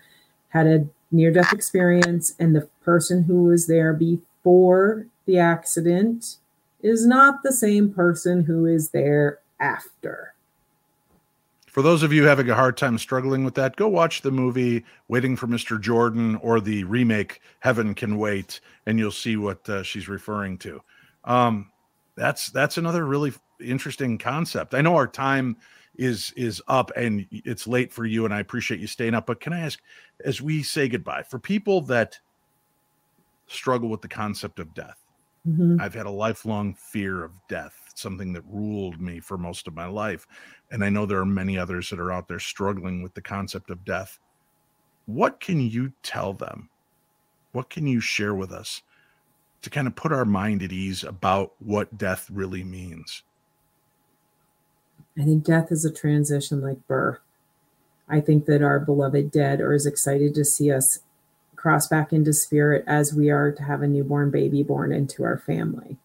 had 0.51 0.67
a 0.67 0.87
near 1.11 1.33
death 1.33 1.53
experience, 1.53 2.35
and 2.39 2.55
the 2.55 2.69
person 2.83 3.25
who 3.25 3.45
was 3.45 3.67
there 3.67 3.93
before 3.93 5.07
the 5.25 5.39
accident 5.39 6.37
is 6.83 7.07
not 7.07 7.43
the 7.43 7.53
same 7.53 7.93
person 7.93 8.45
who 8.45 8.67
is 8.67 8.91
there 8.91 9.39
after 9.59 10.35
for 11.77 11.83
those 11.83 12.03
of 12.03 12.11
you 12.11 12.25
having 12.25 12.49
a 12.49 12.55
hard 12.55 12.79
time 12.79 12.97
struggling 12.97 13.45
with 13.45 13.53
that, 13.57 13.77
go 13.77 13.87
watch 13.87 14.23
the 14.23 14.31
movie 14.31 14.83
Waiting 15.09 15.37
for 15.37 15.47
Mr. 15.47 15.79
Jordan 15.79 16.37
or 16.37 16.59
the 16.59 16.85
remake 16.85 17.43
Heaven 17.61 17.95
Can 17.95 18.17
Wait, 18.17 18.63
and 18.87 18.99
you'll 18.99 19.11
see 19.11 19.37
what 19.37 19.69
uh, 19.69 19.83
she's 19.83 20.09
referring 20.09 20.57
to. 20.57 20.81
Um, 21.25 21.71
that's 22.15 22.49
that's 22.49 22.79
another 22.79 23.05
really 23.05 23.35
interesting 23.61 24.19
concept. 24.19 24.75
I 24.75 24.83
know 24.83 24.97
our 24.97 25.07
time 25.07 25.57
is 25.97 26.33
is 26.37 26.63
up 26.69 26.91
and 26.97 27.27
it's 27.31 27.67
late 27.67 27.93
for 27.93 28.05
you, 28.05 28.25
and 28.25 28.35
I 28.35 28.41
appreciate 28.41 28.81
you 28.81 28.87
staying 28.87 29.15
up. 29.15 29.27
But 29.27 29.41
can 29.41 29.53
I 29.53 29.61
ask, 29.61 29.81
as 30.25 30.43
we 30.43 30.63
say 30.63 30.89
goodbye, 30.89 31.23
for 31.23 31.39
people 31.39 31.81
that 31.83 32.19
struggle 33.47 33.89
with 33.89 34.03
the 34.03 34.09
concept 34.09 34.59
of 34.59 34.75
death, 34.75 35.05
mm-hmm. 35.49 35.81
I've 35.81 35.95
had 35.95 36.07
a 36.07 36.11
lifelong 36.11 36.75
fear 36.75 37.25
of 37.25 37.33
death 37.49 37.87
something 37.99 38.33
that 38.35 38.45
ruled 38.49 39.01
me 39.01 39.21
for 39.21 39.39
most 39.39 39.67
of 39.67 39.75
my 39.75 39.87
life. 39.87 40.27
And 40.71 40.85
I 40.85 40.89
know 40.89 41.07
there 41.07 41.21
are 41.21 41.27
many 41.27 41.59
others 41.59 41.91
that 41.91 42.01
are 42.01 42.13
out 42.13 42.29
there 42.29 42.39
struggling 42.39 43.03
with 43.03 43.15
the 43.15 43.23
concept 43.23 43.71
of 43.71 43.85
death. 43.85 44.19
What 45.07 45.41
can 45.41 45.61
you 45.61 45.93
tell 46.03 46.33
them? 46.33 46.69
What 47.53 47.71
can 47.71 47.87
you 47.87 48.01
share 48.01 48.35
with 48.35 48.53
us 48.53 48.83
to 49.63 49.71
kind 49.71 49.87
of 49.87 49.95
put 49.95 50.13
our 50.13 50.25
mind 50.25 50.63
at 50.63 50.73
ease 50.73 51.05
about 51.05 51.55
what 51.59 51.97
death 51.97 52.29
really 52.31 52.65
means? 52.65 53.23
I 55.19 55.25
think 55.25 55.45
death 55.45 55.73
is 55.73 55.85
a 55.85 55.93
transition 55.93 56.61
like 56.61 56.87
birth. 56.87 57.19
I 58.09 58.21
think 58.21 58.47
that 58.47 58.63
our 58.63 58.79
beloved 58.79 59.31
dead 59.31 59.61
are 59.61 59.73
as 59.73 59.87
excited 59.87 60.35
to 60.35 60.45
see 60.45 60.71
us 60.71 61.01
cross 61.57 61.89
back 61.89 62.13
into 62.13 62.33
spirit 62.33 62.85
as 62.87 63.15
we 63.15 63.31
are 63.31 63.51
to 63.51 63.63
have 63.63 63.83
a 63.83 63.89
newborn 63.89 64.31
baby 64.31 64.63
born 64.63 64.93
into 64.93 65.25
our 65.25 65.39
family. 65.39 65.97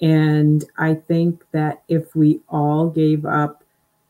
And 0.00 0.64
I 0.76 0.94
think 0.94 1.44
that 1.52 1.82
if 1.88 2.16
we 2.16 2.40
all 2.48 2.88
gave 2.90 3.24
up 3.24 3.62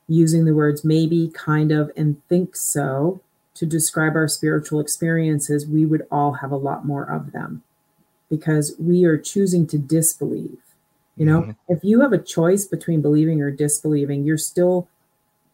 using 0.09 0.45
the 0.45 0.55
words 0.55 0.85
maybe, 0.85 1.29
kind 1.29 1.73
of, 1.73 1.91
and 1.97 2.27
think 2.29 2.57
so 2.57 3.21
to 3.55 3.67
describe 3.67 4.15
our 4.15 4.29
spiritual 4.29 4.81
experiences, 4.81 5.67
we 5.67 5.85
would 5.85 6.07
all 6.11 6.35
have 6.35 6.53
a 6.53 6.57
lot 6.57 6.87
more 6.87 7.05
of 7.05 7.33
them 7.33 7.63
because 8.29 8.75
we 8.79 9.05
are 9.05 9.19
choosing 9.19 9.67
to 9.67 9.79
disbelieve. 9.79 10.59
You 11.17 11.27
know, 11.27 11.41
mm-hmm. 11.43 11.53
if 11.69 11.83
you 11.83 12.01
have 12.01 12.13
a 12.13 12.19
choice 12.19 12.67
between 12.67 13.01
believing 13.03 13.41
or 13.41 13.51
disbelieving, 13.51 14.25
you're 14.25 14.39
still 14.39 14.89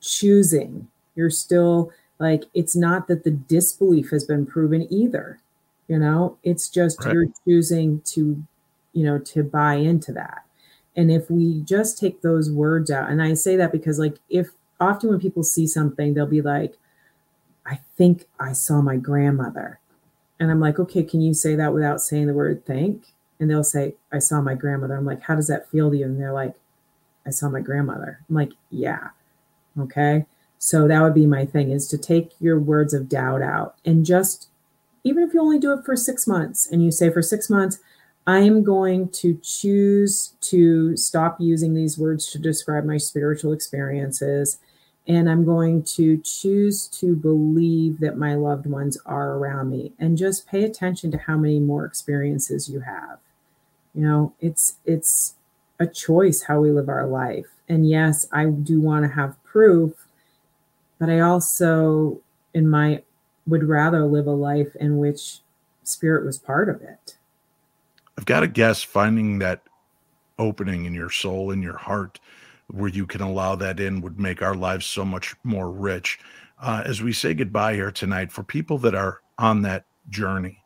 choosing. 0.01 0.89
You're 1.15 1.31
still 1.31 1.93
like, 2.19 2.45
it's 2.55 2.75
not 2.75 3.07
that 3.09 3.25
the 3.25 3.31
disbelief 3.31 4.11
has 4.11 4.25
been 4.25 4.47
proven 4.47 4.87
either. 4.93 5.41
You 5.89 5.99
know, 5.99 6.39
it's 6.43 6.69
just 6.69 7.05
right. 7.05 7.13
you're 7.15 7.27
choosing 7.45 8.01
to 8.07 8.43
you 8.93 9.05
know, 9.05 9.19
to 9.19 9.43
buy 9.43 9.75
into 9.75 10.13
that. 10.13 10.45
And 10.97 11.11
if 11.11 11.31
we 11.31 11.63
just 11.63 11.99
take 11.99 12.21
those 12.21 12.51
words 12.51 12.91
out, 12.91 13.11
and 13.11 13.23
I 13.23 13.35
say 13.35 13.57
that 13.57 13.73
because, 13.73 13.99
like, 13.99 14.19
if 14.29 14.51
often 14.79 15.11
when 15.11 15.21
people 15.21 15.43
see 15.43 15.67
something, 15.67 16.13
they'll 16.13 16.27
be 16.27 16.43
like, 16.43 16.77
I 17.65 17.81
think 17.97 18.27
I 18.39 18.53
saw 18.53 18.83
my 18.83 18.97
grandmother. 18.97 19.79
And 20.39 20.51
I'm 20.51 20.61
like, 20.61 20.79
okay, 20.79 21.03
can 21.03 21.21
you 21.21 21.35
say 21.35 21.55
that 21.55 21.73
without 21.73 22.01
saying 22.01 22.27
the 22.27 22.35
word 22.35 22.67
think? 22.67 23.07
And 23.41 23.51
they'll 23.51 23.65
say, 23.65 23.95
I 24.13 24.19
saw 24.19 24.41
my 24.41 24.55
grandmother. 24.55 24.97
I'm 24.97 25.05
like, 25.05 25.23
how 25.23 25.35
does 25.35 25.49
that 25.49 25.71
feel 25.71 25.91
to 25.91 25.97
you? 25.97 26.05
And 26.05 26.21
they're 26.21 26.33
like, 26.33 26.55
I 27.27 27.31
saw 27.31 27.49
my 27.49 27.61
grandmother. 27.61 28.21
I'm 28.29 28.35
like, 28.35 28.53
yeah. 28.71 29.09
Okay. 29.79 30.27
So 30.59 30.87
that 30.87 31.03
would 31.03 31.15
be 31.15 31.27
my 31.27 31.45
thing 31.45 31.73
is 31.73 31.89
to 31.89 31.99
take 31.99 32.33
your 32.41 32.59
words 32.59 32.95
of 32.95 33.09
doubt 33.09 33.43
out 33.43 33.77
and 33.85 34.05
just, 34.05 34.49
even 35.03 35.25
if 35.25 35.35
you 35.35 35.41
only 35.41 35.59
do 35.59 35.73
it 35.73 35.85
for 35.85 35.97
six 35.97 36.29
months 36.29 36.71
and 36.71 36.85
you 36.85 36.93
say, 36.93 37.11
for 37.11 37.23
six 37.23 37.51
months, 37.51 37.81
I 38.27 38.39
am 38.39 38.63
going 38.63 39.09
to 39.09 39.41
choose 39.43 40.35
to 40.43 40.97
stop 40.97 41.41
using 41.41 41.75
these 41.75 41.99
words 41.99 42.31
to 42.31 42.39
describe 42.39 42.85
my 42.85 42.97
spiritual 42.97 43.53
experiences. 43.53 44.59
And 45.07 45.29
I'm 45.29 45.45
going 45.45 45.83
to 45.97 46.19
choose 46.19 46.87
to 46.89 47.17
believe 47.17 47.99
that 48.01 48.17
my 48.17 48.35
loved 48.35 48.67
ones 48.67 48.97
are 49.05 49.33
around 49.33 49.71
me 49.71 49.93
and 49.99 50.17
just 50.17 50.47
pay 50.47 50.63
attention 50.63 51.11
to 51.11 51.19
how 51.19 51.37
many 51.37 51.59
more 51.59 51.85
experiences 51.85 52.69
you 52.69 52.81
have. 52.81 53.19
You 53.95 54.03
know, 54.03 54.35
it's, 54.41 54.77
it's, 54.85 55.35
a 55.83 55.87
choice 55.87 56.43
how 56.43 56.61
we 56.61 56.71
live 56.71 56.89
our 56.89 57.07
life. 57.07 57.47
And 57.69 57.89
yes, 57.89 58.27
I 58.33 58.47
do 58.47 58.81
want 58.81 59.05
to 59.05 59.15
have 59.15 59.43
proof, 59.45 60.07
but 60.99 61.11
I 61.11 61.21
also, 61.21 62.21
in 62.55 62.69
my, 62.69 63.03
would 63.47 63.65
rather 63.65 64.05
live 64.07 64.27
a 64.27 64.33
life 64.33 64.75
in 64.77 64.99
which 64.99 65.41
spirit 65.83 66.25
was 66.25 66.39
part 66.39 66.69
of 66.69 66.81
it. 66.81 67.17
I've 68.17 68.27
got 68.27 68.41
to 68.41 68.47
guess 68.47 68.83
finding 68.83 69.39
that 69.41 69.63
opening 70.39 70.85
in 70.85 70.95
your 70.95 71.11
soul, 71.11 71.51
in 71.51 71.63
your 71.63 71.77
heart, 71.77 72.21
where 72.73 72.89
you 72.89 73.07
can 73.07 73.21
allow 73.21 73.55
that 73.55 73.79
in 73.79 74.01
would 74.01 74.19
make 74.19 74.43
our 74.43 74.55
lives 74.55 74.87
so 74.87 75.05
much 75.05 75.35
more 75.45 75.71
rich. 75.71 76.19
Uh, 76.61 76.83
as 76.85 77.03
we 77.03 77.13
say 77.13 77.35
goodbye 77.35 77.75
here 77.75 77.91
tonight, 77.91 78.33
for 78.33 78.43
people 78.43 78.79
that 78.79 78.95
are 78.95 79.21
on 79.39 79.63
that 79.63 79.85
journey, 80.09 80.63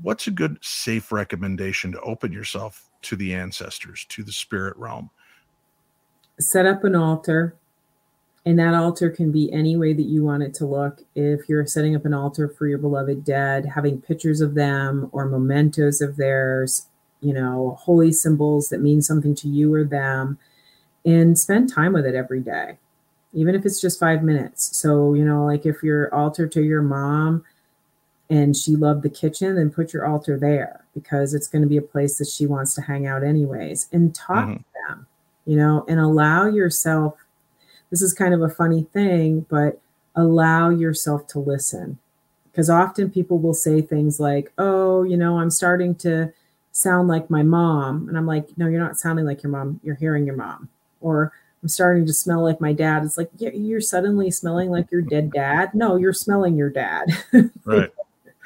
what's 0.00 0.26
a 0.26 0.30
good, 0.30 0.58
safe 0.62 1.12
recommendation 1.12 1.92
to 1.92 2.00
open 2.00 2.32
yourself 2.32 2.88
to 3.02 3.16
the 3.16 3.34
ancestors, 3.34 4.06
to 4.08 4.22
the 4.22 4.32
spirit 4.32 4.76
realm? 4.76 5.10
Set 6.38 6.66
up 6.66 6.84
an 6.84 6.94
altar, 6.94 7.56
and 8.44 8.58
that 8.58 8.74
altar 8.74 9.10
can 9.10 9.32
be 9.32 9.52
any 9.52 9.76
way 9.76 9.92
that 9.92 10.02
you 10.02 10.24
want 10.24 10.42
it 10.42 10.54
to 10.54 10.66
look. 10.66 11.02
If 11.14 11.48
you're 11.48 11.66
setting 11.66 11.96
up 11.96 12.04
an 12.04 12.14
altar 12.14 12.48
for 12.48 12.66
your 12.66 12.78
beloved 12.78 13.24
dead, 13.24 13.66
having 13.74 14.00
pictures 14.00 14.40
of 14.40 14.54
them 14.54 15.08
or 15.12 15.26
mementos 15.26 16.00
of 16.00 16.16
theirs, 16.16 16.86
you 17.20 17.32
know, 17.32 17.76
holy 17.80 18.12
symbols 18.12 18.68
that 18.68 18.80
mean 18.80 19.02
something 19.02 19.34
to 19.34 19.48
you 19.48 19.74
or 19.74 19.84
them, 19.84 20.38
and 21.06 21.38
spend 21.38 21.72
time 21.72 21.94
with 21.94 22.04
it 22.04 22.14
every 22.14 22.40
day, 22.40 22.76
even 23.32 23.54
if 23.54 23.64
it's 23.64 23.80
just 23.80 23.98
five 23.98 24.22
minutes. 24.22 24.76
So, 24.76 25.14
you 25.14 25.24
know, 25.24 25.46
like 25.46 25.64
if 25.64 25.82
your 25.82 26.14
altar 26.14 26.46
to 26.48 26.62
your 26.62 26.82
mom, 26.82 27.44
and 28.28 28.56
she 28.56 28.74
loved 28.74 29.02
the 29.02 29.10
kitchen, 29.10 29.54
then 29.54 29.70
put 29.70 29.92
your 29.92 30.06
altar 30.06 30.38
there 30.38 30.84
because 30.94 31.32
it's 31.34 31.46
going 31.46 31.62
to 31.62 31.68
be 31.68 31.76
a 31.76 31.82
place 31.82 32.18
that 32.18 32.28
she 32.28 32.46
wants 32.46 32.74
to 32.74 32.82
hang 32.82 33.06
out 33.06 33.22
anyways. 33.22 33.88
And 33.92 34.14
talk 34.14 34.48
mm-hmm. 34.48 34.56
to 34.56 34.64
them, 34.88 35.06
you 35.44 35.56
know, 35.56 35.84
and 35.88 36.00
allow 36.00 36.46
yourself. 36.46 37.14
This 37.90 38.02
is 38.02 38.12
kind 38.12 38.34
of 38.34 38.42
a 38.42 38.48
funny 38.48 38.82
thing, 38.92 39.46
but 39.48 39.80
allow 40.16 40.70
yourself 40.70 41.28
to 41.28 41.38
listen. 41.38 41.98
Because 42.50 42.68
often 42.68 43.10
people 43.10 43.38
will 43.38 43.54
say 43.54 43.80
things 43.80 44.18
like, 44.18 44.52
oh, 44.58 45.02
you 45.04 45.16
know, 45.16 45.38
I'm 45.38 45.50
starting 45.50 45.94
to 45.96 46.32
sound 46.72 47.06
like 47.06 47.30
my 47.30 47.42
mom. 47.42 48.08
And 48.08 48.16
I'm 48.16 48.26
like, 48.26 48.48
no, 48.56 48.66
you're 48.66 48.80
not 48.80 48.98
sounding 48.98 49.26
like 49.26 49.42
your 49.42 49.52
mom. 49.52 49.78
You're 49.84 49.94
hearing 49.94 50.26
your 50.26 50.36
mom. 50.36 50.68
Or 51.00 51.32
I'm 51.62 51.68
starting 51.68 52.06
to 52.06 52.12
smell 52.12 52.42
like 52.42 52.60
my 52.60 52.72
dad. 52.72 53.04
It's 53.04 53.18
like, 53.18 53.30
yeah, 53.38 53.50
you're 53.50 53.80
suddenly 53.80 54.30
smelling 54.30 54.70
like 54.70 54.90
your 54.90 55.02
dead 55.02 55.32
dad. 55.32 55.74
No, 55.74 55.96
you're 55.96 56.12
smelling 56.12 56.56
your 56.56 56.70
dad. 56.70 57.06
right. 57.64 57.92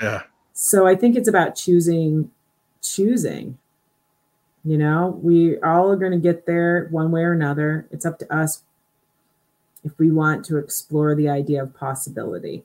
Yeah. 0.00 0.22
So 0.52 0.86
I 0.86 0.94
think 0.94 1.16
it's 1.16 1.28
about 1.28 1.54
choosing, 1.54 2.30
choosing. 2.82 3.58
You 4.64 4.76
know, 4.76 5.18
we 5.22 5.58
all 5.60 5.90
are 5.90 5.96
going 5.96 6.12
to 6.12 6.18
get 6.18 6.46
there 6.46 6.88
one 6.90 7.10
way 7.10 7.22
or 7.22 7.32
another. 7.32 7.86
It's 7.90 8.04
up 8.04 8.18
to 8.18 8.34
us 8.34 8.62
if 9.84 9.98
we 9.98 10.10
want 10.10 10.44
to 10.46 10.58
explore 10.58 11.14
the 11.14 11.28
idea 11.28 11.62
of 11.62 11.74
possibility. 11.74 12.64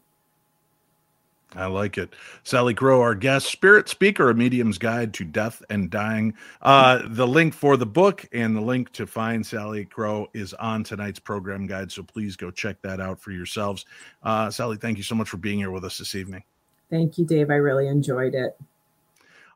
I 1.56 1.68
like 1.68 1.98
it. 1.98 2.14
Salicrow, 2.44 3.00
our 3.00 3.16
guest, 3.16 3.48
spirit 3.48 3.88
speaker, 3.88 4.30
a 4.30 4.34
medium's 4.34 4.78
guide 4.78 5.14
to 5.16 5.24
death 5.24 5.64
and 5.70 5.90
dying. 5.90 6.34
Uh, 6.62 7.02
the 7.08 7.28
link 7.28 7.54
for 7.54 7.78
the 7.78 7.86
book 7.86 8.26
and 8.34 8.56
the 8.56 8.62
link 8.62 8.92
to 8.94 9.08
find 9.08 9.44
Salicrow 9.44 10.28
is 10.34 10.54
on 10.56 10.84
tonight's 10.84 11.20
program 11.20 11.66
guide. 11.66 11.92
So 11.92 12.04
please 12.04 12.36
go 12.36 12.52
check 12.52 12.82
that 12.82 13.00
out 13.00 13.20
for 13.20 13.32
yourselves. 13.32 13.86
Uh, 14.24 14.52
Sally, 14.52 14.78
thank 14.78 14.98
you 14.98 15.04
so 15.04 15.16
much 15.16 15.30
for 15.30 15.38
being 15.38 15.60
here 15.60 15.72
with 15.72 15.86
us 15.86 15.98
this 15.98 16.16
evening. 16.16 16.44
Thank 16.90 17.18
you, 17.18 17.26
Dave. 17.26 17.50
I 17.50 17.56
really 17.56 17.88
enjoyed 17.88 18.36
it. 18.36 18.58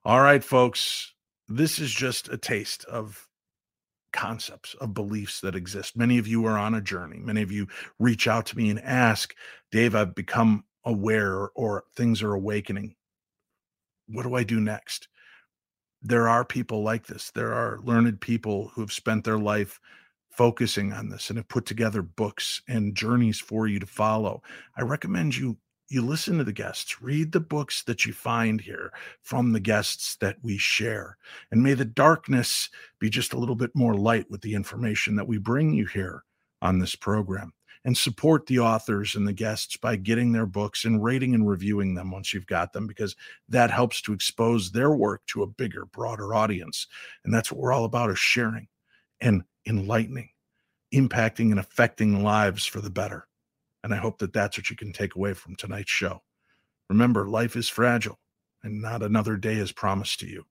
All 0.06 0.22
right, 0.22 0.44
folks. 0.44 1.14
This 1.48 1.80
is 1.80 1.92
just 1.92 2.30
a 2.30 2.38
taste 2.38 2.86
of 2.86 3.28
concepts, 4.12 4.76
of 4.76 4.94
beliefs 4.94 5.42
that 5.42 5.56
exist. 5.56 5.98
Many 5.98 6.18
of 6.18 6.28
you 6.28 6.46
are 6.46 6.58
on 6.58 6.76
a 6.76 6.82
journey. 6.82 7.20
Many 7.20 7.42
of 7.42 7.52
you 7.52 7.68
reach 8.00 8.28
out 8.28 8.46
to 8.48 8.58
me 8.58 8.70
and 8.70 8.80
ask, 8.82 9.36
Dave, 9.72 9.96
I've 9.96 10.16
become 10.16 10.64
aware 10.86 11.50
or 11.56 11.84
things 11.96 12.22
are 12.22 12.34
awakening. 12.34 12.96
What 14.08 14.24
do 14.24 14.36
I 14.36 14.44
do 14.44 14.60
next? 14.60 15.08
There 16.02 16.30
are 16.30 16.46
people 16.46 16.84
like 16.84 17.08
this. 17.08 17.32
There 17.32 17.54
are 17.54 17.80
learned 17.84 18.22
people 18.22 18.70
who 18.70 18.82
have 18.82 18.92
spent 18.92 19.24
their 19.24 19.38
life 19.38 19.80
focusing 20.30 20.94
on 20.94 21.10
this 21.10 21.30
and 21.30 21.38
have 21.38 21.48
put 21.50 21.66
together 21.66 22.02
books 22.02 22.62
and 22.68 22.96
journeys 22.96 23.40
for 23.40 23.68
you 23.68 23.80
to 23.80 23.86
follow. 23.86 24.42
I 24.78 24.84
recommend 24.84 25.36
you 25.36 25.58
you 25.90 26.04
listen 26.04 26.38
to 26.38 26.44
the 26.44 26.54
guests, 26.54 27.02
read 27.02 27.32
the 27.32 27.40
books 27.40 27.84
that 27.84 28.06
you 28.06 28.14
find 28.14 28.62
here 28.62 28.94
from 29.24 29.52
the 29.52 29.60
guests 29.60 30.16
that 30.18 30.38
we 30.44 30.56
share. 30.56 31.18
And 31.52 31.64
may 31.64 31.74
the 31.74 31.84
darkness 31.84 32.70
be 33.00 33.10
just 33.10 33.34
a 33.34 33.40
little 33.40 33.56
bit 33.56 33.72
more 33.74 33.96
light 33.96 34.30
with 34.30 34.42
the 34.42 34.54
information 34.54 35.16
that 35.16 35.28
we 35.28 35.40
bring 35.40 35.74
you 35.74 35.88
here 35.88 36.24
on 36.62 36.78
this 36.78 36.96
program. 36.96 37.54
And 37.86 37.98
support 37.98 38.46
the 38.46 38.60
authors 38.60 39.16
and 39.16 39.26
the 39.26 39.34
guests 39.34 39.78
by 39.78 39.96
getting 39.96 40.34
their 40.34 40.46
books 40.46 40.84
and 40.84 41.02
rating 41.02 41.34
and 41.34 41.48
reviewing 41.48 41.96
them 41.96 42.12
once 42.12 42.34
you've 42.34 42.46
got 42.46 42.74
them, 42.74 42.88
because 42.88 43.16
that 43.48 43.72
helps 43.72 44.02
to 44.02 44.14
expose 44.14 44.72
their 44.72 44.92
work 44.92 45.26
to 45.28 45.44
a 45.44 45.48
bigger, 45.48 45.86
broader 45.86 46.36
audience. 46.36 46.88
And 47.24 47.34
that's 47.34 47.52
what 47.52 47.62
we're 47.62 47.72
all 47.72 47.86
about 47.86 48.10
is 48.10 48.20
sharing 48.20 48.68
and 49.22 49.44
enlightening, 49.66 50.30
impacting 50.94 51.52
and 51.52 51.60
affecting 51.60 52.22
lives 52.22 52.66
for 52.66 52.82
the 52.82 52.90
better. 52.90 53.28
And 53.84 53.94
I 53.94 53.98
hope 53.98 54.20
that 54.20 54.34
that's 54.34 54.58
what 54.58 54.70
you 54.70 54.76
can 54.76 54.92
take 54.92 55.16
away 55.16 55.34
from 55.34 55.56
tonight's 55.56 55.90
show. 55.90 56.22
Remember, 56.90 57.30
life 57.30 57.56
is 57.56 57.70
fragile 57.70 58.20
and 58.62 58.82
not 58.82 59.04
another 59.04 59.38
day 59.38 59.56
is 59.56 59.72
promised 59.72 60.20
to 60.20 60.28
you. 60.28 60.46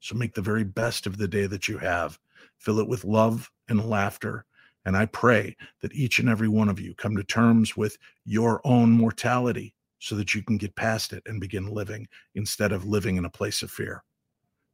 So 0.00 0.16
make 0.16 0.34
the 0.34 0.42
very 0.42 0.64
best 0.64 1.06
of 1.06 1.16
the 1.16 1.28
day 1.28 1.46
that 1.46 1.68
you 1.68 1.78
have. 1.78 2.18
Fill 2.58 2.80
it 2.80 2.88
with 2.88 3.04
love 3.04 3.52
and 3.68 3.88
laughter. 3.88 4.46
And 4.84 4.96
I 4.96 5.06
pray 5.06 5.56
that 5.80 5.94
each 5.94 6.18
and 6.18 6.28
every 6.28 6.48
one 6.48 6.68
of 6.68 6.80
you 6.80 6.94
come 6.94 7.16
to 7.16 7.24
terms 7.24 7.76
with 7.76 7.96
your 8.24 8.60
own 8.64 8.90
mortality 8.90 9.74
so 9.98 10.16
that 10.16 10.34
you 10.34 10.42
can 10.42 10.58
get 10.58 10.74
past 10.74 11.12
it 11.12 11.22
and 11.26 11.40
begin 11.40 11.72
living 11.72 12.08
instead 12.34 12.72
of 12.72 12.84
living 12.84 13.16
in 13.16 13.24
a 13.24 13.30
place 13.30 13.62
of 13.62 13.70
fear. 13.70 14.02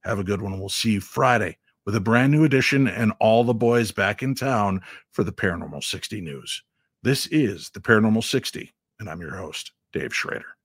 Have 0.04 0.18
a 0.18 0.24
good 0.24 0.40
one. 0.40 0.58
We'll 0.58 0.70
see 0.70 0.92
you 0.92 1.00
Friday 1.00 1.58
with 1.84 1.96
a 1.96 2.00
brand 2.00 2.32
new 2.32 2.44
edition 2.44 2.88
and 2.88 3.12
all 3.20 3.44
the 3.44 3.54
boys 3.54 3.92
back 3.92 4.22
in 4.22 4.34
town 4.34 4.80
for 5.10 5.24
the 5.24 5.32
Paranormal 5.32 5.84
60 5.84 6.20
News. 6.20 6.62
This 7.02 7.26
is 7.28 7.70
the 7.70 7.80
Paranormal 7.80 8.24
60, 8.24 8.72
and 9.00 9.08
I'm 9.08 9.20
your 9.20 9.36
host, 9.36 9.72
Dave 9.92 10.14
Schrader. 10.14 10.56